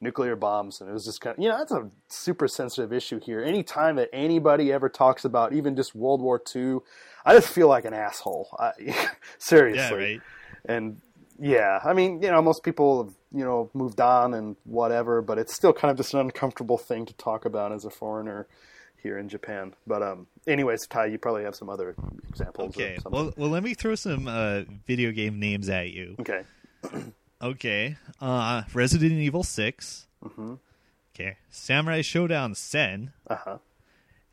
[0.00, 3.20] nuclear bombs, and it was just kind of, you know, that's a super sensitive issue
[3.20, 3.40] here.
[3.40, 6.78] Anytime that anybody ever talks about even just World War II,
[7.24, 8.48] I just feel like an asshole.
[8.58, 8.72] I,
[9.38, 9.78] seriously.
[9.78, 10.20] Yeah, right.
[10.64, 11.00] And
[11.38, 15.38] yeah, I mean, you know, most people have, you know, moved on and whatever, but
[15.38, 18.46] it's still kind of just an uncomfortable thing to talk about as a foreigner
[19.02, 19.74] here in Japan.
[19.86, 21.94] But um, anyways, Ty, you probably have some other
[22.28, 22.70] examples.
[22.76, 26.16] Okay, well, well, let me throw some uh, video game names at you.
[26.20, 26.42] okay.
[27.42, 30.54] Okay, uh, Resident Evil 6 mm-hmm.
[31.12, 33.58] Okay, Samurai Shodown Sen Uh huh.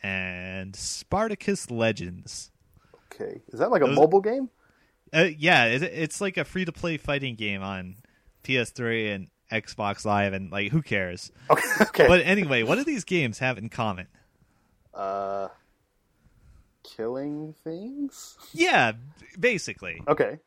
[0.03, 2.51] and Spartacus Legends.
[3.11, 3.41] Okay.
[3.51, 4.49] Is that like a Those- mobile game?
[5.11, 7.95] Uh, yeah, it's like a free to play fighting game on
[8.49, 11.31] PS3 and Xbox Live, and like who cares?
[11.49, 11.69] Okay.
[11.81, 12.07] Okay.
[12.07, 14.07] But anyway, what do these games have in common?
[14.93, 15.47] uh,
[16.83, 18.37] killing things.
[18.53, 18.93] Yeah,
[19.39, 20.01] basically.
[20.07, 20.39] Okay.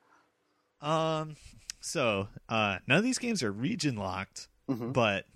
[0.80, 1.36] Um,
[1.80, 5.26] so uh, none of these games are region locked, but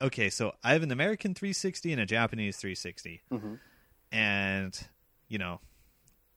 [0.00, 0.30] okay.
[0.30, 3.22] So I have an American 360 and a Japanese 360,
[4.10, 4.88] and
[5.28, 5.60] you know,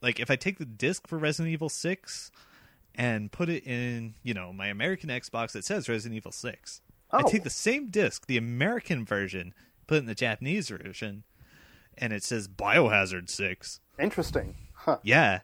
[0.02, 2.32] like if I take the disc for Resident Evil 6
[2.98, 6.82] and put it in, you know, my American Xbox that says Resident Evil 6,
[7.14, 7.19] Oh.
[7.19, 9.53] I take the same disc, the American version,
[9.88, 11.24] put it in the Japanese version,
[11.98, 13.80] and it says Biohazard 6.
[13.98, 14.56] Interesting.
[14.74, 14.98] Huh.
[15.03, 15.40] Yeah.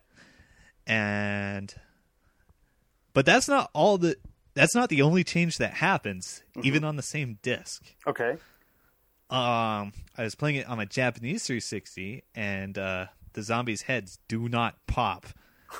[0.85, 1.73] And
[3.13, 4.17] but that's not all the
[4.53, 7.83] that's not the only change that happens even on the same disc.
[8.05, 8.31] Okay.
[9.29, 14.49] Um I was playing it on my Japanese 360 and uh the zombies heads do
[14.49, 15.27] not pop.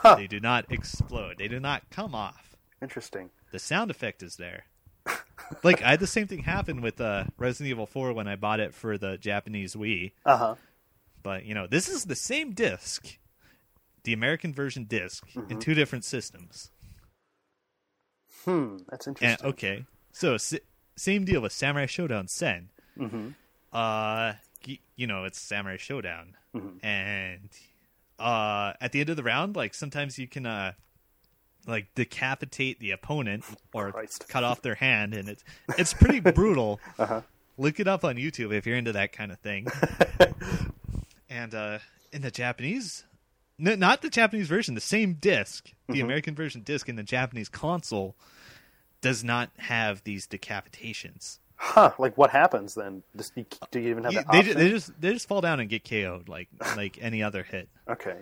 [0.03, 1.37] They do not explode.
[1.37, 2.55] They do not come off.
[2.81, 3.29] Interesting.
[3.51, 4.65] The sound effect is there.
[5.63, 8.59] like I had the same thing happen with uh Resident Evil 4 when I bought
[8.59, 10.11] it for the Japanese Wii.
[10.25, 10.55] Uh huh.
[11.21, 13.17] But you know, this is the same disc,
[14.03, 16.71] the American version disk in two different systems.
[18.45, 18.77] Hmm.
[18.89, 19.49] That's And interesting.
[19.49, 20.55] okay, so s-
[20.97, 22.69] same deal with Samurai Shodown Sen.
[22.99, 23.29] Mm-hmm.
[23.71, 24.33] Uh,
[24.95, 26.33] you know, it's Samurai Shodown,
[26.83, 27.49] and
[28.23, 30.71] uh, at the end of the round, like sometimes you can uh,
[31.67, 33.43] like decapitate the opponent
[33.73, 34.27] or Christ.
[34.29, 35.43] cut off their hand, and it's
[35.77, 36.79] it's pretty brutal.
[36.97, 37.21] uh-huh.
[37.57, 39.67] Look it up on YouTube if you're into that kind of thing.
[41.29, 41.79] and uh,
[42.11, 43.03] in the Japanese,
[43.59, 48.15] not the Japanese version, the same disc, the American version disc in the Japanese console
[49.01, 51.37] does not have these decapitations.
[51.65, 51.93] Huh.
[51.97, 53.03] Like what happens then?
[53.15, 53.33] Just,
[53.71, 54.57] do you even have that they, option?
[54.57, 57.69] they just they just fall down and get KO'd like like any other hit.
[57.87, 58.17] Okay.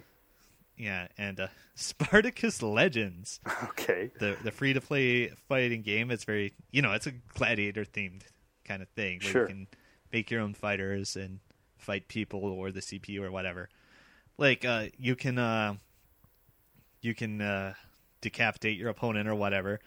[0.77, 3.39] Yeah, and uh, Spartacus Legends,
[3.69, 4.11] Okay.
[4.19, 6.11] the the free to play fighting game.
[6.11, 8.21] It's very you know it's a gladiator themed
[8.63, 9.41] kind of thing where Sure.
[9.41, 9.67] you can
[10.13, 11.39] make your own fighters and
[11.77, 13.69] fight people or the CPU or whatever.
[14.37, 15.75] Like uh, you can uh,
[17.01, 17.73] you can uh,
[18.21, 19.79] decapitate your opponent or whatever.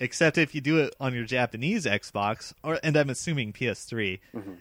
[0.00, 4.20] Except if you do it on your Japanese Xbox or and I'm assuming PS3,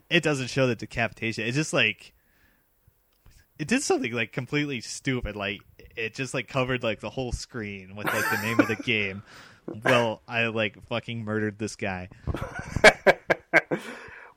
[0.09, 1.45] it doesn't show the decapitation.
[1.45, 2.14] It's just like
[3.59, 5.35] it did something like completely stupid.
[5.35, 5.61] Like
[5.95, 9.22] it just like covered like the whole screen with like the name of the game.
[9.84, 12.09] Well, I like fucking murdered this guy.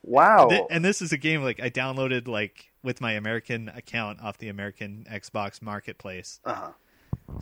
[0.03, 0.49] Wow.
[0.49, 4.39] Th- and this is a game like I downloaded like with my American account off
[4.39, 6.41] the American Xbox Marketplace.
[6.45, 6.71] Uh-huh.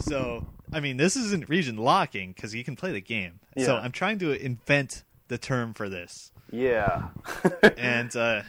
[0.01, 3.41] So I mean, this isn't region locking because you can play the game.
[3.59, 6.31] So I'm trying to invent the term for this.
[6.53, 7.09] yeah.
[7.77, 8.43] and uh,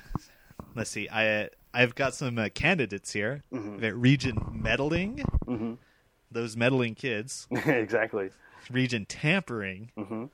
[0.75, 3.43] let's see, I I've got some uh, candidates here.
[3.53, 3.99] Mm-hmm.
[3.99, 5.23] Region meddling,
[6.31, 8.29] those meddling kids, exactly.
[8.69, 10.25] region tampering, Mm-hmm.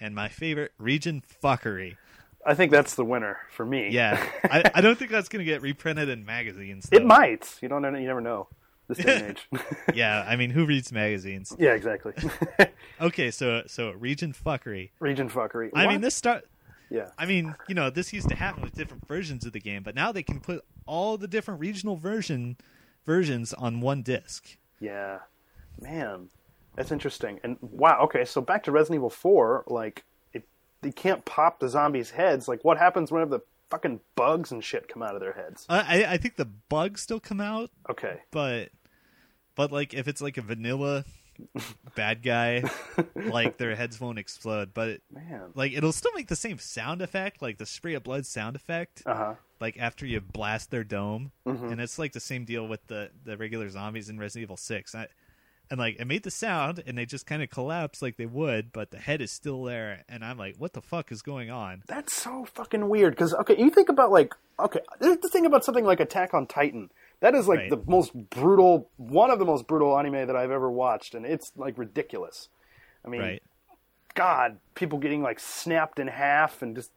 [0.00, 1.96] and my favorite region fuckery.
[2.46, 3.88] I think that's the winner for me.
[3.90, 6.88] Yeah, I, I don't think that's gonna get reprinted in magazines.
[6.92, 7.56] It might.
[7.62, 7.82] You don't.
[7.84, 8.48] You never know.
[8.88, 9.48] This day and age.
[9.94, 11.54] Yeah, I mean, who reads magazines?
[11.58, 11.72] yeah.
[11.72, 12.12] Exactly.
[13.00, 14.90] Okay, so so region fuckery.
[15.00, 15.70] Region fuckery.
[15.74, 16.46] I mean, this start.
[16.90, 17.08] Yeah.
[17.18, 19.94] I mean, you know, this used to happen with different versions of the game, but
[19.96, 22.56] now they can put all the different regional version
[23.04, 24.56] versions on one disc.
[24.80, 25.18] Yeah.
[25.80, 26.28] Man,
[26.76, 27.40] that's interesting.
[27.42, 28.00] And wow.
[28.04, 28.24] Okay.
[28.24, 29.64] So back to Resident Evil Four.
[29.66, 30.44] Like, it,
[30.82, 32.46] they can't pop the zombies' heads.
[32.46, 35.66] Like, what happens whenever the fucking bugs and shit come out of their heads?
[35.68, 38.20] I I- I think the bugs still come out, Okay.
[38.30, 38.70] but
[39.54, 41.04] but like if it's like a vanilla
[41.96, 42.62] bad guy,
[43.14, 45.50] like their heads won't explode, but Man.
[45.54, 49.02] like it'll still make the same sound effect, like the spray of blood sound effect.
[49.06, 49.34] Uh huh.
[49.60, 53.36] like after you blast their dome, and it's like the same deal with the the
[53.36, 54.94] regular zombies in Resident Evil Six.
[54.94, 55.08] I,
[55.70, 58.72] and like it made the sound, and they just kind of collapse like they would,
[58.72, 61.82] but the head is still there, and I'm like, what the fuck is going on?
[61.86, 63.14] That's so fucking weird.
[63.14, 66.90] Because okay, you think about like okay, the thing about something like Attack on Titan.
[67.20, 67.70] That is like Right.
[67.70, 71.52] the most brutal, one of the most brutal anime that I've ever watched, and it's
[71.56, 72.48] like ridiculous.
[73.04, 73.42] I mean, Right?
[74.14, 76.90] God, people getting like snapped in half and just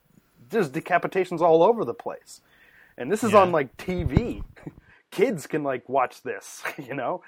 [0.49, 2.41] there's decapitations all over the place.
[2.97, 3.39] And this is Yeah.
[3.39, 4.43] on like TV.
[5.11, 7.21] Kids can like watch this, you know?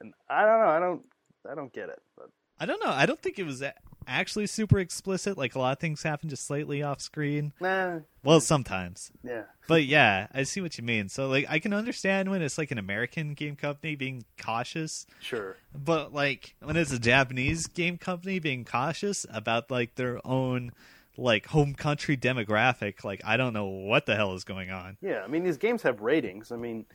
[0.00, 1.02] And I don't know, I don't
[1.50, 2.00] I don't get it.
[2.16, 2.30] But
[2.60, 2.90] I don't know.
[2.90, 3.62] I don't think it was
[4.06, 5.38] actually super explicit.
[5.38, 7.52] Like a lot of things happen just slightly off screen.
[7.60, 9.12] nah, Well, sometimes.
[9.22, 9.42] yeah.
[9.68, 11.08] But yeah, I see what you mean.
[11.08, 15.56] So like I can understand when it's like an American game company being cautious, Sure.
[15.74, 20.72] but like when it's a Japanese game company being cautious about like their own
[21.16, 24.96] like home country demographic, like I don't know what the hell is going on.
[25.00, 26.50] Yeah, I mean these games have ratings.
[26.50, 26.86] I mean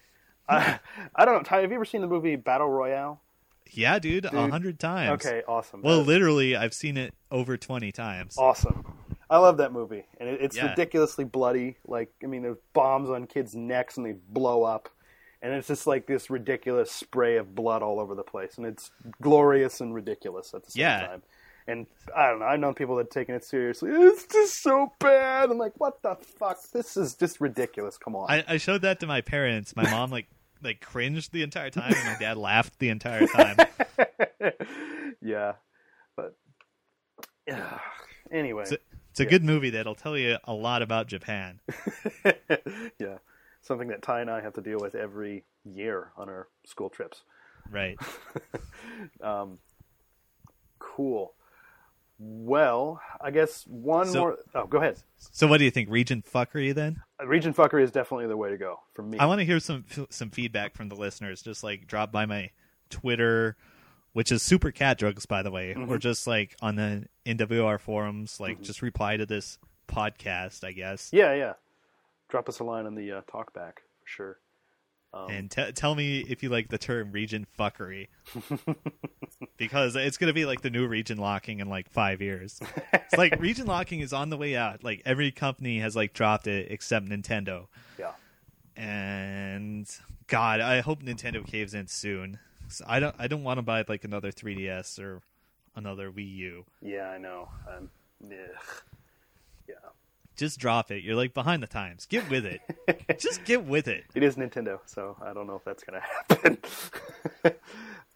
[0.49, 0.79] I
[1.15, 3.21] I don't know, Ty, have you ever seen the movie Battle Royale?
[3.71, 5.25] Yeah, dude, a hundred times.
[5.25, 5.81] Okay, awesome.
[5.81, 8.37] Well, That- literally, I've seen it over twenty times.
[8.37, 8.85] awesome.
[9.29, 10.69] I love that movie, and it, it's Yeah.
[10.69, 11.77] ridiculously bloody.
[11.87, 14.89] Like, I mean, there's bombs on kids' necks, and they blow up.
[15.41, 18.91] and it's just like this ridiculous spray of blood all over the place, and it's
[19.21, 21.07] glorious and ridiculous at the same Yeah.
[21.07, 21.23] time.
[21.67, 22.45] And I don't know.
[22.45, 23.91] I've known people that taken it seriously.
[23.93, 25.49] It's just so bad.
[25.49, 26.57] I'm like, what the fuck?
[26.71, 27.97] This is just ridiculous.
[27.97, 28.29] Come on.
[28.29, 29.75] I, I showed that to my parents.
[29.75, 30.27] My mom like
[30.61, 33.57] like cringed the entire time, and my dad laughed the entire time.
[35.21, 35.53] yeah,
[36.15, 36.35] but
[37.47, 37.79] yeah.
[38.31, 38.77] Anyway, It's a,
[39.11, 41.59] it's a good movie that'll tell you a lot about Japan.
[42.99, 43.17] yeah,
[43.61, 47.23] something that Ty and I have to deal with every year on our school trips.
[47.69, 47.97] Right.
[49.21, 49.59] Um,
[50.79, 51.33] cool.
[52.25, 54.37] Well, I guess one So- more.
[54.55, 54.97] Oh, go ahead.
[55.17, 57.01] So what do you think, Regent fuckery then?
[57.25, 59.17] Region fuckery is definitely the way to go for me.
[59.17, 61.41] I want to hear some some feedback from the listeners.
[61.41, 62.51] Just like drop by my
[62.89, 63.57] Twitter,
[64.13, 65.91] which is Super Cat Drugs, by the way, Mm-hmm.
[65.91, 68.39] or just like on the NWR forums.
[68.39, 71.53] Like just reply to this podcast, I guess, yeah, yeah.
[72.29, 74.37] Drop us a line on the uh, talkback for sure.
[75.13, 78.07] And t- tell me if you like the term region fuckery,
[79.57, 82.59] because it's gonna be like the new region locking in like five years.
[82.93, 84.83] it's like region locking is on the way out.
[84.83, 87.67] Like every company has like dropped it except Nintendo.
[87.99, 88.11] Yeah.
[88.75, 89.87] and
[90.27, 92.39] God, I hope Nintendo caves in soon.
[92.87, 95.21] I don't, I don't want to buy like another 3DS or
[95.75, 96.65] another Wii U.
[96.81, 97.49] Yeah, I know.
[97.67, 97.89] Um,
[98.25, 98.83] ugh.
[100.35, 101.03] Just drop it.
[101.03, 102.05] You're like behind the times.
[102.05, 102.61] Get with it.
[103.19, 104.05] Just get with it.
[104.15, 106.57] It is Nintendo, so I don't know if that's going to happen.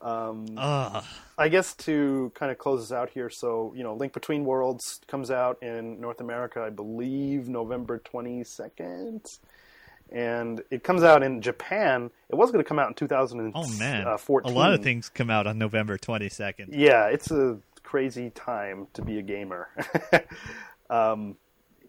[0.02, 1.04] Ugh.
[1.38, 5.02] I guess to kind of close us out here, so you know, Link Between Worlds
[5.08, 9.38] comes out in North America, I believe, November twenty second,
[10.12, 12.12] and it comes out in Japan.
[12.30, 14.84] It was going to come out in two thousand Oh man, uh, a lot of
[14.84, 16.70] things come out on November 22nd.
[16.72, 19.70] Yeah, it's a crazy time to be a gamer.
[20.90, 21.38] um,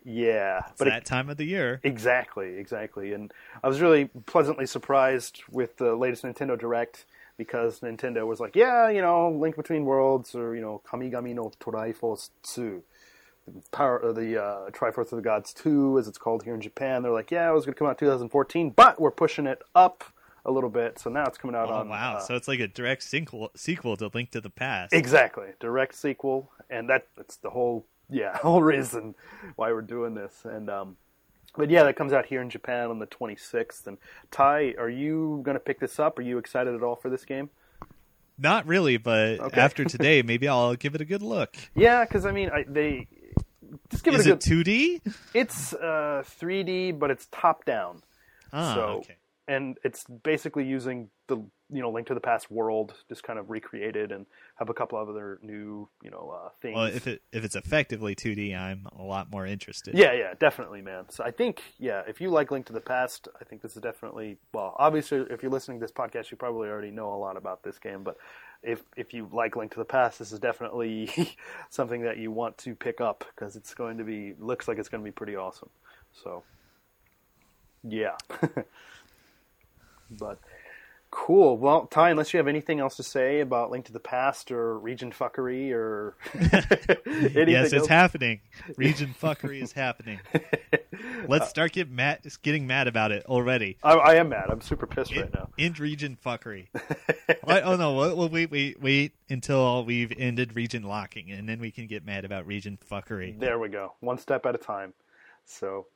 [0.05, 1.81] yeah, It's but it- that time of the year.
[1.83, 3.13] Exactly, exactly.
[3.13, 7.05] And I was really pleasantly surprised with the latest Nintendo Direct
[7.37, 11.53] because Nintendo was like, yeah, you know, Link Between Worlds or, you know, Kamigami no
[11.61, 12.83] Triforce 2.
[13.47, 17.03] The Power the uh, Triforce of the Gods 2, as it's called here in Japan.
[17.03, 20.05] They're like, yeah, it was going to come out 2014, but we're pushing it up
[20.45, 20.99] a little bit.
[20.99, 21.89] So now it's coming out Oh on.
[21.89, 22.17] wow!
[22.17, 24.93] uh, so it's like a direct sequel sequel to Link to the Past.
[24.93, 29.15] Exactly, direct sequel, and that that's the whole yeah whole reason
[29.57, 30.45] why we're doing this.
[30.45, 30.97] And um,
[31.57, 33.87] but yeah, that comes out here in Japan on the 26th.
[33.87, 33.99] And
[34.31, 36.19] Ty, are you going to pick this up?
[36.19, 37.51] Are you excited at all for this game?
[38.39, 39.61] Not really, but Okay.
[39.61, 41.57] after today, maybe I'll give it a good look.
[41.75, 43.09] Yeah, because I mean, I, they
[43.91, 44.67] just give Is it a it good.
[44.67, 45.15] 2D?
[45.35, 48.03] It's uh, 3D, but it's top down.
[48.53, 49.17] Ah, so okay.
[49.49, 51.37] and it's basically using the
[51.71, 54.27] you know Link to the Past world, just kind of recreated, and
[54.59, 56.75] have a couple of other new you know uh, things.
[56.75, 59.95] Well, if it if it's effectively 2D, I'm a lot more interested.
[59.95, 61.05] Yeah, yeah, definitely, man.
[61.11, 63.83] So I think, yeah, if you like Link to the Past, I think this is
[63.83, 64.75] definitely well.
[64.79, 67.79] Obviously, if you're listening to this podcast, you probably already know a lot about this
[67.79, 68.03] game.
[68.03, 68.17] But
[68.65, 71.37] if if you like Link to the Past, this is definitely
[71.71, 74.89] something that you want to pick up because it's going to be looks like it's
[74.89, 75.71] going to be pretty awesome.
[76.13, 76.43] So,
[77.85, 78.17] yeah.
[80.11, 80.41] but
[81.11, 81.57] cool.
[81.59, 84.79] Well, Ty, unless you have anything else to say about Link to the Past or
[84.79, 87.87] region fuckery or anything yes, it's else?
[87.87, 88.41] happening.
[88.77, 90.21] Region fuckery is happening.
[91.27, 93.79] Let's uh, start get mad, getting mad about it already.
[93.83, 94.47] I, I am mad.
[94.51, 95.49] I'm super pissed In, right now.
[95.57, 96.67] in region fuckery.
[97.45, 97.95] What- oh no!
[97.95, 102.25] We'll wait, wait, wait until we've ended region locking, and then we can get mad
[102.25, 103.39] about region fuckery.
[103.39, 103.95] There we go.
[104.01, 104.93] One step at a time.
[105.45, 105.87] So,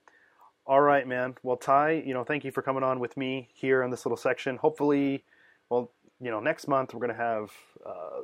[0.66, 1.34] all right, man.
[1.43, 4.16] Well, Ty, you know, thank you for coming on with me here in this little
[4.16, 4.56] section.
[4.56, 5.24] Hopefully,
[5.70, 5.90] well,
[6.20, 7.51] you know, next month we're going to have
[7.84, 8.20] uh,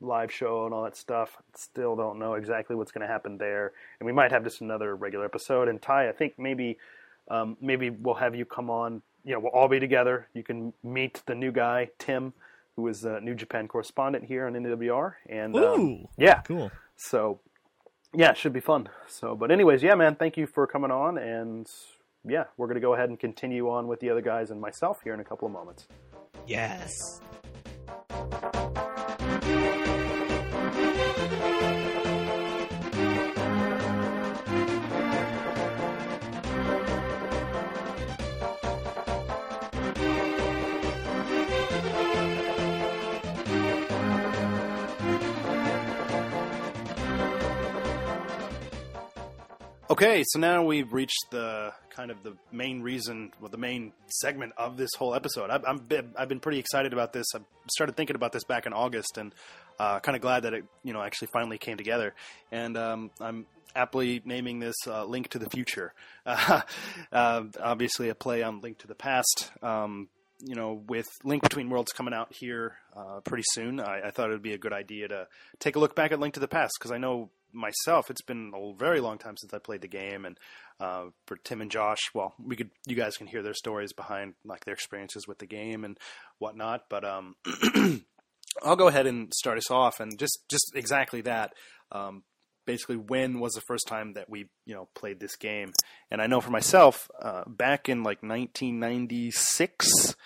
[0.00, 1.36] live show and all that stuff.
[1.54, 4.96] Still don't know exactly what's going to happen there, and we might have just another
[4.96, 5.68] regular episode.
[5.68, 6.76] And Ty, I think maybe,
[7.30, 9.02] um, maybe we'll have you come on.
[9.24, 10.28] You know, we'll all be together.
[10.34, 12.32] You can meet the new guy, Tim,
[12.76, 15.14] who is the New Japan correspondent here on NWR.
[15.28, 16.70] And um, Ooh, yeah, cool.
[16.96, 17.40] so,
[18.14, 18.88] yeah, it should be fun.
[19.08, 21.70] So, but anyways, yeah, man, thank you for coming on, and
[22.24, 25.14] yeah, we're gonna go ahead and continue on with the other guys and myself here
[25.14, 25.86] in a couple of moments.
[26.46, 27.20] Yes.
[49.96, 54.52] Okay, so now we've reached the kind of the main reason, well, the main segment
[54.58, 55.48] of this whole episode.
[55.48, 57.24] I've, I'm, been- I've been pretty excited about this.
[57.34, 57.38] I
[57.70, 59.34] started thinking about this back in August, and
[59.78, 62.14] uh, kind of glad that it, you know, actually finally came together.
[62.52, 65.94] And um, I'm aptly naming this uh, "Link to the Future."
[67.12, 70.10] Uh, obviously, a play on "Link to the Past." Um,
[70.40, 74.28] you know, with Link Between Worlds coming out here uh, pretty soon, I, I thought
[74.28, 75.28] it would be a good idea to
[75.58, 78.52] take a look back at Link to the Past because I know myself it's been
[78.54, 80.38] a very long time since I played the game, and
[80.78, 84.34] uh, for Tim and Josh, well, we could you guys can hear their stories behind
[84.44, 85.98] like their experiences with the game and
[86.38, 87.36] whatnot, but um.
[88.62, 91.52] I'll go ahead and start us off, and just just exactly that.
[91.92, 92.22] Um,
[92.66, 95.72] basically, when was the first time that we you know played this game?
[96.10, 100.16] And I know for myself, uh, back in like 1996,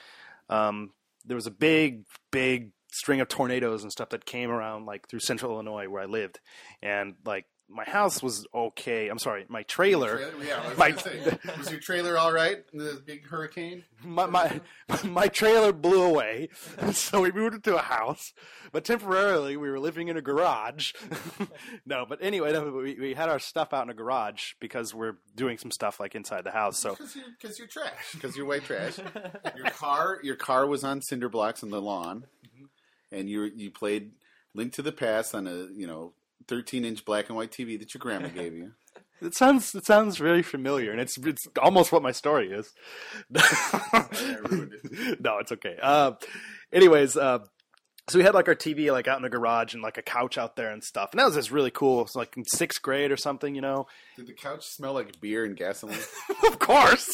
[0.48, 0.92] um,
[1.24, 5.20] there was a big, big string of tornadoes and stuff that came around like through
[5.20, 6.40] Central Illinois where I lived,
[6.82, 9.06] and like my house was okay.
[9.06, 10.20] I'm sorry, my trailer.
[10.44, 13.84] Yeah, was My- say, was your trailer all right in the big hurricane?
[14.02, 14.60] my my
[15.04, 16.48] my trailer blew away,
[16.92, 18.32] so we moved into a house.
[18.72, 20.92] But temporarily, we were living in a garage.
[21.86, 25.18] no, but anyway, no, we we had our stuff out in a garage because we're
[25.36, 26.76] doing some stuff like inside the house.
[26.78, 28.12] So Because you're, 'cause you're trash.
[28.14, 28.98] Because you're white trash.
[29.56, 32.64] your car, your car was on cinder blocks in the lawn, mm-hmm.
[33.12, 34.12] And you you played
[34.54, 36.12] Link to the Past on a you know
[36.48, 38.72] 13 inch black and white TV that your grandma gave you.
[39.20, 42.72] it sounds it sounds very familiar, and it's it's almost what my story is.
[43.30, 45.20] it.
[45.20, 45.76] no, it's okay.
[45.80, 46.12] Uh,
[46.72, 47.40] anyways, uh,
[48.08, 50.36] so we had like our TV like out in the garage and like a couch
[50.36, 52.02] out there and stuff, and that was just really cool.
[52.02, 53.86] It's like in sixth grade or something, you know.
[54.16, 55.96] Did the couch smell like beer and gasoline?
[56.46, 57.08] of course.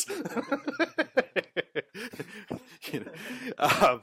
[2.93, 3.13] You know,
[3.59, 4.03] um,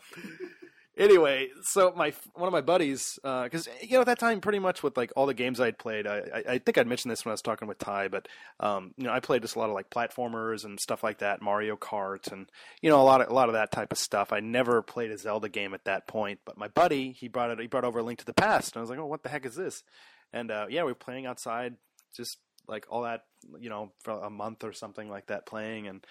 [0.97, 4.83] anyway, so my one of my buddies, because you know at that time, pretty much
[4.83, 7.31] with like all the games I'd played, I, I, I think I'd mentioned this when
[7.31, 8.27] I was talking with Ty, but
[8.59, 11.41] um, you know I played just a lot of like platformers and stuff like that,
[11.41, 12.49] Mario Kart, and
[12.81, 14.33] you know a lot of a lot of that type of stuff.
[14.33, 17.59] I never played a Zelda game at that point, but my buddy he brought it
[17.59, 19.29] he brought over a Link to the Past, and I was like, oh, what the
[19.29, 19.83] heck is this?
[20.31, 21.75] And uh, yeah, we were playing outside,
[22.15, 22.37] just
[22.67, 23.21] like all that,
[23.59, 26.05] you know, for a month or something like that, playing and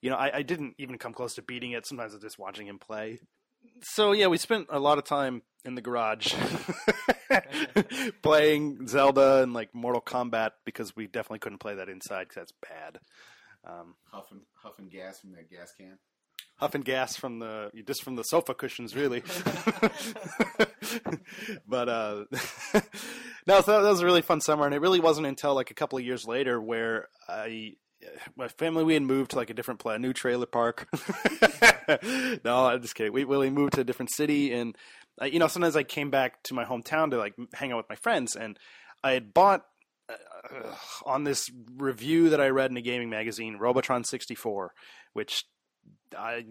[0.00, 1.84] you know, I, I didn't even come close to beating it.
[1.86, 3.18] Sometimes I'm just watching him play.
[3.82, 6.34] So yeah, we spent a lot of time in the garage
[8.22, 12.52] playing Zelda and like Mortal Kombat because we definitely couldn't play that inside because that's
[12.62, 12.98] bad.
[13.66, 15.98] Um, huffing, huffing gas from that gas can.
[16.56, 19.20] huffing gas from the just from the sofa cushions, really.
[21.66, 22.24] but uh,
[23.46, 25.74] no, so that was a really fun summer, and it really wasn't until like a
[25.74, 27.72] couple of years later where I.
[28.36, 30.88] My family, we had moved to like a different place, a new trailer park.
[32.44, 33.12] no, I'm just kidding.
[33.12, 34.76] We, we moved to a different city, and
[35.20, 37.88] uh, you know, sometimes I came back to my hometown to like hang out with
[37.88, 38.58] my friends, and
[39.02, 39.64] I had bought
[40.08, 40.74] uh,
[41.04, 44.72] on this review that I read in a gaming magazine, Robotron 64,
[45.12, 45.44] which
[46.16, 46.46] I,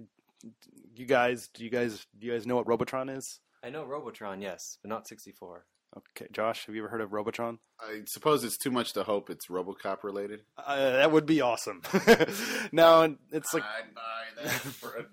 [0.95, 3.39] you guys, do you guys, do you guys know what Robotron is?
[3.63, 5.65] I know Robotron, yes, but not 64.
[5.95, 7.59] Okay, Josh, have you ever heard of Robotron?
[7.79, 10.41] I suppose it's too much to hope it's RoboCop related.
[10.57, 11.81] Uh, that would be awesome.
[12.71, 15.05] no, it's like I'd buy that for a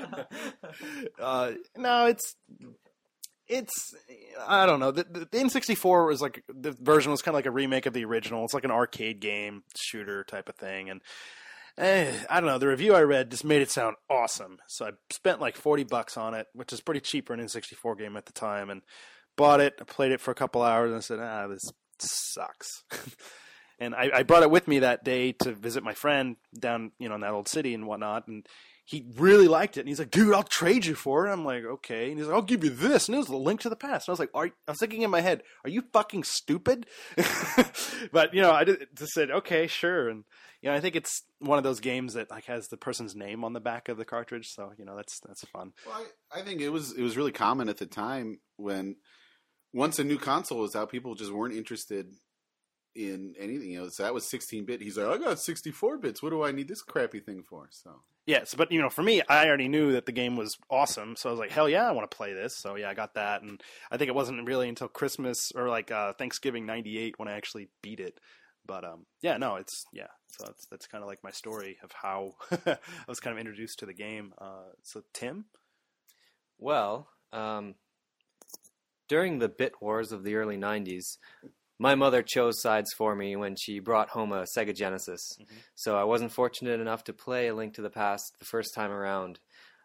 [0.00, 0.26] dollar.
[1.20, 2.34] uh, no, it's
[3.48, 3.94] it's
[4.46, 4.92] I don't know.
[4.92, 7.92] The, the, the N64 was like the version was kind of like a remake of
[7.92, 8.44] the original.
[8.44, 11.02] It's like an arcade game shooter type of thing, and
[11.76, 12.58] eh, I don't know.
[12.58, 14.58] The review I read just made it sound awesome.
[14.68, 17.98] So I spent like forty bucks on it, which is pretty cheap for an N64
[17.98, 18.82] game at the time, and
[19.36, 19.86] bought it.
[19.86, 22.84] Played it for a couple hours, and I said, "Ah, this sucks."
[23.78, 27.08] and I, I brought it with me that day to visit my friend down, you
[27.08, 28.46] know, in that old city and whatnot, and
[28.90, 29.80] he really liked it.
[29.80, 31.32] And he's like, dude, I'll trade you for it.
[31.32, 32.10] I'm like, okay.
[32.10, 33.06] And he's like, I'll give you this.
[33.06, 34.08] And it was a link to the past.
[34.08, 36.86] And I was like, are, I was thinking in my head, are you fucking stupid?
[38.12, 40.08] but, you know, I just said, okay, sure.
[40.08, 40.24] And,
[40.60, 43.44] you know, I think it's one of those games that like has the person's name
[43.44, 44.48] on the back of the cartridge.
[44.48, 45.72] So, you know, that's, that's fun.
[45.86, 48.96] Well, I, I think it was it was really common at the time when
[49.72, 52.14] once a new console was out, people just weren't interested
[52.94, 53.70] in anything.
[53.70, 54.82] You know, so that was 16 bit.
[54.82, 56.22] He's like, I got 64 bits.
[56.22, 57.68] What do I need this crappy thing for?
[57.70, 61.16] So Yes, but you know, for me, I already knew that the game was awesome,
[61.16, 63.14] so I was like, "Hell yeah, I want to play this." So yeah, I got
[63.14, 63.60] that, and
[63.90, 67.70] I think it wasn't really until Christmas or like uh, Thanksgiving '98 when I actually
[67.82, 68.20] beat it.
[68.66, 70.08] But um, yeah, no, it's yeah.
[70.28, 72.34] So that's that's kind of like my story of how
[72.66, 72.78] I
[73.08, 74.32] was kind of introduced to the game.
[74.38, 75.46] Uh, so Tim,
[76.58, 77.74] Well, um,
[79.10, 81.18] during the bit wars of the early 90s,
[81.80, 85.36] my mother chose sides for me when she brought home a Sega Genesis.
[85.40, 85.56] Mm-hmm.
[85.74, 88.92] So I wasn't fortunate enough to play A Link to the Past the first time
[88.92, 89.40] around.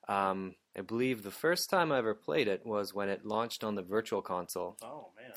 [0.08, 3.74] Um, I believe the first time I ever played it was when it launched on
[3.74, 4.78] the Virtual Console.
[4.84, 5.32] oh man,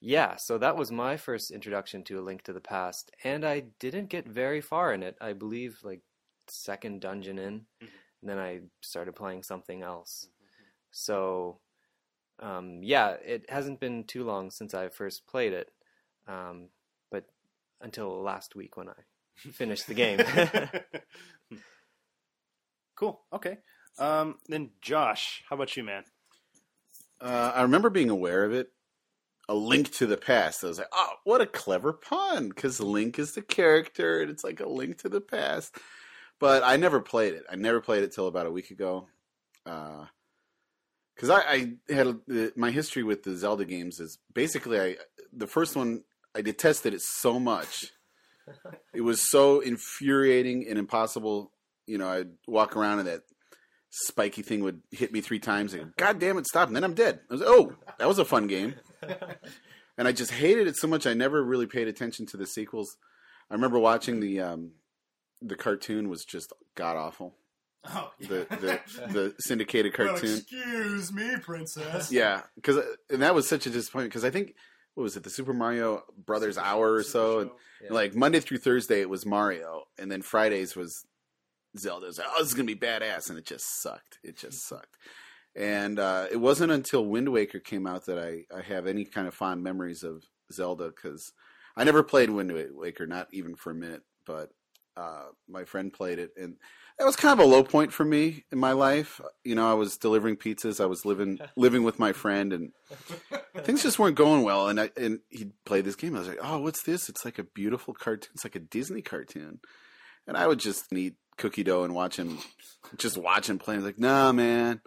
[0.00, 3.66] Yeah, so that was my first introduction to A Link to the Past, and I
[3.78, 5.16] didn't get very far in it.
[5.20, 6.00] I believe like
[6.48, 7.86] second dungeon in, mm-hmm.
[8.22, 10.26] and then I started playing something else.
[10.26, 10.64] Mm-hmm.
[10.90, 11.60] So,
[12.42, 15.70] um, yeah, it hasn't been too long since I first played it,
[16.28, 16.68] um,
[17.10, 17.24] but
[17.80, 18.94] until last week when I
[19.52, 20.20] finished the game.
[23.02, 23.20] Cool.
[23.32, 23.58] Okay.
[23.98, 26.04] Um, then Josh, how about you, man?
[27.20, 28.68] Uh, I remember being aware of it.
[29.48, 30.62] A link to the past.
[30.62, 32.48] I was like, oh, what a clever pun!
[32.48, 35.76] Because Link is the character, and it's like a link to the past.
[36.38, 37.42] But I never played it.
[37.50, 39.08] I never played it till about a week ago.
[41.14, 44.96] Because I, I had a, my history with the Zelda games is basically I
[45.32, 47.86] the first one I detested it so much.
[48.94, 51.52] it was so infuriating and impossible.
[51.86, 53.22] You know, I'd walk around and that
[53.90, 55.74] spiky thing would hit me three times.
[55.74, 56.68] And God damn it, stop!
[56.68, 57.20] And then I'm dead.
[57.30, 58.74] I was oh, that was a fun game.
[59.98, 61.06] and I just hated it so much.
[61.06, 62.96] I never really paid attention to the sequels.
[63.50, 64.72] I remember watching the um,
[65.40, 67.36] the cartoon was just god awful.
[67.84, 68.80] Oh, The the
[69.12, 70.38] the syndicated cartoon.
[70.38, 72.12] excuse me, princess.
[72.12, 72.78] Yeah, because
[73.10, 74.12] and that was such a disappointment.
[74.12, 74.54] Because I think
[74.94, 77.50] what was it, the Super Mario Brothers hour or so, and
[77.90, 81.04] like Monday through Thursday it was Mario, and then Fridays was
[81.78, 82.06] Zelda.
[82.06, 84.18] It was like, oh, this is gonna be badass, and it just sucked.
[84.22, 84.96] It just sucked.
[85.56, 89.28] And uh, it wasn't until Wind Waker came out that I, I have any kind
[89.28, 91.32] of fond memories of Zelda because
[91.76, 94.02] I never played Wind Waker, not even for a minute.
[94.24, 94.50] But
[94.96, 96.56] uh, my friend played it, and
[96.98, 99.20] that was kind of a low point for me in my life.
[99.44, 102.72] You know, I was delivering pizzas, I was living living with my friend, and
[103.62, 104.68] things just weren't going well.
[104.68, 106.14] And I and he played this game.
[106.14, 107.08] I was like, oh, what's this?
[107.08, 108.30] It's like a beautiful cartoon.
[108.34, 109.60] It's like a Disney cartoon.
[110.26, 112.38] And I would just eat cookie dough and watch him,
[112.96, 113.74] just watch him play.
[113.74, 114.80] I was like, nah, man,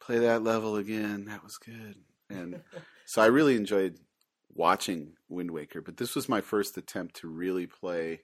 [0.00, 1.24] play that level again.
[1.26, 1.96] That was good.
[2.28, 2.60] And
[3.06, 3.98] so I really enjoyed
[4.54, 5.80] watching Wind Waker.
[5.80, 8.20] But this was my first attempt to really play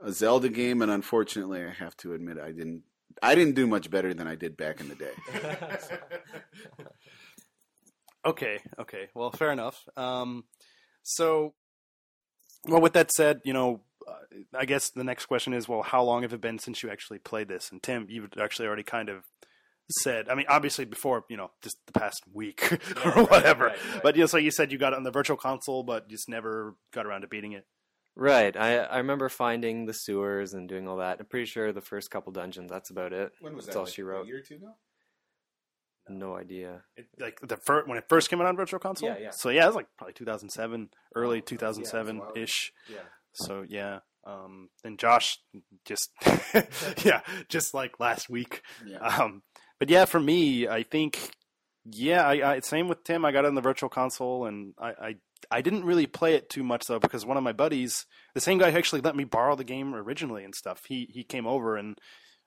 [0.00, 2.82] a Zelda game, and unfortunately, I have to admit, I didn't.
[3.20, 5.10] I didn't do much better than I did back in the day.
[8.28, 9.08] Okay, okay.
[9.14, 9.88] Well, fair enough.
[9.96, 10.44] Um,
[11.02, 11.54] so,
[12.66, 14.12] well, with that said, you know, uh,
[14.54, 17.20] I guess the next question is, well, how long have it been since you actually
[17.20, 17.70] played this?
[17.70, 19.24] And Tim, you've actually already kind of
[20.02, 20.28] said.
[20.28, 22.70] I mean, obviously before, you know, just the past week
[23.04, 23.66] or whatever.
[23.66, 24.02] right, right.
[24.02, 26.28] But you know, so you said you got it on the virtual console, but just
[26.28, 27.66] never got around to beating it.
[28.18, 28.56] Right.
[28.56, 31.20] I I remember finding the sewers and doing all that.
[31.20, 32.68] I'm pretty sure the first couple dungeons.
[32.68, 33.30] That's about it.
[33.40, 34.24] When was That's all she wrote.
[34.24, 34.74] A year or two ago?
[36.08, 36.82] No idea.
[36.96, 39.10] It, like the first when it first came out on virtual console.
[39.10, 39.30] Yeah, yeah.
[39.30, 42.72] So yeah, it was like probably 2007, early Oh, yeah, 2007 ish.
[42.90, 42.96] Yeah.
[43.34, 44.00] So yeah.
[44.26, 45.38] Um, and Josh
[45.84, 46.10] just
[47.04, 48.62] yeah, just like last week.
[48.84, 48.98] Yeah.
[48.98, 49.42] Um,
[49.78, 51.30] but yeah, for me, I think
[51.84, 53.24] yeah, I, I same with Tim.
[53.24, 55.14] I got it on the virtual console, and I, I
[55.50, 58.58] I didn't really play it too much though because one of my buddies, the same
[58.58, 61.76] guy who actually let me borrow the game originally and stuff, he he came over
[61.76, 61.98] and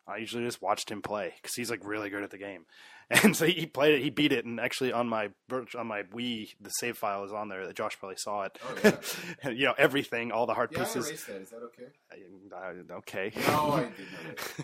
[0.07, 2.65] I usually just watched him play because he's like really good at the game,
[3.09, 5.30] and so he played it, he beat it, and actually on my
[5.77, 7.65] on my Wii, the save file is on there.
[7.68, 8.57] That Josh probably saw it.
[8.84, 11.07] Oh, you know everything, all the hard Yeah, I pieces.
[11.07, 11.41] erased that.
[11.41, 11.84] Is that okay?
[12.11, 13.31] I- okay.
[13.47, 13.88] No, I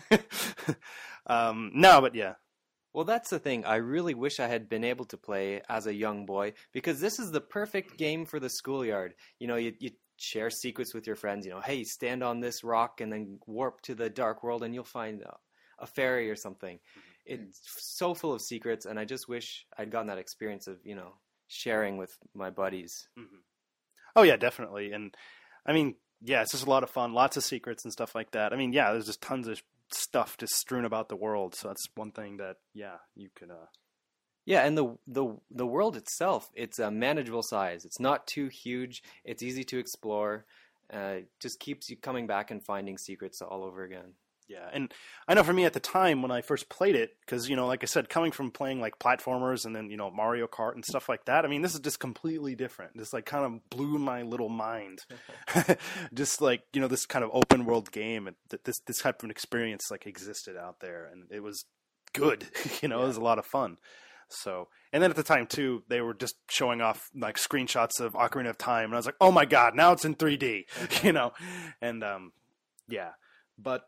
[0.09, 0.19] did
[0.67, 0.75] not.
[1.49, 2.33] um, no, but yeah,
[2.97, 3.63] Well, that's the thing.
[3.63, 7.19] I really wish I had been able to play as a young boy because this
[7.19, 9.13] is the perfect game for the schoolyard.
[9.37, 11.45] You know, you, you share secrets with your friends.
[11.45, 14.73] You know, hey, stand on this rock and then warp to the dark world, and
[14.73, 15.35] you'll find a,
[15.77, 16.77] a fairy or something.
[16.77, 17.45] Mm-hmm.
[17.45, 20.95] It's so full of secrets, and I just wish I'd gotten that experience of you
[20.95, 21.13] know
[21.47, 23.07] sharing with my buddies.
[23.15, 23.41] Mm-hmm.
[24.15, 24.91] Oh yeah, definitely.
[24.91, 25.13] And
[25.67, 27.13] I mean, yeah, it's just a lot of fun.
[27.13, 28.53] Lots of secrets and stuff like that.
[28.53, 29.61] I mean, yeah, there's just tons of
[29.91, 31.55] stuff just strewn about the world.
[31.55, 33.51] So that's one thing that yeah, you could.
[33.51, 33.67] Uh,
[34.45, 37.83] Yeah, and the the the world itself, it's a manageable size.
[37.85, 39.01] It's not too huge.
[39.25, 40.45] It's easy to explore.
[40.91, 44.13] Uh, just keeps you coming back and finding secrets all over again.
[44.47, 44.93] Yeah, and
[45.27, 47.67] I know for me at the time when I first played it, because you know,
[47.67, 50.85] like I said, coming from playing like platformers and then you know Mario Kart and
[50.85, 51.43] stuff like that.
[51.43, 52.95] I mean, this is just completely different.
[52.95, 54.99] This like kind of blew my little mind.
[56.13, 59.19] just like you know, this kind of open world game and that this this type
[59.19, 61.65] of an experience like existed out there, and it was
[62.13, 62.45] good.
[62.81, 63.77] you know, it was a lot of fun.
[64.29, 68.13] So, and then at the time too, they were just showing off like screenshots of
[68.13, 71.11] Ocarina of Time, and I was like, "Oh my god, now it's in 3D," you
[71.11, 71.33] know,
[71.81, 72.31] and um,
[72.87, 73.11] yeah.
[73.57, 73.83] But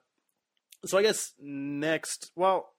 [0.85, 2.69] so I guess next, well,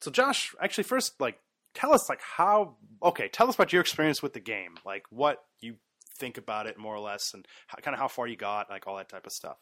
[0.00, 1.38] so Josh, actually, first, like,
[1.74, 2.76] tell us like how.
[3.02, 5.76] Okay, tell us about your experience with the game, like what you
[6.18, 8.86] think about it more or less, and how, kind of how far you got, like
[8.86, 9.56] all that type of stuff.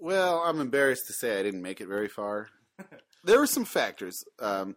[0.00, 2.48] Well, I'm embarrassed to say I didn't make it very far.
[3.24, 4.22] there were some factors.
[4.40, 4.76] Um,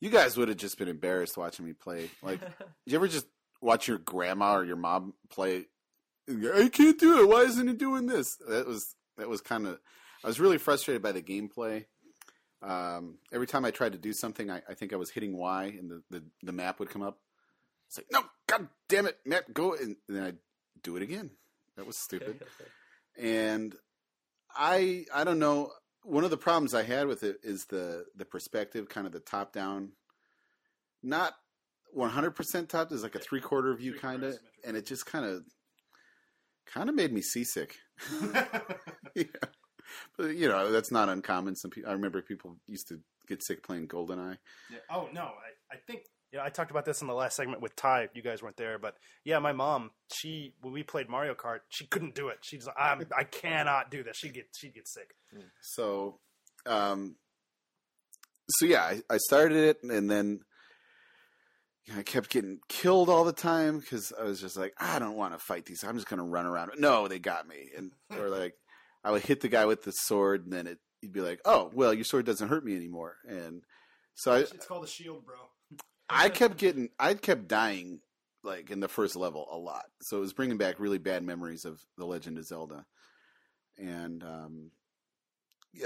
[0.00, 2.10] you guys would have just been embarrassed watching me play.
[2.22, 2.52] Like, did
[2.86, 3.26] you ever just
[3.60, 5.66] watch your grandma or your mom play?
[6.28, 7.28] I can't do it.
[7.28, 8.36] Why isn't it doing this?
[8.48, 9.78] That was that was kind of.
[10.26, 11.84] I was really frustrated by the gameplay.
[12.60, 15.76] Um, every time I tried to do something, I, I think I was hitting Y,
[15.78, 17.20] and the, the, the map would come up.
[17.86, 20.38] It's like, no, god damn it, map, go, and then I'd
[20.82, 21.30] do it again.
[21.76, 22.42] That was stupid.
[23.16, 23.72] and
[24.52, 25.70] I I don't know
[26.02, 29.20] one of the problems I had with it is the the perspective, kind of the
[29.20, 29.92] top down,
[31.04, 31.34] not
[31.92, 32.88] one hundred percent top.
[32.88, 35.44] There's like a three quarter view, kind of, and it just kind of
[36.66, 37.76] kind of made me seasick.
[39.14, 39.24] yeah.
[40.16, 41.56] But you know that's not uncommon.
[41.56, 44.38] Some people, I remember people used to get sick playing GoldenEye.
[44.70, 44.78] Yeah.
[44.90, 46.02] Oh no, I, I think
[46.32, 48.08] yeah, I talked about this in the last segment with Ty.
[48.14, 51.86] You guys weren't there, but yeah, my mom, she when we played Mario Kart, she
[51.86, 52.38] couldn't do it.
[52.42, 54.16] She's like, I'm, I cannot do this.
[54.16, 55.14] She get she would get sick.
[55.60, 56.18] So,
[56.66, 57.16] um,
[58.50, 60.40] so yeah, I, I started it, and then
[61.84, 64.98] you know, I kept getting killed all the time because I was just like, I
[64.98, 65.84] don't want to fight these.
[65.84, 66.72] I'm just gonna run around.
[66.78, 68.54] No, they got me, and or like
[69.06, 71.70] I would hit the guy with the sword, and then it, he'd be like, Oh,
[71.72, 73.62] well, your sword doesn't hurt me anymore, and
[74.16, 75.36] so I, It's called a shield, bro.
[76.10, 78.00] I kept getting, I kept dying
[78.42, 79.84] like in the first level a lot.
[80.02, 82.84] So it was bringing back really bad memories of the Legend of Zelda,
[83.78, 84.70] and um,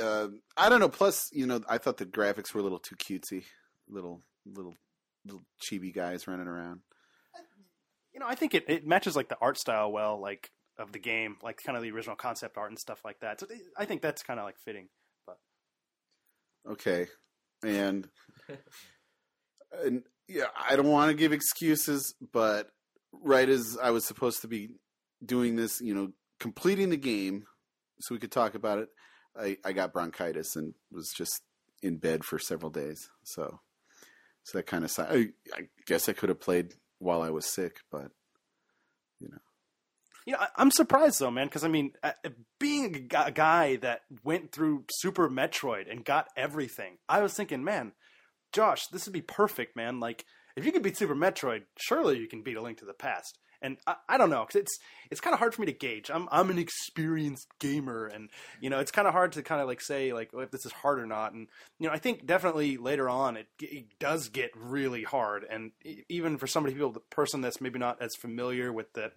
[0.01, 0.89] uh, I don't know.
[0.89, 3.45] Plus, you know, I thought the graphics were a little too cutesy,
[3.87, 4.77] little, little,
[5.27, 6.81] little chibi guys running around.
[8.15, 10.99] You know, I think it, it matches like the art style well, like of the
[10.99, 13.41] game, like kind of the original concept art and stuff like that.
[13.41, 13.47] So
[13.77, 14.89] I think that's kind of like fitting.
[15.27, 15.39] But
[16.69, 17.07] Okay,
[17.65, 18.09] and
[19.85, 22.69] and yeah, I don't want to give excuses, but
[23.13, 24.71] right as I was supposed to be
[25.25, 27.45] doing this, you know, completing the game,
[28.01, 28.89] so we could talk about it,
[29.39, 31.43] I, I got bronchitis and was just
[31.83, 33.09] in bed for several days.
[33.25, 33.61] So,
[34.43, 37.77] so that kind of I, I guess I could have played while I was sick,
[37.91, 38.11] but
[39.19, 39.39] you know,
[40.27, 42.13] You know, I, I'm surprised though, man, because I mean, uh,
[42.59, 47.93] being a guy that went through Super Metroid and got everything, I was thinking, man,
[48.53, 50.01] Josh, this would be perfect, man.
[50.01, 50.25] Like,
[50.57, 53.39] if you can beat Super Metroid, surely you can beat A Link to the Past.
[53.63, 54.79] And I, I don't know, because it's
[55.11, 56.11] it's kind of hard for me to gauge.
[56.11, 58.31] I'm I'm an experienced gamer, and
[58.61, 60.65] you know, it's kind of hard to kind of like say like oh, if this
[60.65, 61.35] is hard or not.
[61.35, 61.47] And
[61.79, 65.73] you know, I think definitely later on it, it does get really hard, and
[66.09, 69.13] even for somebody people, the person that's maybe not as familiar with the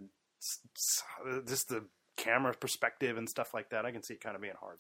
[1.48, 1.86] just the
[2.18, 4.80] camera perspective and stuff like that, I can see it kind of being hard.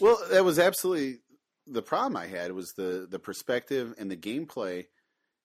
[0.00, 1.18] Well, that was absolutely
[1.66, 4.86] the problem I had was the the perspective and the gameplay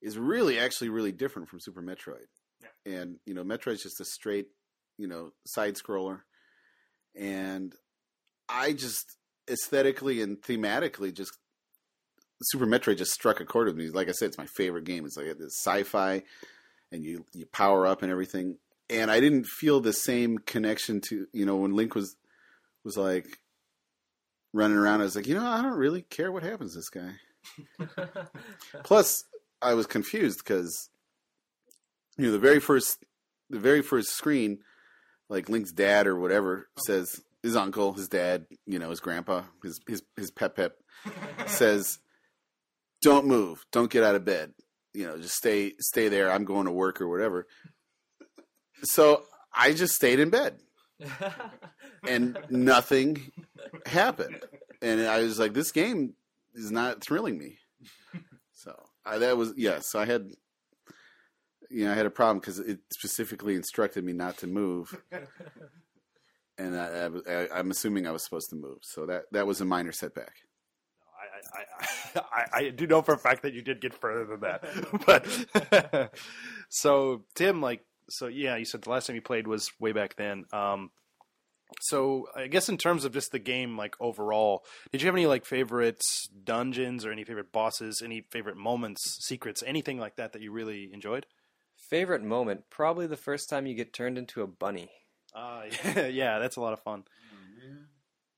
[0.01, 2.27] is really actually really different from Super Metroid.
[2.85, 4.47] And you know, Metroid's just a straight,
[4.97, 6.21] you know, side scroller.
[7.15, 7.73] And
[8.49, 9.17] I just
[9.49, 11.31] aesthetically and thematically just
[12.43, 13.89] Super Metroid just struck a chord with me.
[13.89, 15.05] Like I said, it's my favorite game.
[15.05, 16.23] It's like this sci-fi
[16.91, 18.57] and you you power up and everything.
[18.89, 22.15] And I didn't feel the same connection to, you know, when Link was
[22.83, 23.39] was like
[24.53, 25.01] running around.
[25.01, 27.15] I was like, you know, I don't really care what happens to this guy.
[28.83, 29.23] Plus,
[29.61, 30.89] I was confused because
[32.17, 33.03] you know the very first
[33.49, 34.59] the very first screen,
[35.29, 39.79] like Link's dad or whatever says his uncle, his dad, you know, his grandpa, his
[39.87, 40.77] his his pep pep
[41.45, 41.99] says,
[43.01, 44.53] "Don't move, don't get out of bed,
[44.93, 46.31] you know, just stay stay there.
[46.31, 47.47] I'm going to work or whatever."
[48.85, 50.59] So I just stayed in bed
[52.07, 53.31] and nothing
[53.85, 54.39] happened.
[54.81, 56.13] And I was like, this game
[56.53, 57.57] is not thrilling me.
[58.53, 58.75] So
[59.05, 59.79] I, that was yeah.
[59.81, 60.29] So I had,
[61.69, 65.01] you know, I had a problem because it specifically instructed me not to move,
[66.57, 68.79] and I, I, was- I, I'm assuming I was supposed to move.
[68.81, 70.33] So that that was a minor setback.
[71.53, 74.39] I, I, I, I do know for a fact that you did get further than
[74.41, 74.63] that.
[75.05, 76.11] but
[76.69, 80.15] so Tim, like, so yeah, you said the last time you played was way back
[80.15, 80.45] then.
[80.51, 80.91] Um,
[81.81, 85.25] so I guess in terms of just the game, like overall, did you have any
[85.25, 86.01] like favorite
[86.43, 90.89] dungeons or any favorite bosses, any favorite moments, secrets, anything like that that you really
[90.93, 91.25] enjoyed?
[91.89, 92.63] Favorite moment?
[92.69, 94.89] Probably the first time you get turned into a bunny.
[95.35, 97.03] Uh, yeah, yeah, that's a lot of fun.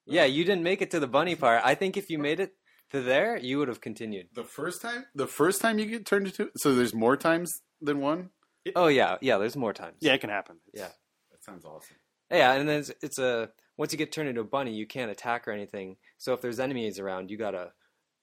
[0.05, 1.61] Yeah, you didn't make it to the bunny part.
[1.65, 2.53] I think if you made it
[2.91, 4.27] to there, you would have continued.
[4.33, 7.99] The first time, the first time you get turned into, so there's more times than
[7.99, 8.29] one.
[8.75, 9.37] Oh yeah, yeah.
[9.37, 9.97] There's more times.
[9.99, 10.57] Yeah, it can happen.
[10.73, 10.89] Yeah.
[11.31, 11.95] That sounds awesome.
[12.31, 15.11] Yeah, and then it's, it's a once you get turned into a bunny, you can't
[15.11, 15.97] attack or anything.
[16.17, 17.71] So if there's enemies around, you gotta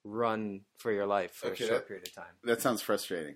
[0.03, 2.33] run for your life for Okay, a short that- period of time.
[2.43, 3.35] That sounds frustrating.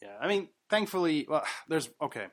[0.00, 2.26] Yeah, I mean, thankfully, well, there's okay.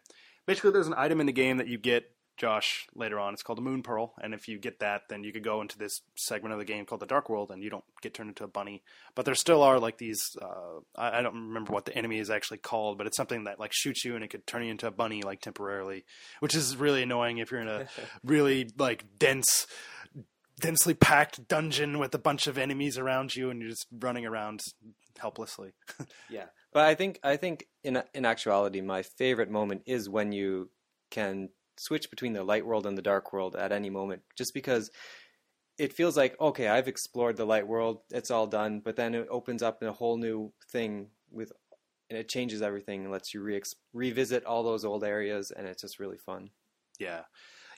[0.45, 2.03] Basically, there's an item in the game that you get,
[2.37, 3.33] Josh, later on.
[3.33, 5.77] It's called a Moon Pearl, and if you get that, then you could go into
[5.77, 8.43] this segment of the game called the Dark World, and you don't get turned into
[8.43, 8.83] a bunny.
[9.15, 10.21] But there still are like these.
[10.41, 13.59] Uh, I, I don't remember what the enemy is actually called, but it's something that
[13.59, 16.05] like shoots you, and it could turn you into a bunny like temporarily,
[16.39, 17.87] which is really annoying if you're in a
[18.23, 19.67] really like dense.
[20.57, 24.61] Densely packed dungeon with a bunch of enemies around you, and you're just running around
[25.17, 25.71] helplessly.
[26.29, 30.69] Yeah, but I think I think in in actuality, my favorite moment is when you
[31.11, 34.91] can switch between the light world and the dark world at any moment, just because
[35.77, 39.27] it feels like okay, I've explored the light world, it's all done, but then it
[39.29, 41.51] opens up in a whole new thing with,
[42.09, 43.61] and it changes everything and lets you re-
[43.93, 46.49] revisit all those old areas, and it's just really fun.
[46.99, 47.21] Yeah,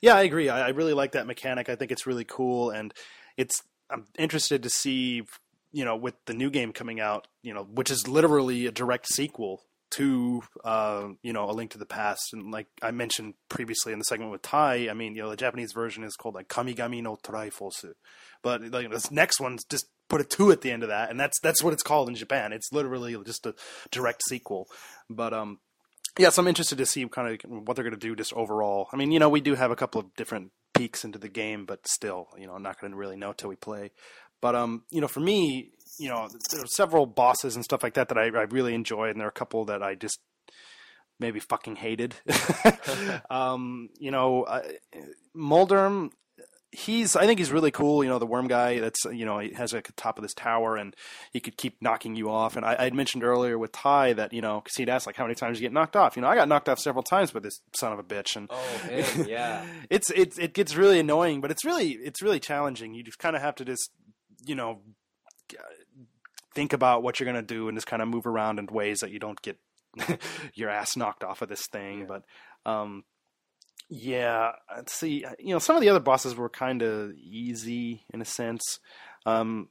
[0.01, 0.49] yeah, I agree.
[0.49, 1.69] I, I really like that mechanic.
[1.69, 2.93] I think it's really cool, and
[3.35, 3.63] it's.
[3.89, 5.23] I'm interested to see,
[5.71, 9.07] you know, with the new game coming out, you know, which is literally a direct
[9.07, 13.93] sequel to, uh, you know, A Link to the Past, and like I mentioned previously
[13.93, 16.47] in the segment with Tai, I mean, you know, the Japanese version is called like
[16.47, 17.93] Kamigami no Triforce,
[18.41, 21.19] but like this next one's just put a two at the end of that, and
[21.19, 22.53] that's that's what it's called in Japan.
[22.53, 23.55] It's literally just a
[23.91, 24.67] direct sequel,
[25.09, 25.59] but um,
[26.17, 28.87] yeah, so I'm interested to see kind of what they're going to do just overall.
[28.91, 31.65] I mean, you know, we do have a couple of different peeks into the game,
[31.65, 33.91] but still, you know, I'm not going to really know till we play.
[34.41, 37.95] But um, you know, for me, you know, there are several bosses and stuff like
[37.95, 40.19] that that I, I really enjoy, and there are a couple that I just
[41.19, 42.15] maybe fucking hated.
[43.29, 44.63] um, you know, uh,
[45.35, 46.11] Moldorm,
[46.71, 48.03] he's I think he's really cool.
[48.03, 50.33] You know, the worm guy that's you know he has like a top of this
[50.33, 50.95] tower and
[51.31, 52.55] he could keep knocking you off.
[52.55, 55.15] And I I had mentioned earlier with Ty that you know because he'd asked like
[55.15, 56.15] how many times you get knocked off.
[56.15, 58.35] You know, I got knocked off several times by this son of a bitch.
[58.35, 59.65] And Oh man, yeah.
[59.89, 62.93] it's it's it gets really annoying, but it's really it's really challenging.
[62.93, 63.89] You just kind of have to just
[64.45, 64.81] you know
[66.57, 69.11] think about what you're gonna do and just kind of move around in ways that
[69.11, 69.57] you don't get
[70.55, 72.05] your ass knocked off of this thing.
[72.07, 72.23] But
[72.65, 73.03] um,
[73.89, 75.25] yeah, let's see.
[75.39, 78.79] You know, some of the other bosses were kind of easy in a sense.
[79.25, 79.69] Um,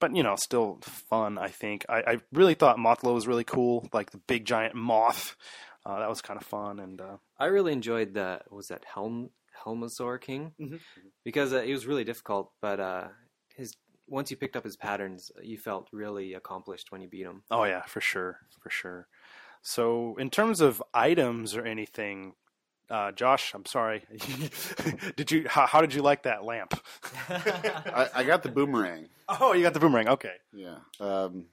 [0.00, 0.78] but you know, still
[1.08, 1.36] fun.
[1.38, 5.36] I think I, I really thought Mothula was really cool, like the big giant moth.
[5.84, 9.30] Uh, that was kind of fun, and uh, I really enjoyed the was that Helm
[9.64, 10.80] Helmasaur King Mhm.
[11.24, 13.08] because uh, it was really difficult, but uh,
[13.56, 13.74] his
[14.10, 17.42] once you picked up his patterns, you felt really accomplished when you beat him.
[17.50, 19.06] Oh yeah, for sure, for sure.
[19.62, 22.34] So in terms of items or anything,
[22.90, 24.04] uh, Josh, I'm sorry.
[25.16, 25.46] did you?
[25.48, 26.74] How, how did you like that lamp?
[27.28, 29.06] I, I got the boomerang.
[29.28, 30.08] oh, you got the boomerang.
[30.08, 30.34] Okay.
[30.52, 30.78] Yeah.
[30.98, 31.46] Um,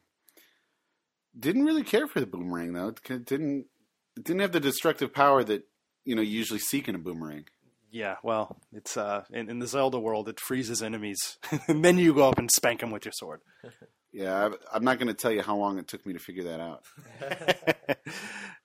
[1.39, 2.87] didn't really care for the boomerang though.
[2.87, 3.67] It didn't
[4.15, 5.63] it didn't have the destructive power that
[6.05, 7.45] you know you usually seek in a boomerang.
[7.91, 8.17] Yeah.
[8.23, 11.37] Well, it's uh, in, in the Zelda world, it freezes enemies,
[11.67, 13.41] and then you go up and spank them with your sword.
[14.13, 16.45] Yeah, I, I'm not going to tell you how long it took me to figure
[16.45, 16.85] that out.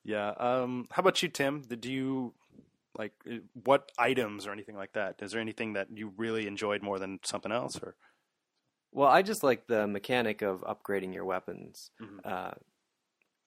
[0.04, 0.30] yeah.
[0.30, 1.62] Um, how about you, Tim?
[1.62, 2.32] Did you
[2.96, 5.16] like uh, what items or anything like that?
[5.20, 7.76] Is there anything that you really enjoyed more than something else?
[7.82, 7.96] Or
[8.92, 11.90] Well, I just like the mechanic of upgrading your weapons.
[12.00, 12.20] Mhm.
[12.24, 12.52] Uh,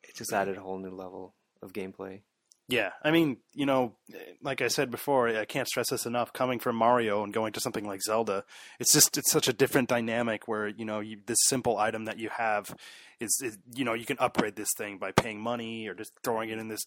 [0.03, 1.34] it just added a whole new level
[1.64, 2.22] of gameplay.
[2.68, 3.94] Yeah, I mean, you know,
[4.42, 6.34] like I said before, I can't stress this enough.
[6.34, 8.44] Coming from Mario and going to something like Zelda,
[8.80, 12.18] it's just it's such a different dynamic where you know you, this simple item that
[12.18, 12.76] you have
[13.20, 16.50] is, is you know you can upgrade this thing by paying money or just throwing
[16.50, 16.82] it in this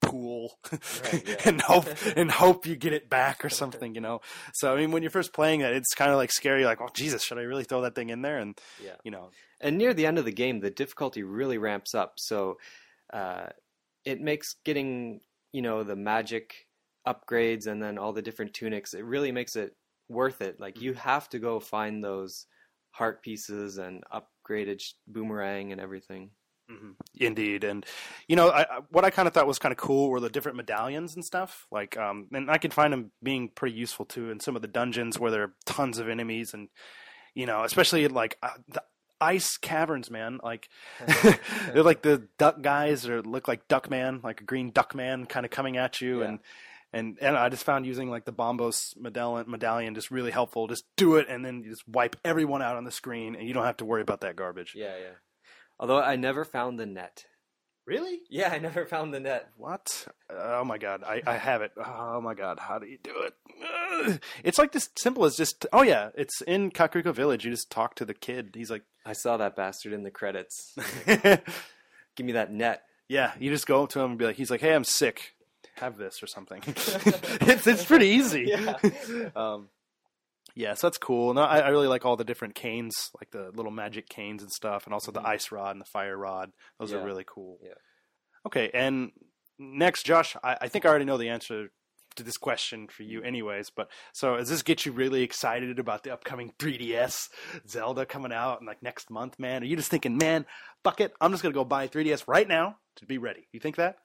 [0.00, 1.34] pool yeah.
[1.44, 1.86] and hope
[2.16, 3.96] and hope you get it back or something.
[3.96, 4.20] You know,
[4.54, 6.64] so I mean, when you're first playing that, it's kind of like scary.
[6.64, 8.38] Like, oh Jesus, should I really throw that thing in there?
[8.38, 8.94] And Yeah.
[9.02, 9.30] you know,
[9.60, 12.14] And near the end of the game, the difficulty really ramps up.
[12.18, 12.58] So
[13.12, 13.46] uh,
[14.08, 15.20] it makes getting,
[15.52, 16.66] you know, the magic
[17.06, 19.76] upgrades and then all the different tunics, it really makes it
[20.08, 20.58] worth it.
[20.58, 22.46] Like, you have to go find those
[22.90, 26.30] heart pieces and upgraded boomerang and everything.
[26.70, 26.96] Mhm.
[27.14, 27.86] Indeed, and
[28.28, 30.28] you know I, I- what I kind of thought was kind of cool were the
[30.28, 31.66] different medallions and stuff.
[31.70, 34.68] Like, um, and I can find them being pretty useful too in some of the
[34.68, 36.68] dungeons where there are tons of enemies, and
[37.34, 38.82] you know, especially like uh, the
[39.20, 40.40] ice caverns, man.
[40.42, 40.68] Like
[41.72, 45.50] they're like the duck guys, or look like Duckman, like a green Duckman, kind of
[45.50, 46.28] coming at you, Yeah.
[46.28, 46.38] and
[46.92, 50.66] and and I just found using like the Bombos medallion medallion just really helpful.
[50.68, 53.52] Just do it, and then you just wipe everyone out on the screen, and you
[53.54, 54.72] don't have to worry about that garbage.
[54.74, 55.14] Yeah, yeah.
[55.78, 57.26] Although I never found the net.
[57.86, 58.20] Really?
[58.28, 59.48] Yeah, I never found the net.
[59.56, 60.08] What?
[60.30, 61.72] Oh my god, I, I have it.
[61.82, 64.20] Oh my god, how do you do it?
[64.44, 65.64] It's like this simple as just.
[65.72, 67.44] Oh yeah, it's in Kakariko Village.
[67.44, 68.50] You just talk to the kid.
[68.54, 70.76] He's like, I saw that bastard in the credits.
[71.06, 72.82] Give me that net.
[73.08, 73.32] yeah.
[73.40, 75.34] You just go up to him and be like, he's like, hey, I'm sick.
[75.76, 76.62] Have this or something.
[76.66, 78.52] it's it's pretty easy.
[79.34, 79.70] um,
[80.54, 81.38] yeah, so that's cool.
[81.38, 84.84] I, I really like all the different canes, like the little magic canes and stuff,
[84.84, 86.50] and also the ice rod and the fire rod.
[86.78, 87.58] Those are really cool.
[87.62, 87.74] Yeah.
[88.44, 89.12] Okay, and
[89.58, 91.70] next, Josh, I, I think I already know the answer
[92.18, 93.26] to this question for you, mm.
[93.26, 93.70] anyways.
[93.70, 97.28] But so, does this get you really excited about the upcoming 3DS
[97.66, 99.62] Zelda coming out in like next month, man?
[99.62, 100.46] Are you just thinking, man,
[100.84, 103.48] fuck it, I'm just gonna go buy 3DS right now to be ready?
[103.52, 103.96] You think that?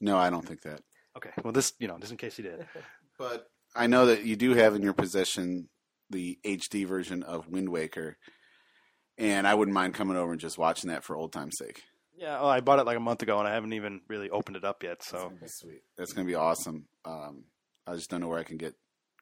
[0.00, 0.80] No, I don't think that.
[1.16, 2.66] Okay, well, this, you know, just in case you did.
[3.18, 5.68] But I know that you do have in your possession
[6.08, 8.16] the HD version of Wind Waker,
[9.18, 11.82] and I wouldn't mind coming over and just watching that for old time's sake.
[12.20, 14.58] Yeah, well, I bought it like a month ago, and I haven't even really opened
[14.58, 14.98] it up yet.
[14.98, 15.80] That's So gonna be sweet.
[15.96, 16.84] That's gonna be awesome.
[17.06, 17.44] Um,
[17.86, 18.74] I just don't know where I can get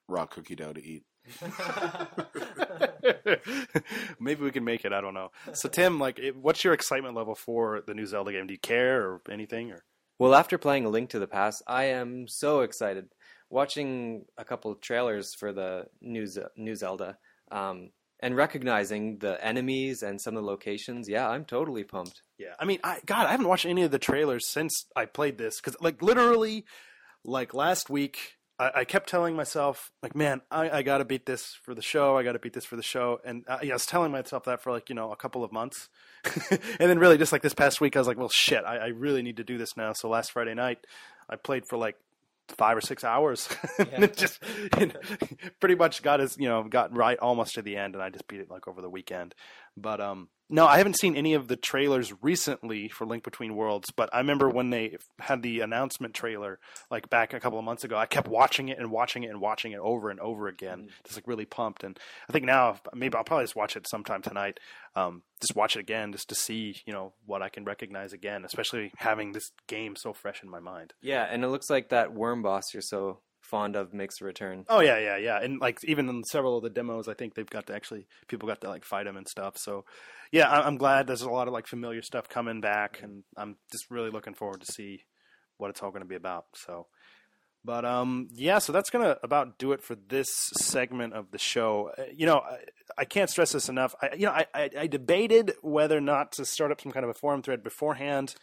[0.08, 1.04] raw cookie dough to eat.
[4.20, 4.92] Maybe we can make it.
[4.92, 5.30] I don't know.
[5.52, 8.46] So Tim, like, it, what's your excitement level for the new Zelda game?
[8.48, 9.70] Do you care or anything?
[9.70, 9.84] Or
[10.18, 13.10] Well, after playing A Link to the Past, I am so excited.
[13.50, 17.16] Watching a couple of trailers for the new Ze- new Zelda,
[17.52, 22.22] um, and recognizing the enemies and some of the locations, yeah, I'm totally pumped.
[22.38, 25.38] Yeah, I mean, I God, I haven't watched any of the trailers since I played
[25.38, 26.64] this because, like, literally,
[27.24, 31.26] like last week, I, I kept telling myself, like, man, I, I got to beat
[31.26, 32.16] this for the show.
[32.16, 34.62] I got to beat this for the show, and I, I was telling myself that
[34.62, 35.88] for like you know a couple of months,
[36.50, 38.86] and then really just like this past week, I was like, well, shit, I, I
[38.88, 39.92] really need to do this now.
[39.92, 40.78] So last Friday night,
[41.30, 41.96] I played for like
[42.56, 43.48] five or six hours.
[43.92, 44.42] And it just
[44.76, 44.96] and
[45.60, 48.26] pretty much got his you know got right almost to the end and i just
[48.28, 49.34] beat it like over the weekend.
[49.76, 53.90] But um no i haven't seen any of the trailers recently for link between worlds
[53.96, 56.58] but i remember when they had the announcement trailer
[56.90, 59.40] like back a couple of months ago i kept watching it and watching it and
[59.40, 61.84] watching it over and over again just like really pumped.
[61.84, 61.98] And
[62.28, 64.58] i think now maybe i'll probably just watch it sometime tonight
[64.96, 68.44] um just watch it again just to see you know what i can recognize again
[68.44, 70.92] especially having this game so fresh in my mind.
[71.00, 74.64] Yeah, and it looks like that worm boss you're so fond of makes a return.
[74.68, 77.48] Oh yeah, yeah, yeah, and like even in several of the demos, I think they've
[77.48, 79.56] got to actually people got to like fight him and stuff.
[79.58, 79.84] So
[80.30, 83.90] yeah, I'm glad there's a lot of like familiar stuff coming back, and I'm just
[83.90, 85.04] really looking forward to see
[85.56, 86.46] what it's all going to be about.
[86.54, 86.86] So,
[87.64, 91.90] but um, yeah, so that's gonna about do it for this segment of the show.
[91.98, 92.58] Uh, you know, I,
[92.98, 93.94] I can't stress this enough.
[94.02, 97.04] I, you know, I, I, I debated whether or not to start up some kind
[97.04, 98.34] of a forum thread beforehand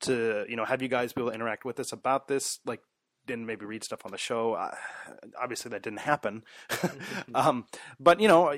[0.00, 2.80] to you know have you guys be able to interact with us about this like
[3.28, 4.74] didn't maybe read stuff on the show uh,
[5.40, 6.42] obviously that didn't happen.
[7.34, 7.66] Um,
[8.00, 8.54] but you know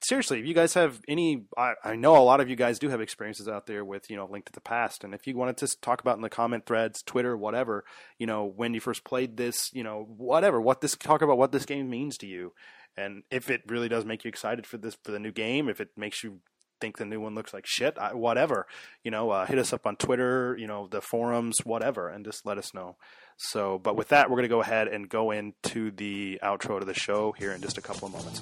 [0.00, 2.88] seriously if you guys have any I, I know a lot of you guys do
[2.88, 5.56] have experiences out there with you know link to the past and if you wanted
[5.58, 7.84] to talk about in the comment threads twitter whatever
[8.18, 11.52] you know when you first played this you know whatever what this talk about what
[11.52, 12.52] this game means to you.
[12.96, 15.80] And if it really does make you excited for this for the new game if
[15.80, 16.40] it makes you
[16.79, 18.65] think the new one looks like shit, I, whatever.
[19.03, 22.45] You know, uh, hit us up on Twitter, you know, the forums, whatever, and just
[22.45, 22.95] let us know.
[23.37, 26.85] So, but with that, we're going to go ahead and go into the outro to
[26.85, 28.41] the show here in just a couple of moments.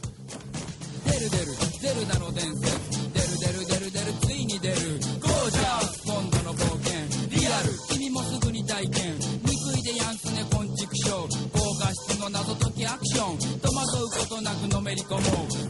[1.07, 1.45] 出る出る
[1.81, 4.76] ゼルダの伝説出る出る出る出るついに出る
[5.19, 6.93] ゴージャス今度の冒険
[7.31, 15.22] リアル君もすぐに体験憎いでやんすね昆虫賞高画質の謎解きアクション戸惑うことなくのめり込もう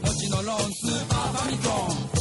[0.06, 2.21] もちのろんスーパーファミコ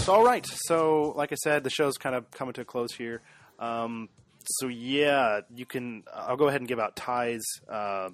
[0.00, 0.46] So, all right.
[0.66, 3.20] So, like I said, the show's kind of coming to a close here.
[3.58, 4.08] Um,
[4.44, 6.04] so, yeah, you can.
[6.12, 8.08] I'll go ahead and give out Ty's uh,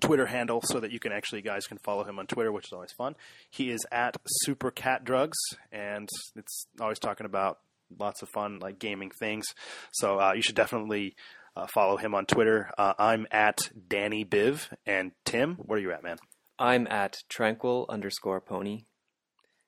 [0.00, 2.66] Twitter handle so that you can actually, you guys can follow him on Twitter, which
[2.66, 3.14] is always fun.
[3.50, 5.38] He is at Super Cat Drugs,
[5.70, 7.60] and it's always talking about
[7.98, 9.46] lots of fun, like gaming things.
[9.92, 11.14] So, uh, you should definitely.
[11.54, 12.70] Uh, follow him on Twitter.
[12.78, 14.68] Uh, I'm at Danny Biv.
[14.86, 16.16] And Tim, where are you at, man?
[16.58, 18.84] I'm at tranquil underscore pony.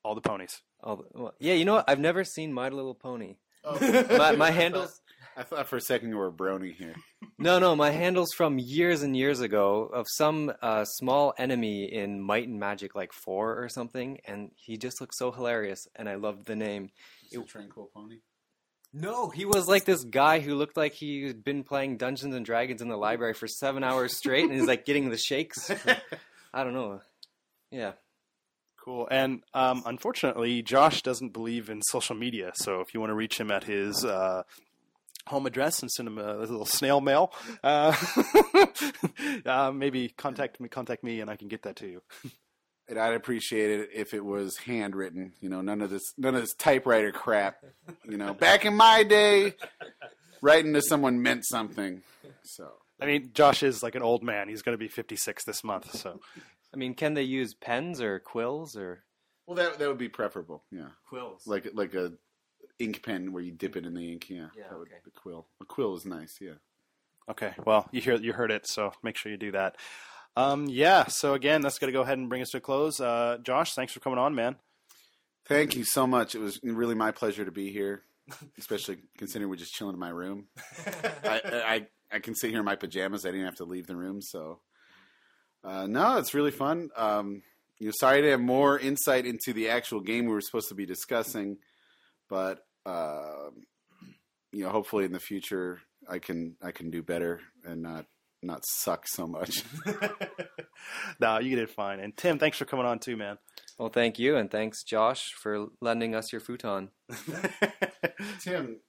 [0.03, 0.63] All the ponies.
[0.85, 1.89] All the, well, yeah, you know what?
[1.89, 3.37] I've never seen My Little Pony.
[3.81, 5.01] my, my handles.
[5.35, 6.95] I thought for a second you were a brony here.
[7.37, 12.21] No, no, my handle's from years and years ago of some uh, small enemy in
[12.21, 16.15] Might and Magic, like four or something, and he just looked so hilarious, and I
[16.15, 16.91] loved the name.
[17.31, 18.19] Is it Tranquil Pony?
[18.93, 22.81] No, he was like this guy who looked like he'd been playing Dungeons and Dragons
[22.81, 25.69] in the library for seven hours straight, and he's like getting the shakes.
[26.53, 27.01] I don't know.
[27.71, 27.93] Yeah.
[28.85, 29.07] Cool.
[29.09, 32.51] And um, unfortunately, Josh doesn't believe in social media.
[32.53, 34.43] So if you want to reach him at his uh,
[35.25, 37.33] home address and send him a little snail mail,
[37.63, 37.95] uh,
[39.47, 42.03] uh, maybe contact me, contact me, and I can get that to you.
[42.87, 45.33] And I'd appreciate it if it was handwritten.
[45.41, 47.57] You know, none of this, none of this typewriter crap.
[48.07, 49.55] You know, back in my day,
[50.43, 52.03] writing to someone meant something.
[52.43, 52.71] So
[53.01, 54.47] I mean, Josh is like an old man.
[54.47, 55.93] He's going to be 56 this month.
[55.95, 56.19] So
[56.75, 59.03] I mean, can they use pens or quills or
[59.47, 60.63] well, that that would be preferable.
[60.71, 61.47] Yeah, quills?
[61.47, 62.13] like like a
[62.79, 64.29] ink pen where you dip it in the ink.
[64.29, 64.97] Yeah, Yeah, that would okay.
[65.05, 65.47] the quill.
[65.61, 66.37] A quill is nice.
[66.41, 66.55] Yeah.
[67.29, 69.77] Okay, well, you hear you heard it, so make sure you do that.
[70.35, 71.05] Um, yeah.
[71.07, 72.99] So again, that's going to go ahead and bring us to a close.
[72.99, 74.57] Uh, Josh, thanks for coming on, man.
[75.47, 76.35] Thank you so much.
[76.35, 78.03] It was really my pleasure to be here,
[78.57, 80.47] especially considering we're just chilling in my room.
[81.23, 83.25] I, I I can sit here in my pajamas.
[83.25, 84.59] I didn't have to leave the room, so
[85.65, 86.89] uh, no, it's really fun.
[86.95, 87.41] Um,
[87.79, 90.75] you know, sorry to have more insight into the actual game we were supposed to
[90.75, 91.57] be discussing,
[92.29, 93.49] but uh,
[94.51, 98.05] you know, hopefully in the future I can I can do better and not
[98.43, 99.63] not suck so much.
[101.19, 101.99] no, you did fine.
[101.99, 103.37] And Tim, thanks for coming on too, man.
[103.77, 106.91] Well, thank you, and thanks, Josh, for lending us your futon.
[108.41, 108.79] Tim,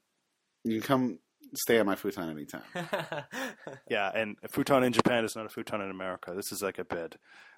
[0.64, 1.18] you can come
[1.54, 2.62] stay on my futon anytime.
[3.90, 6.32] Yeah, and a futon in Japan is not a futon in America.
[6.34, 7.16] This is like a bed.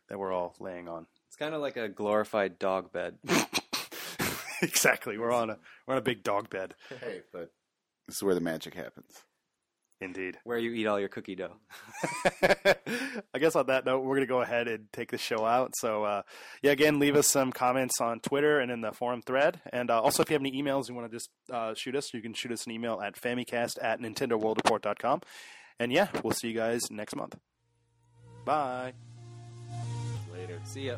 [0.08, 1.06] that we're all laying on.
[1.26, 3.16] It's kind of like a glorified dog bed.
[4.62, 5.18] exactly.
[5.18, 6.74] We're on a we're on a big dog bed.
[7.00, 7.50] Hey, but
[8.06, 9.22] this is where the magic happens.
[10.00, 10.38] Indeed.
[10.44, 11.56] where you eat all your cookie dough.
[13.34, 15.72] I guess on that note, we're going to go ahead and take the show out.
[15.76, 16.22] So, uh,
[16.62, 19.60] yeah, again, leave us some comments on Twitter and in the forum thread.
[19.72, 22.14] And uh, also, if you have any emails you want to just uh, shoot us,
[22.14, 25.20] you can shoot us an email at famicast at nintendoworldreport.com.
[25.80, 27.36] And yeah, we'll see you guys next month.
[28.44, 28.92] Bye.
[30.32, 30.58] Later.
[30.64, 30.96] See ya.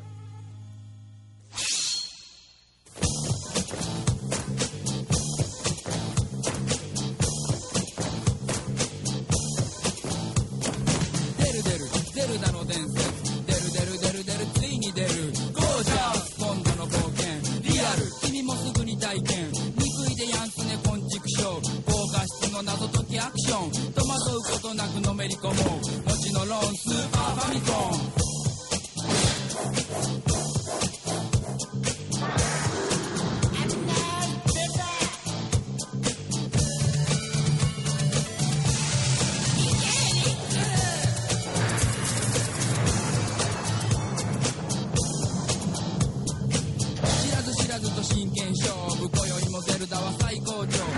[23.51, 23.71] ション。
[23.93, 25.55] 戸惑うことなくのめり込もう。
[26.07, 27.99] 後のローンスーパーファミコン。
[47.19, 49.11] 知らず知らずと真剣勝負。
[49.11, 50.90] 今宵もゼルダは最高潮。